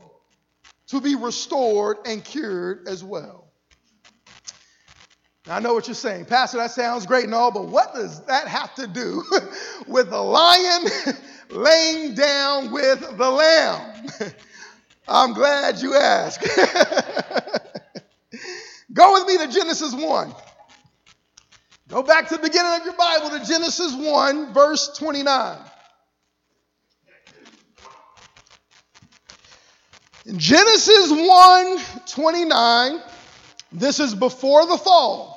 to 0.87 1.01
be 1.01 1.15
restored 1.15 1.97
and 2.05 2.23
cured 2.23 2.87
as 2.87 3.03
well. 3.03 3.42
I 5.47 5.59
know 5.59 5.73
what 5.73 5.87
you're 5.87 5.95
saying. 5.95 6.25
Pastor, 6.25 6.57
that 6.57 6.71
sounds 6.71 7.05
great 7.05 7.25
and 7.25 7.33
all, 7.33 7.51
but 7.51 7.67
what 7.67 7.93
does 7.93 8.23
that 8.25 8.47
have 8.47 8.73
to 8.75 8.87
do 8.87 9.23
with 9.87 10.09
the 10.09 10.21
lion 10.21 10.87
laying 11.49 12.15
down 12.15 12.71
with 12.71 13.01
the 13.17 13.29
lamb? 13.29 14.07
I'm 15.07 15.33
glad 15.33 15.81
you 15.81 15.95
asked. 15.95 16.43
Go 18.93 19.13
with 19.13 19.27
me 19.27 19.37
to 19.39 19.51
Genesis 19.51 19.93
1. 19.93 20.33
Go 21.89 22.03
back 22.03 22.29
to 22.29 22.37
the 22.37 22.41
beginning 22.41 22.79
of 22.79 22.85
your 22.85 22.95
Bible 22.95 23.31
to 23.31 23.45
Genesis 23.45 23.93
1, 23.93 24.53
verse 24.53 24.97
29. 24.97 25.59
In 30.25 30.39
Genesis 30.39 31.11
1 31.11 31.79
29, 32.07 33.01
this 33.73 33.99
is 33.99 34.15
before 34.15 34.65
the 34.65 34.77
fall. 34.77 35.32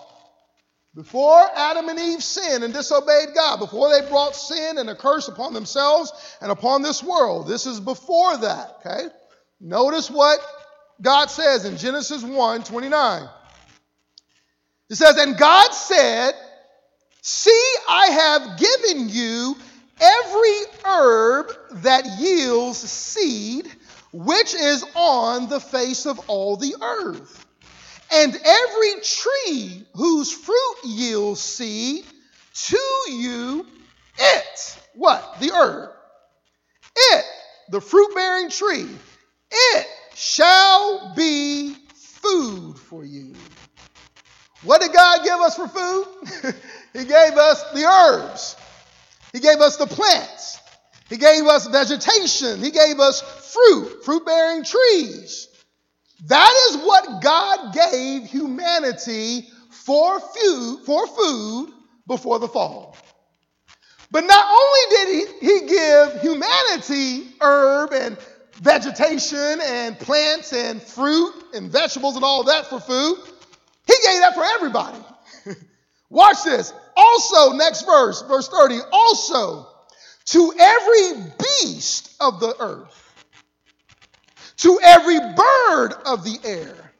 Before 0.97 1.47
Adam 1.55 1.91
and 1.91 2.01
Eve 2.01 2.23
sinned 2.23 2.65
and 2.65 2.73
disobeyed 2.73 3.35
God, 3.35 3.59
before 3.59 3.91
they 3.91 4.09
brought 4.09 4.35
sin 4.35 4.79
and 4.79 4.89
a 4.89 4.95
curse 4.95 5.29
upon 5.29 5.53
themselves 5.53 6.11
and 6.41 6.51
upon 6.51 6.81
this 6.81 7.03
world, 7.03 7.47
this 7.47 7.67
is 7.67 7.81
before 7.81 8.39
that, 8.39 8.79
okay? 8.81 9.09
Notice 9.61 10.11
what 10.11 10.41
God 11.03 11.27
says 11.27 11.67
in 11.67 11.77
Genesis 11.77 12.23
1 12.23 12.65
29. 12.65 13.29
It 14.89 14.95
says, 14.95 15.19
And 15.19 15.37
God 15.37 15.73
said, 15.73 16.33
See, 17.21 17.75
I 17.87 18.07
have 18.07 18.59
given 18.59 19.11
you 19.11 19.55
every 20.01 20.61
herb 20.83 21.53
that 21.83 22.07
yields 22.19 22.79
seed, 22.79 23.71
which 24.13 24.55
is 24.55 24.83
on 24.95 25.51
the 25.51 25.61
face 25.61 26.07
of 26.07 26.19
all 26.27 26.57
the 26.57 26.75
earth. 26.81 27.46
And 28.13 28.35
every 28.35 29.01
tree 29.03 29.87
whose 29.95 30.33
fruit 30.33 30.77
yields 30.85 31.41
seed, 31.41 32.05
to 32.55 32.79
you 33.11 33.67
it, 34.19 34.79
what? 34.95 35.39
The 35.41 35.51
herb. 35.53 35.91
It, 36.97 37.25
the 37.71 37.81
fruit 37.81 38.15
bearing 38.15 38.49
tree, 38.49 38.89
it 39.51 39.87
shall 40.15 41.15
be 41.15 41.77
food 41.95 42.79
for 42.79 43.05
you. 43.05 43.35
What 44.63 44.81
did 44.81 44.93
God 44.93 45.23
give 45.23 45.39
us 45.41 45.57
for 45.57 45.69
food? 45.69 46.55
he 46.95 47.05
gave 47.05 47.35
us 47.35 47.63
the 47.73 47.85
herbs. 47.85 48.57
He 49.33 49.41
gave 49.41 49.59
us 49.59 49.77
the 49.77 49.87
plants. 49.87 50.59
He 51.11 51.19
gave 51.19 51.45
us 51.45 51.67
vegetation. 51.67 52.63
He 52.63 52.71
gave 52.71 52.99
us 52.99 53.21
fruit, 53.53 54.05
fruit 54.05 54.25
bearing 54.25 54.65
trees. 54.65 55.49
That 56.25 56.53
is 56.71 56.79
what 56.79 57.23
God 57.23 57.75
gave 57.75 58.25
humanity 58.25 59.49
for 59.71 60.19
food, 60.21 60.81
for 60.85 61.07
food 61.07 61.73
before 62.07 62.39
the 62.39 62.49
fall. 62.49 62.97
But 64.11 64.25
not 64.25 64.47
only 64.49 64.97
did 64.97 65.09
he, 65.41 65.47
he 65.47 65.67
give 65.67 66.21
humanity 66.21 67.29
herb 67.41 67.93
and 67.93 68.17
vegetation 68.55 69.61
and 69.63 69.99
plants 69.99 70.53
and 70.53 70.81
fruit 70.81 71.35
and 71.55 71.71
vegetables 71.71 72.15
and 72.17 72.25
all 72.25 72.45
that 72.45 72.67
for 72.67 72.81
food, 72.81 73.19
he 73.87 73.95
gave 74.05 74.21
that 74.21 74.35
for 74.35 74.45
everybody. 74.45 74.99
Watch 76.11 76.45
this. 76.45 76.73
Also, 76.97 77.53
next 77.57 77.83
verse, 77.83 78.23
verse 78.23 78.49
30, 78.49 78.79
also 78.93 79.69
to 80.27 80.53
every 80.59 81.33
beast 81.39 82.15
of 82.21 82.41
the 82.41 82.57
earth, 82.59 83.06
to 84.59 84.79
every 84.83 85.19
bird 85.19 85.93
of 86.05 86.25
the 86.25 86.39
air, 86.45 86.93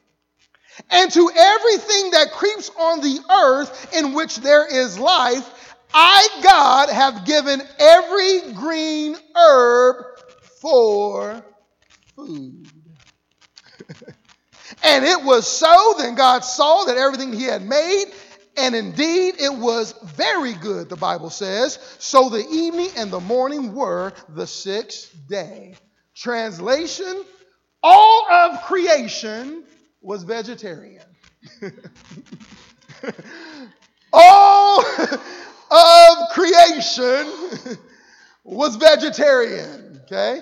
and 0.89 1.11
to 1.11 1.31
everything 1.35 2.11
that 2.11 2.31
creeps 2.31 2.69
on 2.79 3.01
the 3.01 3.19
earth 3.31 3.95
in 3.95 4.13
which 4.13 4.37
there 4.37 4.65
is 4.65 4.99
life, 4.99 5.75
I, 5.93 6.27
God, 6.43 6.89
have 6.89 7.25
given 7.25 7.61
every 7.79 8.53
green 8.53 9.15
herb 9.35 10.05
for 10.61 11.43
food. 12.15 12.67
and 14.83 15.05
it 15.05 15.23
was 15.23 15.47
so, 15.47 15.95
then 15.97 16.15
God 16.15 16.43
saw 16.43 16.83
that 16.85 16.97
everything 16.97 17.33
he 17.33 17.45
had 17.45 17.65
made, 17.65 18.05
and 18.57 18.75
indeed 18.75 19.35
it 19.39 19.53
was 19.53 19.93
very 20.03 20.53
good, 20.53 20.89
the 20.89 20.95
Bible 20.95 21.29
says. 21.29 21.79
So 21.99 22.29
the 22.29 22.45
evening 22.47 22.89
and 22.97 23.11
the 23.11 23.19
morning 23.19 23.73
were 23.73 24.13
the 24.29 24.47
sixth 24.47 25.15
day. 25.27 25.75
Translation 26.15 27.23
All 27.89 28.27
of 28.29 28.63
creation 28.63 29.63
was 30.01 30.23
vegetarian. 30.23 31.05
All 34.11 34.83
of 35.71 36.29
creation 36.31 37.31
was 38.43 38.75
vegetarian, 38.75 40.01
okay? 40.03 40.41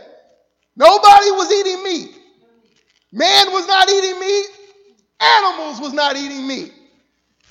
Nobody 0.75 1.31
was 1.31 1.51
eating 1.51 1.83
meat. 1.83 2.17
Man 3.11 3.51
was 3.51 3.67
not 3.67 3.91
eating 3.91 4.19
meat. 4.19 4.47
Animals 5.19 5.79
was 5.81 5.93
not 5.93 6.17
eating 6.17 6.47
meat. 6.47 6.73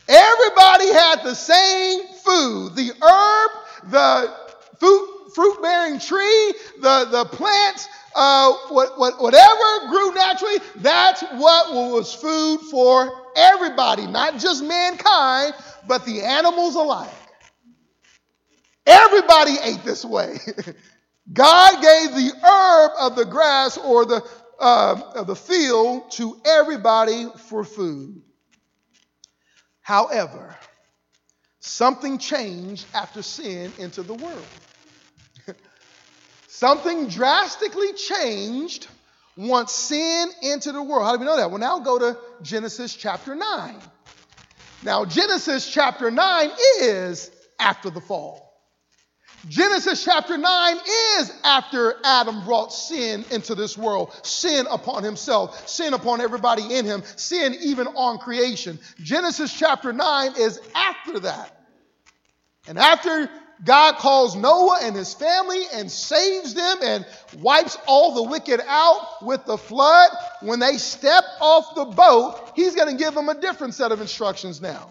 Everybody 0.08 0.92
had 0.92 1.22
the 1.22 1.34
same 1.36 2.08
food. 2.24 2.74
The 2.74 2.90
herb, 3.00 3.50
the 3.92 4.34
fruit, 4.80 5.13
fruit 5.34 5.60
bearing 5.60 5.98
tree, 5.98 6.54
the, 6.80 7.06
the 7.10 7.24
plants, 7.26 7.88
uh, 8.14 8.52
what, 8.68 8.98
what, 8.98 9.20
whatever 9.20 9.88
grew 9.88 10.14
naturally, 10.14 10.58
that's 10.76 11.22
what 11.22 11.74
was 11.74 12.14
food 12.14 12.60
for 12.70 13.10
everybody, 13.36 14.06
not 14.06 14.38
just 14.38 14.62
mankind, 14.62 15.54
but 15.86 16.04
the 16.06 16.22
animals 16.22 16.76
alike. 16.76 17.10
Everybody 18.86 19.56
ate 19.62 19.82
this 19.84 20.04
way. 20.04 20.38
God 21.32 21.72
gave 21.82 22.14
the 22.14 22.32
herb 22.42 22.92
of 23.00 23.16
the 23.16 23.24
grass 23.24 23.78
or 23.78 24.04
the, 24.04 24.22
uh, 24.60 25.00
of 25.16 25.26
the 25.26 25.36
field 25.36 26.10
to 26.12 26.40
everybody 26.44 27.26
for 27.48 27.64
food. 27.64 28.20
However, 29.80 30.54
something 31.60 32.18
changed 32.18 32.86
after 32.94 33.22
sin 33.22 33.72
entered 33.78 34.06
the 34.06 34.14
world. 34.14 34.46
Something 36.54 37.08
drastically 37.08 37.92
changed 37.94 38.86
once 39.36 39.72
sin 39.72 40.30
entered 40.42 40.74
the 40.74 40.82
world. 40.82 41.04
How 41.04 41.12
do 41.12 41.18
we 41.18 41.26
know 41.26 41.36
that? 41.36 41.50
Well, 41.50 41.58
now 41.58 41.80
go 41.80 41.98
to 41.98 42.16
Genesis 42.42 42.94
chapter 42.94 43.34
9. 43.34 43.76
Now, 44.84 45.04
Genesis 45.04 45.68
chapter 45.68 46.12
9 46.12 46.50
is 46.80 47.30
after 47.58 47.90
the 47.90 48.00
fall. 48.00 48.52
Genesis 49.48 50.04
chapter 50.04 50.38
9 50.38 50.76
is 51.18 51.32
after 51.42 51.96
Adam 52.04 52.44
brought 52.44 52.72
sin 52.72 53.24
into 53.32 53.56
this 53.56 53.76
world, 53.76 54.14
sin 54.22 54.66
upon 54.70 55.02
himself, 55.02 55.68
sin 55.68 55.92
upon 55.92 56.20
everybody 56.20 56.76
in 56.76 56.84
him, 56.84 57.02
sin 57.16 57.56
even 57.62 57.88
on 57.88 58.18
creation. 58.18 58.78
Genesis 59.02 59.52
chapter 59.52 59.92
9 59.92 60.34
is 60.38 60.60
after 60.74 61.18
that. 61.20 61.50
And 62.68 62.78
after 62.78 63.28
God 63.62 63.96
calls 63.96 64.34
Noah 64.34 64.78
and 64.82 64.96
his 64.96 65.14
family 65.14 65.62
and 65.72 65.90
saves 65.90 66.54
them 66.54 66.78
and 66.82 67.06
wipes 67.38 67.78
all 67.86 68.14
the 68.14 68.24
wicked 68.24 68.60
out 68.66 69.22
with 69.22 69.44
the 69.46 69.56
flood, 69.56 70.10
when 70.40 70.58
they 70.58 70.76
step 70.76 71.24
off 71.40 71.74
the 71.74 71.84
boat, 71.84 72.52
he's 72.54 72.74
going 72.74 72.88
to 72.88 73.02
give 73.02 73.14
them 73.14 73.28
a 73.28 73.40
different 73.40 73.74
set 73.74 73.92
of 73.92 74.00
instructions 74.00 74.60
now. 74.60 74.90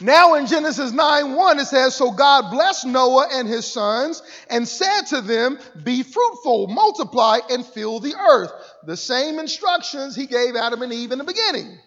Now 0.00 0.34
in 0.34 0.46
Genesis 0.46 0.90
9 0.90 1.36
1, 1.36 1.58
it 1.60 1.66
says, 1.66 1.94
So 1.94 2.10
God 2.10 2.50
blessed 2.50 2.86
Noah 2.86 3.28
and 3.32 3.46
his 3.46 3.64
sons 3.64 4.22
and 4.50 4.66
said 4.66 5.02
to 5.10 5.20
them, 5.20 5.58
Be 5.84 6.02
fruitful, 6.02 6.66
multiply, 6.66 7.38
and 7.48 7.64
fill 7.64 8.00
the 8.00 8.14
earth. 8.16 8.50
The 8.84 8.96
same 8.96 9.38
instructions 9.38 10.16
he 10.16 10.26
gave 10.26 10.56
Adam 10.56 10.82
and 10.82 10.92
Eve 10.92 11.12
in 11.12 11.18
the 11.18 11.24
beginning. 11.24 11.78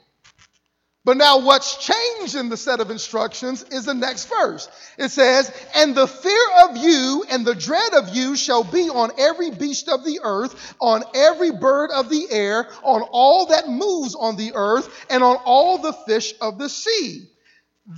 But 1.08 1.16
now, 1.16 1.40
what's 1.40 1.78
changed 1.78 2.36
in 2.36 2.50
the 2.50 2.58
set 2.58 2.82
of 2.82 2.92
instructions 2.92 3.64
is 3.72 3.86
the 3.86 3.94
next 3.94 4.26
verse. 4.26 4.68
It 4.98 5.08
says, 5.08 5.50
And 5.74 5.96
the 5.96 6.06
fear 6.06 6.48
of 6.66 6.76
you 6.76 7.24
and 7.30 7.46
the 7.46 7.56
dread 7.56 7.94
of 7.94 8.14
you 8.14 8.36
shall 8.36 8.66
be 8.66 8.90
on 8.90 9.12
every 9.18 9.50
beast 9.52 9.88
of 9.88 10.04
the 10.04 10.20
earth, 10.22 10.76
on 10.82 11.06
every 11.16 11.52
bird 11.52 11.92
of 11.92 12.10
the 12.10 12.28
air, 12.30 12.68
on 12.84 13.04
all 13.04 13.46
that 13.46 13.70
moves 13.70 14.16
on 14.16 14.36
the 14.36 14.52
earth, 14.54 15.06
and 15.10 15.24
on 15.24 15.38
all 15.46 15.78
the 15.78 15.94
fish 15.94 16.34
of 16.42 16.60
the 16.60 16.68
sea. 16.68 17.30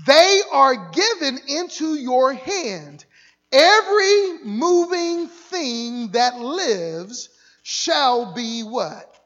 They 0.06 0.42
are 0.52 0.92
given 0.92 1.40
into 1.48 1.96
your 1.96 2.34
hand. 2.34 3.06
Every 3.52 4.44
moving 4.44 5.30
thing 5.30 6.12
that 6.12 6.40
lives 6.40 7.30
shall 7.64 8.36
be 8.36 8.62
what? 8.62 9.20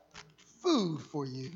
Food 0.62 1.02
for 1.02 1.26
you. 1.26 1.52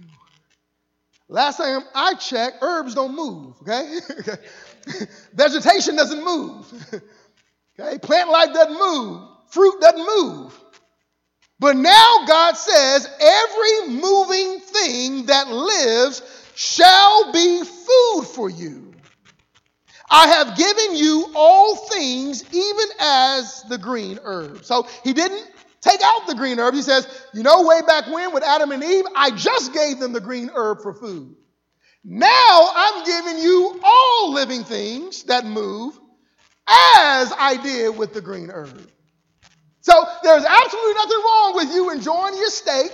Last 1.29 1.57
time 1.57 1.81
I 1.93 2.13
checked, 2.15 2.57
herbs 2.61 2.95
don't 2.95 3.15
move, 3.15 3.55
okay? 3.61 3.99
Vegetation 5.33 5.95
doesn't 5.97 6.23
move. 6.23 6.71
okay? 7.79 7.97
Plant 7.99 8.29
life 8.29 8.53
doesn't 8.53 8.79
move. 8.79 9.27
Fruit 9.49 9.81
doesn't 9.81 10.05
move. 10.05 10.57
But 11.59 11.75
now 11.75 12.25
God 12.27 12.55
says 12.55 13.09
every 13.19 13.95
moving 13.95 14.59
thing 14.59 15.25
that 15.25 15.49
lives 15.49 16.21
shall 16.55 17.31
be 17.33 17.63
food 17.63 18.23
for 18.33 18.49
you. 18.49 18.93
I 20.09 20.27
have 20.27 20.55
given 20.55 20.95
you 20.95 21.31
all 21.35 21.75
things, 21.75 22.43
even 22.53 22.85
as 22.99 23.63
the 23.63 23.77
green 23.77 24.19
herb. 24.23 24.63
So 24.63 24.87
he 25.03 25.13
didn't 25.13 25.45
take 25.87 26.01
out 26.03 26.27
the 26.27 26.35
green 26.35 26.59
herb. 26.59 26.73
He 26.73 26.81
says, 26.81 27.07
You 27.33 27.43
know, 27.43 27.67
way 27.67 27.81
back 27.87 28.07
when 28.07 28.33
with 28.33 28.43
Adam 28.43 28.71
and 28.71 28.83
Eve, 28.83 29.05
I 29.15 29.31
just 29.31 29.73
gave 29.73 29.99
them 29.99 30.13
the 30.13 30.21
green 30.21 30.49
herb 30.53 30.81
for 30.81 30.93
food. 30.93 31.35
Now 32.03 32.69
I'm 32.75 33.05
giving 33.05 33.37
you 33.39 33.79
all 33.83 34.33
living 34.33 34.63
things 34.63 35.23
that 35.23 35.45
move 35.45 35.99
as 36.67 37.33
I 37.37 37.59
did 37.61 37.97
with 37.97 38.13
the 38.13 38.21
green 38.21 38.49
herb. 38.49 38.89
So 39.81 39.93
there's 40.23 40.43
absolutely 40.43 40.93
nothing 40.93 41.17
wrong 41.17 41.51
with 41.55 41.73
you 41.73 41.91
enjoying 41.91 42.35
your 42.37 42.49
steak 42.49 42.91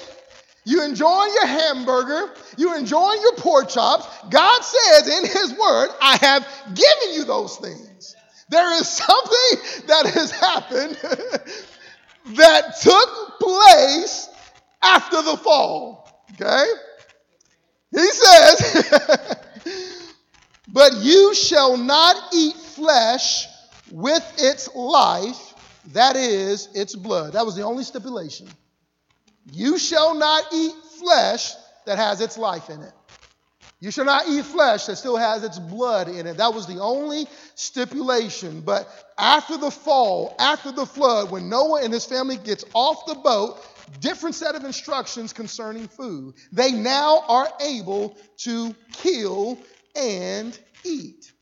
you 0.66 0.84
enjoying 0.84 1.34
your 1.34 1.48
hamburger, 1.48 2.34
you 2.58 2.76
enjoying 2.76 3.22
your 3.22 3.36
pork 3.36 3.70
chops. 3.70 4.08
God 4.30 4.62
says 4.62 5.08
in 5.08 5.26
His 5.26 5.52
Word, 5.60 5.90
I 6.02 6.18
have 6.22 6.48
given 6.74 7.14
you 7.14 7.26
those 7.26 7.58
things. 7.58 8.16
There 8.50 8.74
is 8.80 8.88
something 8.88 9.88
that 9.88 10.06
has 10.14 10.32
happened 10.32 10.98
that 12.26 12.76
took 12.82 13.40
place 13.40 14.30
after 14.82 15.22
the 15.22 15.38
fall. 15.38 16.26
Okay? 16.34 16.66
He 17.92 18.10
says, 18.12 19.40
But 20.74 20.96
you 20.96 21.36
shall 21.36 21.78
not 21.78 22.34
eat 22.34 22.56
flesh 22.56 23.48
with 23.92 24.24
its 24.40 24.74
life, 24.74 25.54
that 25.94 26.16
is, 26.16 26.68
its 26.74 26.96
blood. 26.96 27.34
That 27.34 27.46
was 27.46 27.56
the 27.56 27.62
only 27.62 27.84
stipulation. 27.84 28.48
You 29.52 29.78
shall 29.78 30.16
not 30.16 30.46
eat 30.52 30.74
flesh 31.00 31.54
that 31.86 32.00
has 32.00 32.22
its 32.22 32.38
life 32.40 32.70
in 32.70 32.82
it. 32.82 32.94
You 33.84 33.92
shall 33.92 34.06
not 34.06 34.30
eat 34.30 34.46
flesh 34.46 34.86
that 34.86 34.96
still 34.96 35.18
has 35.18 35.44
its 35.44 35.60
blood 35.60 36.08
in 36.08 36.26
it. 36.26 36.38
That 36.38 36.54
was 36.54 36.68
the 36.68 36.80
only 36.80 37.28
stipulation. 37.56 38.62
But 38.62 38.88
after 39.18 39.58
the 39.58 39.70
fall, 39.70 40.38
after 40.40 40.72
the 40.72 40.86
flood, 40.86 41.32
when 41.32 41.50
Noah 41.50 41.84
and 41.84 41.92
his 41.92 42.06
family 42.06 42.38
gets 42.38 42.64
off 42.74 43.06
the 43.08 43.16
boat, 43.16 43.60
different 44.00 44.36
set 44.36 44.56
of 44.56 44.64
instructions 44.64 45.34
concerning 45.34 45.90
food. 45.90 46.36
They 46.54 46.72
now 46.72 47.26
are 47.28 47.50
able 47.60 48.18
to 48.38 48.74
kill 48.94 49.58
and 49.98 50.58
eat, 50.86 51.34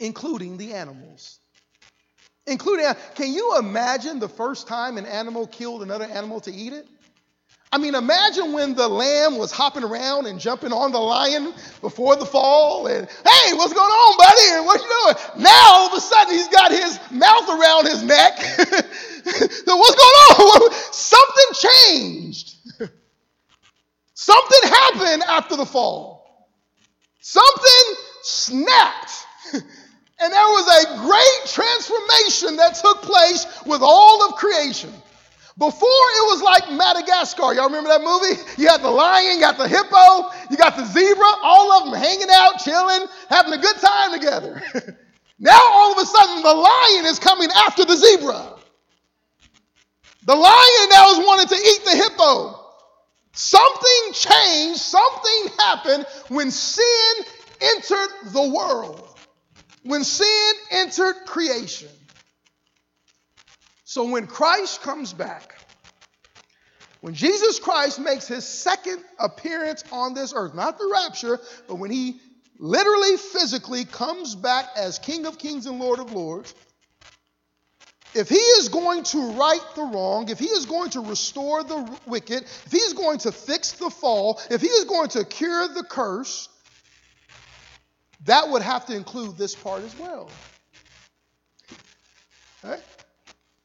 including 0.00 0.56
the 0.56 0.74
animals. 0.74 1.38
Including, 2.48 2.86
can 3.14 3.32
you 3.32 3.56
imagine 3.56 4.18
the 4.18 4.28
first 4.28 4.66
time 4.66 4.98
an 4.98 5.06
animal 5.06 5.46
killed 5.46 5.84
another 5.84 6.06
animal 6.06 6.40
to 6.40 6.52
eat 6.52 6.72
it? 6.72 6.88
I 7.70 7.76
mean, 7.76 7.94
imagine 7.94 8.52
when 8.52 8.74
the 8.74 8.88
lamb 8.88 9.36
was 9.36 9.52
hopping 9.52 9.84
around 9.84 10.26
and 10.26 10.40
jumping 10.40 10.72
on 10.72 10.90
the 10.90 10.98
lion 10.98 11.52
before 11.82 12.16
the 12.16 12.24
fall, 12.24 12.86
and 12.86 13.06
hey, 13.06 13.52
what's 13.54 13.74
going 13.74 13.90
on, 13.90 14.16
buddy? 14.16 14.56
And 14.56 14.66
what 14.66 14.80
you 14.80 14.88
doing? 14.88 15.42
Now 15.44 15.74
all 15.74 15.86
of 15.88 15.92
a 15.92 16.00
sudden 16.00 16.34
he's 16.34 16.48
got 16.48 16.70
his 16.70 16.98
mouth 17.10 17.48
around 17.48 17.86
his 17.86 18.02
neck. 18.02 18.38
so 18.40 19.76
what's 19.76 19.96
going 19.96 20.50
on? 20.50 20.72
Something 20.92 21.70
changed. 21.90 22.56
Something 24.14 24.70
happened 24.70 25.22
after 25.24 25.56
the 25.56 25.66
fall. 25.66 26.48
Something 27.20 27.94
snapped. 28.22 29.26
And 30.20 30.32
there 30.32 30.48
was 30.48 30.84
a 30.84 30.96
great 31.06 31.52
transformation 31.52 32.56
that 32.56 32.74
took 32.74 33.02
place 33.02 33.46
with 33.66 33.82
all 33.82 34.26
of 34.26 34.34
creation. 34.34 34.92
Before 35.58 35.80
it 35.82 36.26
was 36.30 36.40
like 36.40 36.72
Madagascar. 36.72 37.52
Y'all 37.52 37.66
remember 37.66 37.88
that 37.88 38.02
movie? 38.02 38.40
You 38.62 38.68
had 38.68 38.80
the 38.80 38.90
lion, 38.90 39.34
you 39.34 39.40
got 39.40 39.58
the 39.58 39.66
hippo, 39.66 40.30
you 40.50 40.56
got 40.56 40.76
the 40.76 40.84
zebra, 40.84 41.32
all 41.42 41.72
of 41.72 41.90
them 41.90 42.00
hanging 42.00 42.28
out, 42.32 42.58
chilling, 42.58 43.08
having 43.28 43.52
a 43.52 43.58
good 43.58 43.76
time 43.76 44.12
together. 44.12 44.62
now 45.40 45.58
all 45.60 45.92
of 45.92 45.98
a 45.98 46.06
sudden 46.06 46.44
the 46.44 46.54
lion 46.54 47.06
is 47.06 47.18
coming 47.18 47.48
after 47.66 47.84
the 47.84 47.96
zebra. 47.96 48.54
The 50.26 50.36
lion 50.36 50.88
now 50.92 51.10
is 51.10 51.18
wanting 51.18 51.48
to 51.48 51.56
eat 51.56 51.84
the 51.84 51.96
hippo. 51.96 52.54
Something 53.32 54.12
changed, 54.12 54.80
something 54.80 55.52
happened 55.58 56.06
when 56.28 56.52
sin 56.52 57.14
entered 57.60 58.32
the 58.32 58.48
world, 58.48 59.18
when 59.82 60.04
sin 60.04 60.52
entered 60.70 61.14
creation. 61.26 61.88
So 63.88 64.04
when 64.04 64.26
Christ 64.26 64.82
comes 64.82 65.14
back, 65.14 65.54
when 67.00 67.14
Jesus 67.14 67.58
Christ 67.58 67.98
makes 67.98 68.28
his 68.28 68.46
second 68.46 69.02
appearance 69.18 69.82
on 69.90 70.12
this 70.12 70.34
earth, 70.36 70.54
not 70.54 70.76
the 70.76 70.90
rapture, 70.92 71.40
but 71.66 71.76
when 71.76 71.90
he 71.90 72.20
literally, 72.58 73.16
physically 73.16 73.86
comes 73.86 74.34
back 74.34 74.66
as 74.76 74.98
King 74.98 75.24
of 75.24 75.38
Kings 75.38 75.64
and 75.64 75.80
Lord 75.80 76.00
of 76.00 76.12
Lords, 76.12 76.54
if 78.14 78.28
he 78.28 78.34
is 78.34 78.68
going 78.68 79.04
to 79.04 79.32
right 79.32 79.66
the 79.74 79.84
wrong, 79.84 80.28
if 80.28 80.38
he 80.38 80.48
is 80.48 80.66
going 80.66 80.90
to 80.90 81.00
restore 81.00 81.64
the 81.64 81.98
wicked, 82.04 82.42
if 82.42 82.70
he 82.70 82.76
is 82.76 82.92
going 82.92 83.20
to 83.20 83.32
fix 83.32 83.72
the 83.72 83.88
fall, 83.88 84.38
if 84.50 84.60
he 84.60 84.68
is 84.68 84.84
going 84.84 85.08
to 85.08 85.24
cure 85.24 85.66
the 85.66 85.82
curse, 85.82 86.50
that 88.26 88.50
would 88.50 88.60
have 88.60 88.84
to 88.84 88.94
include 88.94 89.38
this 89.38 89.54
part 89.54 89.82
as 89.82 89.98
well. 89.98 90.30
Right? 92.62 92.82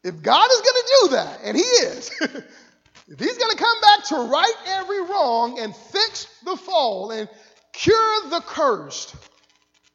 If 0.03 0.21
God 0.21 0.47
is 0.51 0.61
going 0.61 0.73
to 0.73 0.97
do 1.01 1.07
that, 1.15 1.39
and 1.43 1.57
He 1.57 1.63
is, 1.63 2.11
if 2.21 3.19
He's 3.19 3.37
going 3.37 3.51
to 3.51 3.57
come 3.57 3.81
back 3.81 4.05
to 4.05 4.15
right 4.15 4.53
every 4.67 5.01
wrong 5.01 5.59
and 5.59 5.75
fix 5.75 6.27
the 6.43 6.55
fall 6.57 7.11
and 7.11 7.29
cure 7.73 8.29
the 8.29 8.41
cursed, 8.41 9.15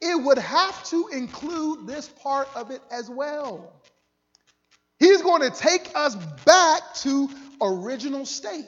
it 0.00 0.22
would 0.22 0.38
have 0.38 0.84
to 0.84 1.08
include 1.08 1.86
this 1.86 2.08
part 2.08 2.48
of 2.54 2.70
it 2.70 2.80
as 2.90 3.10
well. 3.10 3.72
He's 4.98 5.22
going 5.22 5.42
to 5.42 5.50
take 5.50 5.90
us 5.94 6.14
back 6.44 6.94
to 6.96 7.28
original 7.60 8.26
state. 8.26 8.66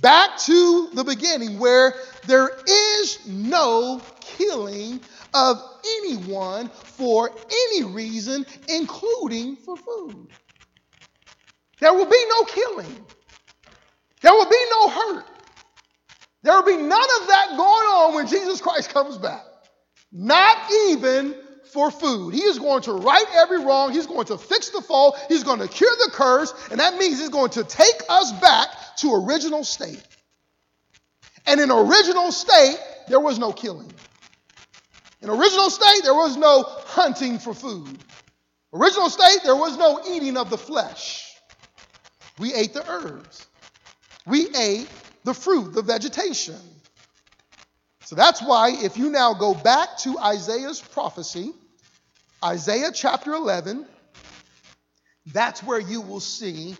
Back 0.00 0.38
to 0.40 0.90
the 0.92 1.04
beginning 1.04 1.58
where 1.58 1.94
there 2.26 2.50
is 2.68 3.26
no 3.26 4.02
killing 4.20 5.00
of 5.34 5.62
anyone 6.02 6.68
for 6.68 7.30
any 7.30 7.84
reason, 7.84 8.46
including 8.68 9.56
for 9.56 9.76
food. 9.76 10.28
There 11.80 11.92
will 11.92 12.10
be 12.10 12.24
no 12.28 12.44
killing. 12.44 13.06
There 14.20 14.32
will 14.32 14.48
be 14.48 14.64
no 14.70 14.88
hurt. 14.88 15.24
There 16.42 16.54
will 16.54 16.66
be 16.66 16.76
none 16.76 17.08
of 17.20 17.28
that 17.28 17.46
going 17.50 17.60
on 17.60 18.14
when 18.14 18.26
Jesus 18.26 18.60
Christ 18.60 18.90
comes 18.90 19.18
back. 19.18 19.44
Not 20.12 20.56
even 20.88 21.34
for 21.72 21.90
food. 21.90 22.34
He 22.34 22.42
is 22.42 22.58
going 22.58 22.82
to 22.82 22.92
right 22.92 23.26
every 23.34 23.58
wrong. 23.64 23.92
He's 23.92 24.06
going 24.06 24.26
to 24.26 24.38
fix 24.38 24.70
the 24.70 24.80
fall. 24.80 25.16
He's 25.28 25.44
going 25.44 25.60
to 25.60 25.68
cure 25.68 25.94
the 26.04 26.10
curse. 26.12 26.52
And 26.70 26.80
that 26.80 26.96
means 26.96 27.18
he's 27.18 27.28
going 27.28 27.50
to 27.50 27.64
take 27.64 28.02
us 28.08 28.32
back 28.40 28.68
to 28.98 29.14
original 29.14 29.64
state. 29.64 30.02
And 31.46 31.60
in 31.60 31.70
original 31.70 32.32
state, 32.32 32.78
there 33.08 33.20
was 33.20 33.38
no 33.38 33.52
killing. 33.52 33.92
In 35.20 35.30
original 35.30 35.70
state, 35.70 36.02
there 36.04 36.14
was 36.14 36.36
no 36.36 36.62
hunting 36.62 37.38
for 37.38 37.54
food. 37.54 37.98
Original 38.72 39.10
state, 39.10 39.40
there 39.44 39.56
was 39.56 39.76
no 39.76 40.00
eating 40.08 40.36
of 40.36 40.50
the 40.50 40.58
flesh. 40.58 41.34
We 42.38 42.54
ate 42.54 42.72
the 42.72 42.88
herbs. 42.88 43.46
We 44.26 44.48
ate 44.54 44.88
the 45.24 45.34
fruit, 45.34 45.72
the 45.72 45.82
vegetation. 45.82 46.60
So 48.04 48.14
that's 48.14 48.40
why, 48.40 48.70
if 48.70 48.96
you 48.96 49.10
now 49.10 49.34
go 49.34 49.54
back 49.54 49.98
to 49.98 50.18
Isaiah's 50.18 50.80
prophecy, 50.80 51.52
Isaiah 52.44 52.90
chapter 52.94 53.34
11, 53.34 53.86
that's 55.32 55.62
where 55.62 55.80
you 55.80 56.00
will 56.00 56.20
see 56.20 56.76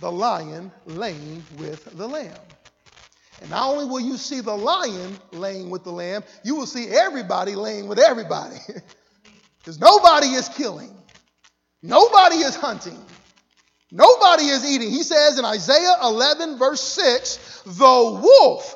the 0.00 0.12
lion 0.12 0.70
laying 0.86 1.42
with 1.56 1.84
the 1.96 2.06
lamb. 2.06 2.38
And 3.40 3.50
not 3.50 3.70
only 3.70 3.84
will 3.84 4.00
you 4.00 4.16
see 4.16 4.40
the 4.40 4.56
lion 4.56 5.18
laying 5.32 5.70
with 5.70 5.84
the 5.84 5.92
lamb, 5.92 6.24
you 6.44 6.56
will 6.56 6.66
see 6.66 6.88
everybody 6.88 7.54
laying 7.54 7.88
with 7.88 7.98
everybody. 7.98 8.56
Because 9.58 9.80
nobody 9.80 10.28
is 10.28 10.48
killing, 10.48 10.94
nobody 11.82 12.36
is 12.36 12.56
hunting, 12.56 12.98
nobody 13.90 14.44
is 14.44 14.64
eating. 14.64 14.88
He 14.88 15.02
says 15.02 15.38
in 15.38 15.44
Isaiah 15.44 15.96
11, 16.04 16.56
verse 16.56 16.80
6, 16.80 17.64
the 17.66 18.20
wolf 18.22 18.74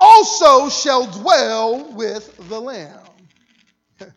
also 0.00 0.68
shall 0.68 1.06
dwell 1.06 1.92
with 1.94 2.48
the 2.48 2.60
lamb. 2.60 2.98
the 4.00 4.10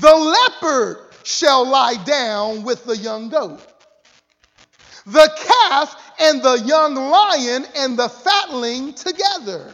leopard 0.00 0.96
shall 1.22 1.64
lie 1.64 2.02
down 2.04 2.64
with 2.64 2.84
the 2.84 2.96
young 2.96 3.28
goat. 3.28 3.60
The 5.06 5.30
calf 5.44 6.11
and 6.22 6.42
the 6.42 6.62
young 6.64 6.94
lion 6.94 7.66
and 7.76 7.98
the 7.98 8.08
fatling 8.08 8.94
together. 8.94 9.72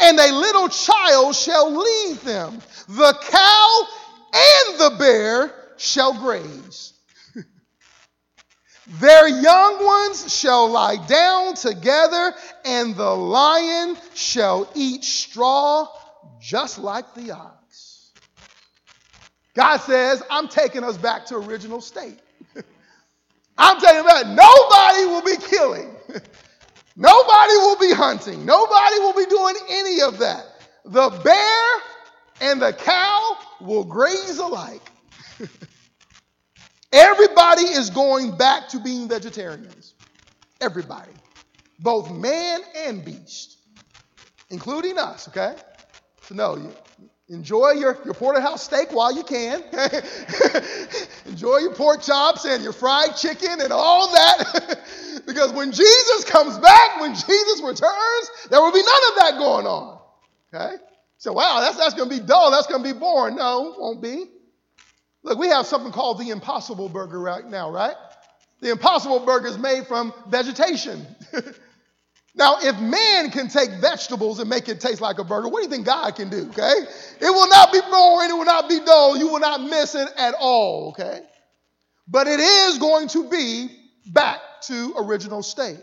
And 0.00 0.18
a 0.18 0.32
little 0.32 0.68
child 0.68 1.34
shall 1.34 1.70
lead 1.70 2.16
them. 2.18 2.60
The 2.88 3.18
cow 3.20 3.88
and 4.34 4.78
the 4.78 4.96
bear 4.98 5.54
shall 5.76 6.18
graze. 6.18 6.92
Their 9.00 9.28
young 9.28 9.84
ones 9.84 10.34
shall 10.34 10.68
lie 10.68 11.04
down 11.06 11.54
together, 11.54 12.34
and 12.64 12.94
the 12.94 13.14
lion 13.14 13.96
shall 14.14 14.70
eat 14.74 15.04
straw 15.04 15.88
just 16.40 16.78
like 16.78 17.14
the 17.14 17.32
ox. 17.32 18.10
God 19.54 19.78
says, 19.78 20.22
I'm 20.30 20.48
taking 20.48 20.82
us 20.82 20.96
back 20.96 21.26
to 21.26 21.36
original 21.36 21.80
state. 21.80 22.18
I'm 23.58 23.80
telling 23.80 23.98
you 23.98 24.08
that 24.08 24.26
nobody 24.28 25.06
will 25.06 25.22
be 25.22 25.36
killing. 25.46 25.94
nobody 26.96 27.52
will 27.54 27.78
be 27.78 27.92
hunting. 27.92 28.44
Nobody 28.46 28.98
will 29.00 29.14
be 29.14 29.26
doing 29.26 29.54
any 29.68 30.00
of 30.02 30.18
that. 30.18 30.44
The 30.84 31.10
bear 31.22 32.50
and 32.50 32.60
the 32.60 32.72
cow 32.72 33.38
will 33.60 33.84
graze 33.84 34.38
alike. 34.38 34.82
Everybody 36.92 37.62
is 37.62 37.90
going 37.90 38.36
back 38.36 38.68
to 38.70 38.80
being 38.80 39.08
vegetarians. 39.08 39.94
Everybody. 40.60 41.12
Both 41.78 42.10
man 42.12 42.60
and 42.76 43.04
beast, 43.04 43.58
including 44.50 44.98
us, 44.98 45.26
okay? 45.28 45.56
So, 46.22 46.34
no, 46.34 46.56
you, 46.56 46.72
Enjoy 47.32 47.70
your, 47.70 47.96
your 48.04 48.12
porterhouse 48.12 48.62
steak 48.62 48.92
while 48.92 49.10
you 49.16 49.22
can. 49.22 49.62
Enjoy 51.26 51.58
your 51.58 51.74
pork 51.74 52.02
chops 52.02 52.44
and 52.44 52.62
your 52.62 52.74
fried 52.74 53.16
chicken 53.16 53.62
and 53.62 53.72
all 53.72 54.12
that. 54.12 54.80
because 55.26 55.50
when 55.52 55.72
Jesus 55.72 56.24
comes 56.24 56.58
back, 56.58 57.00
when 57.00 57.14
Jesus 57.14 57.62
returns, 57.62 58.30
there 58.50 58.60
will 58.60 58.70
be 58.70 58.82
none 58.82 59.02
of 59.08 59.18
that 59.18 59.34
going 59.38 59.66
on. 59.66 59.98
Okay? 60.52 60.74
So, 61.16 61.32
wow, 61.32 61.60
that's, 61.60 61.78
that's 61.78 61.94
going 61.94 62.10
to 62.10 62.20
be 62.20 62.22
dull. 62.22 62.50
That's 62.50 62.66
going 62.66 62.82
to 62.82 62.92
be 62.92 62.98
boring. 62.98 63.36
No, 63.36 63.76
won't 63.78 64.02
be. 64.02 64.26
Look, 65.22 65.38
we 65.38 65.48
have 65.48 65.64
something 65.64 65.90
called 65.90 66.18
the 66.18 66.28
Impossible 66.28 66.90
Burger 66.90 67.18
right 67.18 67.46
now, 67.46 67.70
right? 67.70 67.96
The 68.60 68.72
Impossible 68.72 69.20
Burger 69.20 69.46
is 69.46 69.56
made 69.56 69.86
from 69.86 70.12
vegetation. 70.28 71.06
now, 72.34 72.56
if 72.62 72.78
man 72.80 73.30
can 73.30 73.48
take 73.48 73.70
vegetables 73.72 74.38
and 74.38 74.48
make 74.48 74.68
it 74.68 74.80
taste 74.80 75.02
like 75.02 75.18
a 75.18 75.24
burger, 75.24 75.48
what 75.48 75.58
do 75.58 75.64
you 75.64 75.70
think 75.70 75.84
God 75.84 76.16
can 76.16 76.30
do, 76.30 76.48
okay? 76.48 76.74
It 77.20 77.30
will 77.30 77.48
not 77.48 77.72
be 77.72 77.80
boring. 77.90 78.30
It 78.30 78.32
will 78.32 78.46
not 78.46 78.70
be 78.70 78.80
dull. 78.80 79.18
You 79.18 79.28
will 79.28 79.40
not 79.40 79.60
miss 79.60 79.94
it 79.94 80.08
at 80.16 80.34
all, 80.40 80.90
okay? 80.90 81.20
But 82.08 82.28
it 82.28 82.40
is 82.40 82.78
going 82.78 83.08
to 83.08 83.28
be 83.28 83.68
back 84.06 84.40
to 84.62 84.94
original 84.96 85.42
state. 85.42 85.78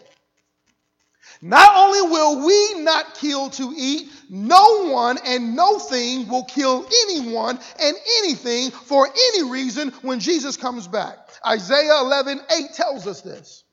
Not 1.42 1.72
only 1.76 2.02
will 2.02 2.46
we 2.46 2.82
not 2.84 3.14
kill 3.14 3.52
to 3.52 3.72
eat, 3.78 4.12
no 4.30 4.90
one 4.90 5.20
and 5.26 5.56
no 5.56 5.78
thing 5.78 6.28
will 6.28 6.44
kill 6.46 6.86
anyone 7.04 7.60
and 7.80 7.96
anything 8.18 8.72
for 8.72 9.08
any 9.08 9.50
reason 9.50 9.90
when 10.02 10.20
Jesus 10.20 10.58
comes 10.58 10.88
back. 10.88 11.16
Isaiah 11.48 12.00
11, 12.02 12.42
8 12.58 12.74
tells 12.74 13.06
us 13.06 13.22
this. 13.22 13.64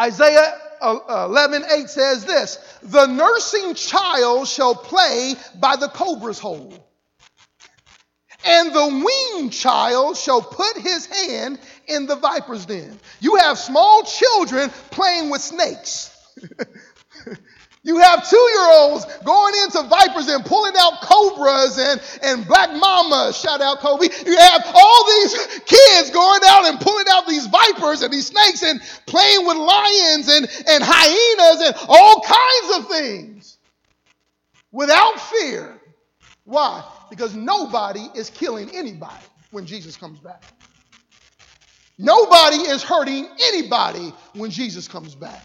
Isaiah 0.00 0.58
11, 0.82 1.64
8 1.70 1.88
says 1.88 2.24
this 2.24 2.56
The 2.82 3.06
nursing 3.06 3.74
child 3.74 4.48
shall 4.48 4.74
play 4.74 5.34
by 5.60 5.76
the 5.76 5.88
cobra's 5.88 6.38
hole, 6.38 6.72
and 8.44 8.72
the 8.72 9.04
weaned 9.36 9.52
child 9.52 10.16
shall 10.16 10.42
put 10.42 10.76
his 10.78 11.06
hand 11.06 11.58
in 11.86 12.06
the 12.06 12.16
viper's 12.16 12.66
den. 12.66 12.98
You 13.20 13.36
have 13.36 13.58
small 13.58 14.02
children 14.04 14.70
playing 14.90 15.30
with 15.30 15.40
snakes. 15.40 16.14
you 17.82 17.98
have 17.98 18.28
two 18.28 18.36
year 18.36 18.68
olds 18.72 19.04
going 19.24 19.54
into 19.64 19.82
vipers 19.84 20.28
and 20.28 20.44
pulling 20.44 20.74
out 20.78 21.00
cobras 21.00 21.78
and, 21.78 22.00
and 22.22 22.46
black 22.46 22.70
mamba, 22.74 23.32
shout 23.32 23.60
out 23.60 23.78
Kobe. 23.78 24.08
You 24.26 24.36
have 24.36 24.62
all 24.74 25.06
these 25.06 25.60
kids 25.64 26.10
going 26.10 26.40
out 26.46 26.66
and 26.66 26.80
pulling 26.80 27.06
out 27.10 27.26
these 27.26 27.46
vipers 27.46 28.02
and 28.02 28.12
these 28.12 28.26
snakes 28.26 28.62
and 28.62 28.80
playing 29.06 29.46
with 29.46 29.56
lions 29.56 30.28
and, 30.28 30.46
and 30.68 30.84
hyenas 30.84 31.66
and 31.66 31.76
all 31.88 32.20
kinds 32.22 32.78
of 32.78 32.88
things 32.88 33.58
without 34.72 35.20
fear. 35.20 35.80
Why? 36.44 36.82
Because 37.10 37.34
nobody 37.34 38.08
is 38.14 38.28
killing 38.30 38.70
anybody 38.74 39.24
when 39.50 39.66
Jesus 39.66 39.96
comes 39.96 40.18
back. 40.18 40.42
Nobody 41.96 42.56
is 42.56 42.82
hurting 42.82 43.28
anybody 43.40 44.12
when 44.34 44.50
Jesus 44.50 44.88
comes 44.88 45.14
back. 45.14 45.42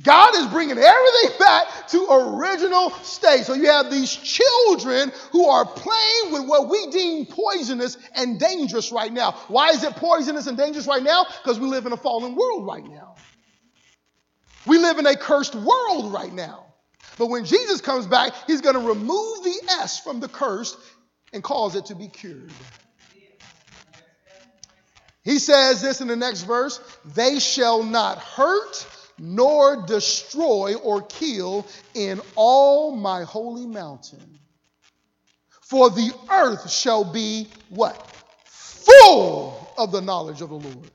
God 0.00 0.34
is 0.36 0.46
bringing 0.46 0.78
everything 0.78 1.38
back 1.38 1.88
to 1.88 2.06
original 2.10 2.90
state. 3.02 3.44
So 3.44 3.52
you 3.52 3.66
have 3.66 3.90
these 3.90 4.10
children 4.10 5.12
who 5.32 5.46
are 5.46 5.66
playing 5.66 6.32
with 6.32 6.48
what 6.48 6.70
we 6.70 6.90
deem 6.90 7.26
poisonous 7.26 7.98
and 8.14 8.40
dangerous 8.40 8.90
right 8.90 9.12
now. 9.12 9.32
Why 9.48 9.68
is 9.68 9.84
it 9.84 9.94
poisonous 9.96 10.46
and 10.46 10.56
dangerous 10.56 10.86
right 10.86 11.02
now? 11.02 11.26
Because 11.42 11.60
we 11.60 11.66
live 11.66 11.84
in 11.84 11.92
a 11.92 11.98
fallen 11.98 12.34
world 12.34 12.66
right 12.66 12.84
now. 12.84 13.16
We 14.66 14.78
live 14.78 14.98
in 14.98 15.06
a 15.06 15.16
cursed 15.16 15.54
world 15.54 16.12
right 16.12 16.32
now. 16.32 16.66
But 17.18 17.26
when 17.26 17.44
Jesus 17.44 17.82
comes 17.82 18.06
back, 18.06 18.32
he's 18.46 18.62
going 18.62 18.74
to 18.74 18.88
remove 18.88 19.44
the 19.44 19.60
S 19.80 20.00
from 20.00 20.20
the 20.20 20.28
cursed 20.28 20.78
and 21.34 21.42
cause 21.42 21.76
it 21.76 21.86
to 21.86 21.94
be 21.94 22.08
cured. 22.08 22.50
He 25.22 25.38
says 25.38 25.82
this 25.82 26.00
in 26.00 26.08
the 26.08 26.16
next 26.16 26.42
verse 26.42 26.80
they 27.14 27.38
shall 27.38 27.82
not 27.82 28.18
hurt 28.18 28.86
nor 29.24 29.86
destroy 29.86 30.74
or 30.74 31.00
kill 31.02 31.64
in 31.94 32.20
all 32.34 32.96
my 32.96 33.22
holy 33.22 33.66
mountain. 33.66 34.40
For 35.62 35.90
the 35.90 36.12
earth 36.28 36.68
shall 36.68 37.04
be 37.04 37.46
what? 37.68 38.04
Full 38.44 39.72
of 39.78 39.92
the 39.92 40.00
knowledge 40.00 40.40
of 40.40 40.48
the 40.48 40.56
Lord. 40.56 40.90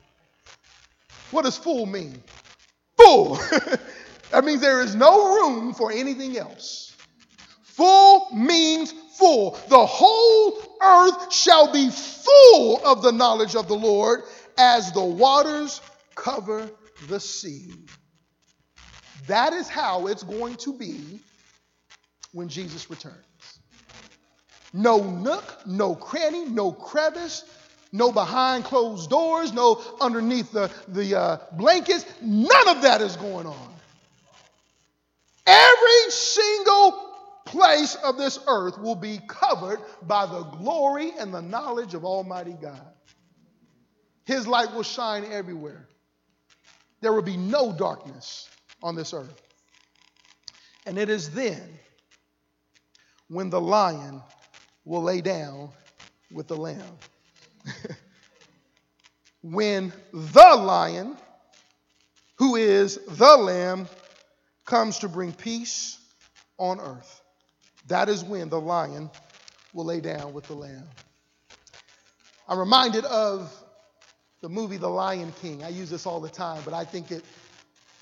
What 1.30 1.46
does 1.46 1.56
full 1.56 1.86
mean? 1.86 2.22
Full. 2.98 3.36
that 4.30 4.44
means 4.44 4.60
there 4.60 4.82
is 4.82 4.94
no 4.94 5.34
room 5.34 5.72
for 5.72 5.90
anything 5.90 6.36
else. 6.36 6.94
Full 7.62 8.28
means 8.34 8.92
full. 9.16 9.58
The 9.70 9.86
whole 9.86 10.58
earth 10.82 11.32
shall 11.32 11.72
be 11.72 11.88
full 11.88 12.84
of 12.84 13.00
the 13.00 13.12
knowledge 13.12 13.56
of 13.56 13.68
the 13.68 13.76
Lord 13.76 14.20
as 14.58 14.92
the 14.92 15.04
waters 15.04 15.80
cover 16.14 16.70
the 17.08 17.20
sea. 17.20 17.72
That 19.26 19.52
is 19.52 19.68
how 19.68 20.06
it's 20.06 20.22
going 20.22 20.56
to 20.56 20.72
be 20.72 21.20
when 22.32 22.48
Jesus 22.48 22.88
returns. 22.90 23.16
No 24.72 25.02
nook, 25.02 25.66
no 25.66 25.94
cranny, 25.94 26.44
no 26.44 26.72
crevice, 26.72 27.44
no 27.90 28.12
behind 28.12 28.64
closed 28.64 29.08
doors, 29.08 29.52
no 29.52 29.82
underneath 30.00 30.52
the, 30.52 30.70
the 30.88 31.18
uh, 31.18 31.38
blankets. 31.52 32.04
None 32.22 32.68
of 32.68 32.82
that 32.82 33.00
is 33.00 33.16
going 33.16 33.46
on. 33.46 33.74
Every 35.46 36.10
single 36.10 37.06
place 37.46 37.94
of 38.04 38.18
this 38.18 38.38
earth 38.46 38.78
will 38.78 38.94
be 38.94 39.20
covered 39.26 39.80
by 40.02 40.26
the 40.26 40.42
glory 40.42 41.12
and 41.18 41.32
the 41.32 41.40
knowledge 41.40 41.94
of 41.94 42.04
Almighty 42.04 42.56
God. 42.60 42.92
His 44.26 44.46
light 44.46 44.74
will 44.74 44.82
shine 44.82 45.24
everywhere. 45.32 45.88
There 47.00 47.14
will 47.14 47.22
be 47.22 47.38
no 47.38 47.72
darkness 47.72 48.50
on 48.82 48.94
this 48.94 49.12
earth. 49.12 49.42
And 50.86 50.98
it 50.98 51.08
is 51.08 51.30
then 51.30 51.78
when 53.28 53.50
the 53.50 53.60
lion 53.60 54.22
will 54.84 55.02
lay 55.02 55.20
down 55.20 55.70
with 56.32 56.48
the 56.48 56.56
lamb. 56.56 56.98
when 59.42 59.92
the 60.12 60.54
lion, 60.56 61.16
who 62.36 62.56
is 62.56 62.98
the 63.06 63.36
lamb, 63.36 63.88
comes 64.64 64.98
to 65.00 65.08
bring 65.08 65.32
peace 65.32 65.98
on 66.56 66.80
earth. 66.80 67.22
That 67.88 68.08
is 68.08 68.24
when 68.24 68.48
the 68.48 68.60
lion 68.60 69.10
will 69.72 69.84
lay 69.84 70.00
down 70.00 70.32
with 70.32 70.46
the 70.46 70.54
lamb. 70.54 70.84
I'm 72.48 72.58
reminded 72.58 73.04
of 73.04 73.52
the 74.40 74.48
movie 74.48 74.76
The 74.76 74.88
Lion 74.88 75.32
King. 75.42 75.62
I 75.64 75.68
use 75.68 75.90
this 75.90 76.06
all 76.06 76.20
the 76.20 76.28
time, 76.28 76.62
but 76.64 76.72
I 76.72 76.84
think 76.84 77.10
it 77.10 77.24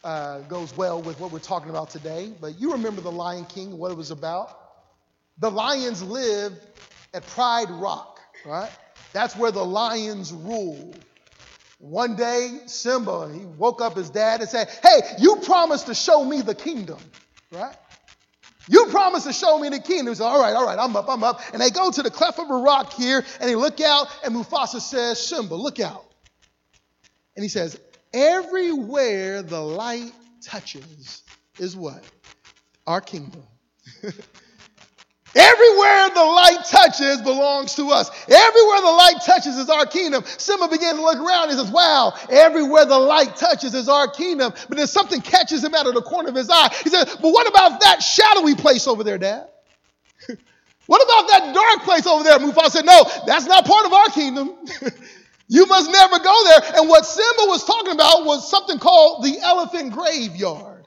uh, 0.04 0.40
goes 0.40 0.76
well 0.76 1.02
with 1.02 1.18
what 1.18 1.30
we're 1.32 1.38
talking 1.38 1.70
about 1.70 1.90
today. 1.90 2.32
But 2.40 2.60
you 2.60 2.72
remember 2.72 3.00
The 3.00 3.12
Lion 3.12 3.44
King, 3.46 3.78
what 3.78 3.90
it 3.90 3.96
was 3.96 4.10
about? 4.10 4.56
The 5.38 5.50
lions 5.50 6.02
lived 6.02 6.56
at 7.12 7.26
Pride 7.26 7.70
Rock, 7.70 8.18
right? 8.44 8.70
That's 9.12 9.36
where 9.36 9.50
the 9.50 9.64
lions 9.64 10.32
rule. 10.32 10.94
One 11.78 12.16
day, 12.16 12.60
Simba, 12.66 13.30
he 13.32 13.44
woke 13.44 13.82
up 13.82 13.96
his 13.96 14.10
dad 14.10 14.40
and 14.40 14.48
said, 14.48 14.68
Hey, 14.82 15.00
you 15.18 15.36
promised 15.36 15.86
to 15.86 15.94
show 15.94 16.24
me 16.24 16.40
the 16.40 16.54
kingdom, 16.54 16.98
right? 17.50 17.74
You 18.68 18.86
promised 18.86 19.26
to 19.26 19.32
show 19.32 19.58
me 19.58 19.68
the 19.68 19.78
kingdom. 19.78 20.08
He 20.08 20.14
said, 20.14 20.24
All 20.24 20.40
right, 20.40 20.54
all 20.54 20.64
right, 20.64 20.78
I'm 20.78 20.96
up, 20.96 21.06
I'm 21.08 21.22
up. 21.22 21.40
And 21.52 21.60
they 21.60 21.70
go 21.70 21.90
to 21.90 22.02
the 22.02 22.10
cleft 22.10 22.38
of 22.38 22.50
a 22.50 22.56
rock 22.56 22.92
here, 22.94 23.24
and 23.40 23.48
they 23.48 23.54
look 23.54 23.80
out, 23.80 24.08
and 24.24 24.34
Mufasa 24.34 24.80
says, 24.80 25.24
Simba, 25.24 25.54
look 25.54 25.80
out. 25.80 26.04
And 27.36 27.42
he 27.42 27.48
says, 27.48 27.78
Everywhere 28.12 29.42
the 29.42 29.60
light 29.60 30.12
touches 30.42 31.22
is 31.58 31.76
what? 31.76 32.02
Our 32.86 33.00
kingdom. 33.00 33.42
Everywhere 35.36 36.08
the 36.14 36.24
light 36.24 36.64
touches 36.64 37.20
belongs 37.20 37.74
to 37.74 37.90
us. 37.90 38.08
Everywhere 38.26 38.80
the 38.80 38.96
light 38.96 39.16
touches 39.22 39.58
is 39.58 39.68
our 39.68 39.84
kingdom. 39.84 40.24
Simba 40.24 40.66
began 40.66 40.96
to 40.96 41.02
look 41.02 41.18
around 41.18 41.50
and 41.50 41.58
says, 41.58 41.70
Wow, 41.70 42.14
everywhere 42.30 42.86
the 42.86 42.98
light 42.98 43.36
touches 43.36 43.74
is 43.74 43.86
our 43.86 44.08
kingdom. 44.08 44.54
But 44.68 44.78
then 44.78 44.86
something 44.86 45.20
catches 45.20 45.62
him 45.62 45.74
out 45.74 45.86
of 45.86 45.92
the 45.92 46.00
corner 46.00 46.30
of 46.30 46.34
his 46.34 46.48
eye. 46.48 46.74
He 46.82 46.88
says, 46.88 47.18
But 47.20 47.30
what 47.32 47.46
about 47.46 47.80
that 47.82 48.02
shadowy 48.02 48.54
place 48.54 48.86
over 48.86 49.04
there, 49.04 49.18
Dad? 49.18 49.48
what 50.86 51.02
about 51.02 51.28
that 51.28 51.54
dark 51.54 51.84
place 51.84 52.06
over 52.06 52.24
there? 52.24 52.38
Mufasa 52.38 52.70
said, 52.70 52.86
No, 52.86 53.04
that's 53.26 53.44
not 53.44 53.66
part 53.66 53.84
of 53.84 53.92
our 53.92 54.08
kingdom. 54.08 54.54
You 55.48 55.66
must 55.66 55.90
never 55.90 56.18
go 56.18 56.44
there. 56.44 56.80
And 56.80 56.88
what 56.88 57.06
Simba 57.06 57.42
was 57.46 57.64
talking 57.64 57.92
about 57.92 58.24
was 58.24 58.50
something 58.50 58.78
called 58.78 59.24
the 59.24 59.38
elephant 59.40 59.92
graveyard, 59.92 60.86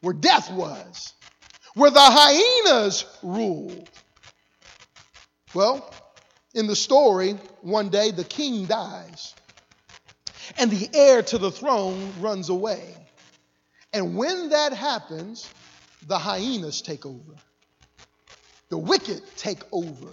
where 0.00 0.14
death 0.14 0.50
was, 0.52 1.12
where 1.74 1.90
the 1.90 2.00
hyenas 2.00 3.04
ruled. 3.22 3.88
Well, 5.54 5.92
in 6.54 6.66
the 6.66 6.76
story, 6.76 7.32
one 7.60 7.88
day 7.88 8.10
the 8.10 8.24
king 8.24 8.66
dies, 8.66 9.34
and 10.58 10.70
the 10.70 10.88
heir 10.94 11.22
to 11.22 11.38
the 11.38 11.50
throne 11.50 12.12
runs 12.20 12.48
away. 12.48 12.94
And 13.92 14.16
when 14.16 14.50
that 14.50 14.72
happens, 14.72 15.48
the 16.06 16.18
hyenas 16.18 16.80
take 16.80 17.04
over. 17.04 17.34
The 18.70 18.78
wicked 18.78 19.22
take 19.36 19.62
over. 19.70 20.08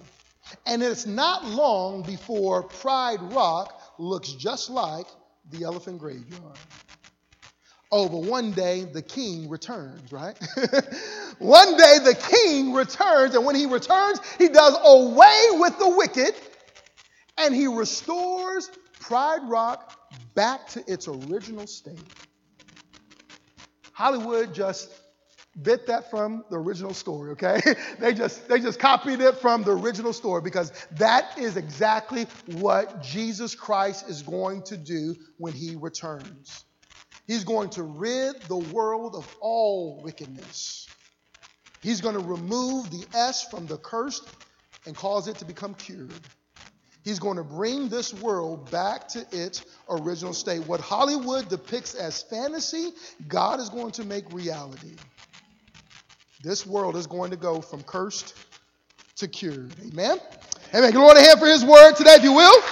And 0.66 0.84
it's 0.84 1.06
not 1.06 1.46
long 1.46 2.04
before 2.04 2.64
Pride 2.64 3.22
Rock 3.34 3.82
looks 3.98 4.32
just 4.32 4.70
like 4.70 5.08
the 5.52 5.64
elephant 5.64 6.00
graveyard. 6.00 6.58
Oh, 7.92 8.08
but 8.08 8.30
one 8.30 8.52
day 8.52 8.86
the 8.86 9.02
king 9.02 9.50
returns, 9.50 10.12
right? 10.12 10.38
one 11.40 11.76
day 11.76 11.98
the 12.04 12.16
king 12.32 12.74
returns, 12.74 13.34
and 13.34 13.46
when 13.46 13.56
he 13.56 13.66
returns, 13.66 14.20
he 14.38 14.48
does 14.48 14.78
away 14.84 15.48
with 15.54 15.80
the 15.80 15.90
wicked 15.90 16.36
and 17.40 17.56
he 17.56 17.68
restores 17.68 18.70
Pride 19.00 19.42
Rock 19.44 19.98
back 20.36 20.68
to 20.70 20.84
its 20.92 21.08
original 21.08 21.66
state. 21.66 21.98
Hollywood 23.94 24.54
just 24.54 24.90
bit 25.64 25.88
that 25.88 26.10
from 26.10 26.44
the 26.50 26.58
original 26.58 26.94
story, 26.94 27.32
okay? 27.32 27.62
they 28.00 28.14
just 28.14 28.48
they 28.48 28.60
just 28.60 28.80
copied 28.80 29.22
it 29.22 29.38
from 29.38 29.64
the 29.64 29.72
original 29.72 30.14
story 30.14 30.42
because 30.42 30.72
that 30.92 31.38
is 31.38 31.58
exactly 31.58 32.26
what 32.54 33.02
Jesus 33.02 33.56
Christ 33.56 34.10
is 34.10 34.22
going 34.22 34.64
to 34.64 34.78
do 34.78 35.16
when 35.38 35.54
he 35.54 35.76
returns. 35.76 36.66
He's 37.28 37.44
going 37.44 37.70
to 37.72 37.84
rid 37.84 38.42
the 38.44 38.58
world 38.58 39.16
of 39.16 39.28
all 39.40 40.02
wickedness. 40.04 40.88
He's 41.82 42.02
going 42.02 42.16
to 42.16 42.22
remove 42.22 42.90
the 42.90 43.06
S 43.16 43.48
from 43.50 43.68
the 43.68 43.78
cursed 43.78 44.28
and 44.86 44.96
cause 44.96 45.28
it 45.28 45.38
to 45.38 45.46
become 45.46 45.76
cured. 45.76 46.12
He's 47.04 47.20
going 47.20 47.38
to 47.38 47.44
bring 47.44 47.88
this 47.88 48.14
world 48.14 48.70
back 48.72 49.08
to 49.10 49.26
its 49.32 49.64
original 49.90 50.34
state. 50.34 50.68
What 50.68 50.82
Hollywood 50.82 51.48
depicts 51.50 51.96
as 51.96 52.24
fantasy, 52.24 52.90
God 53.28 53.60
is 53.60 53.70
going 53.70 53.92
to 53.94 54.04
make 54.04 54.32
reality. 54.34 54.96
This 56.42 56.66
world 56.66 56.96
is 56.96 57.06
going 57.06 57.32
to 57.32 57.38
go 57.38 57.60
from 57.60 57.84
cursed 57.84 58.34
to 59.18 59.28
cured. 59.28 59.74
Amen? 59.82 60.18
Amen. 60.74 60.92
Give 60.92 60.94
the 60.94 61.00
Lord 61.00 61.18
a 61.18 61.22
hand 61.22 61.38
for 61.38 61.48
his 61.48 61.66
word 61.66 61.96
today, 61.96 62.16
if 62.16 62.24
you 62.24 62.32
will. 62.32 62.64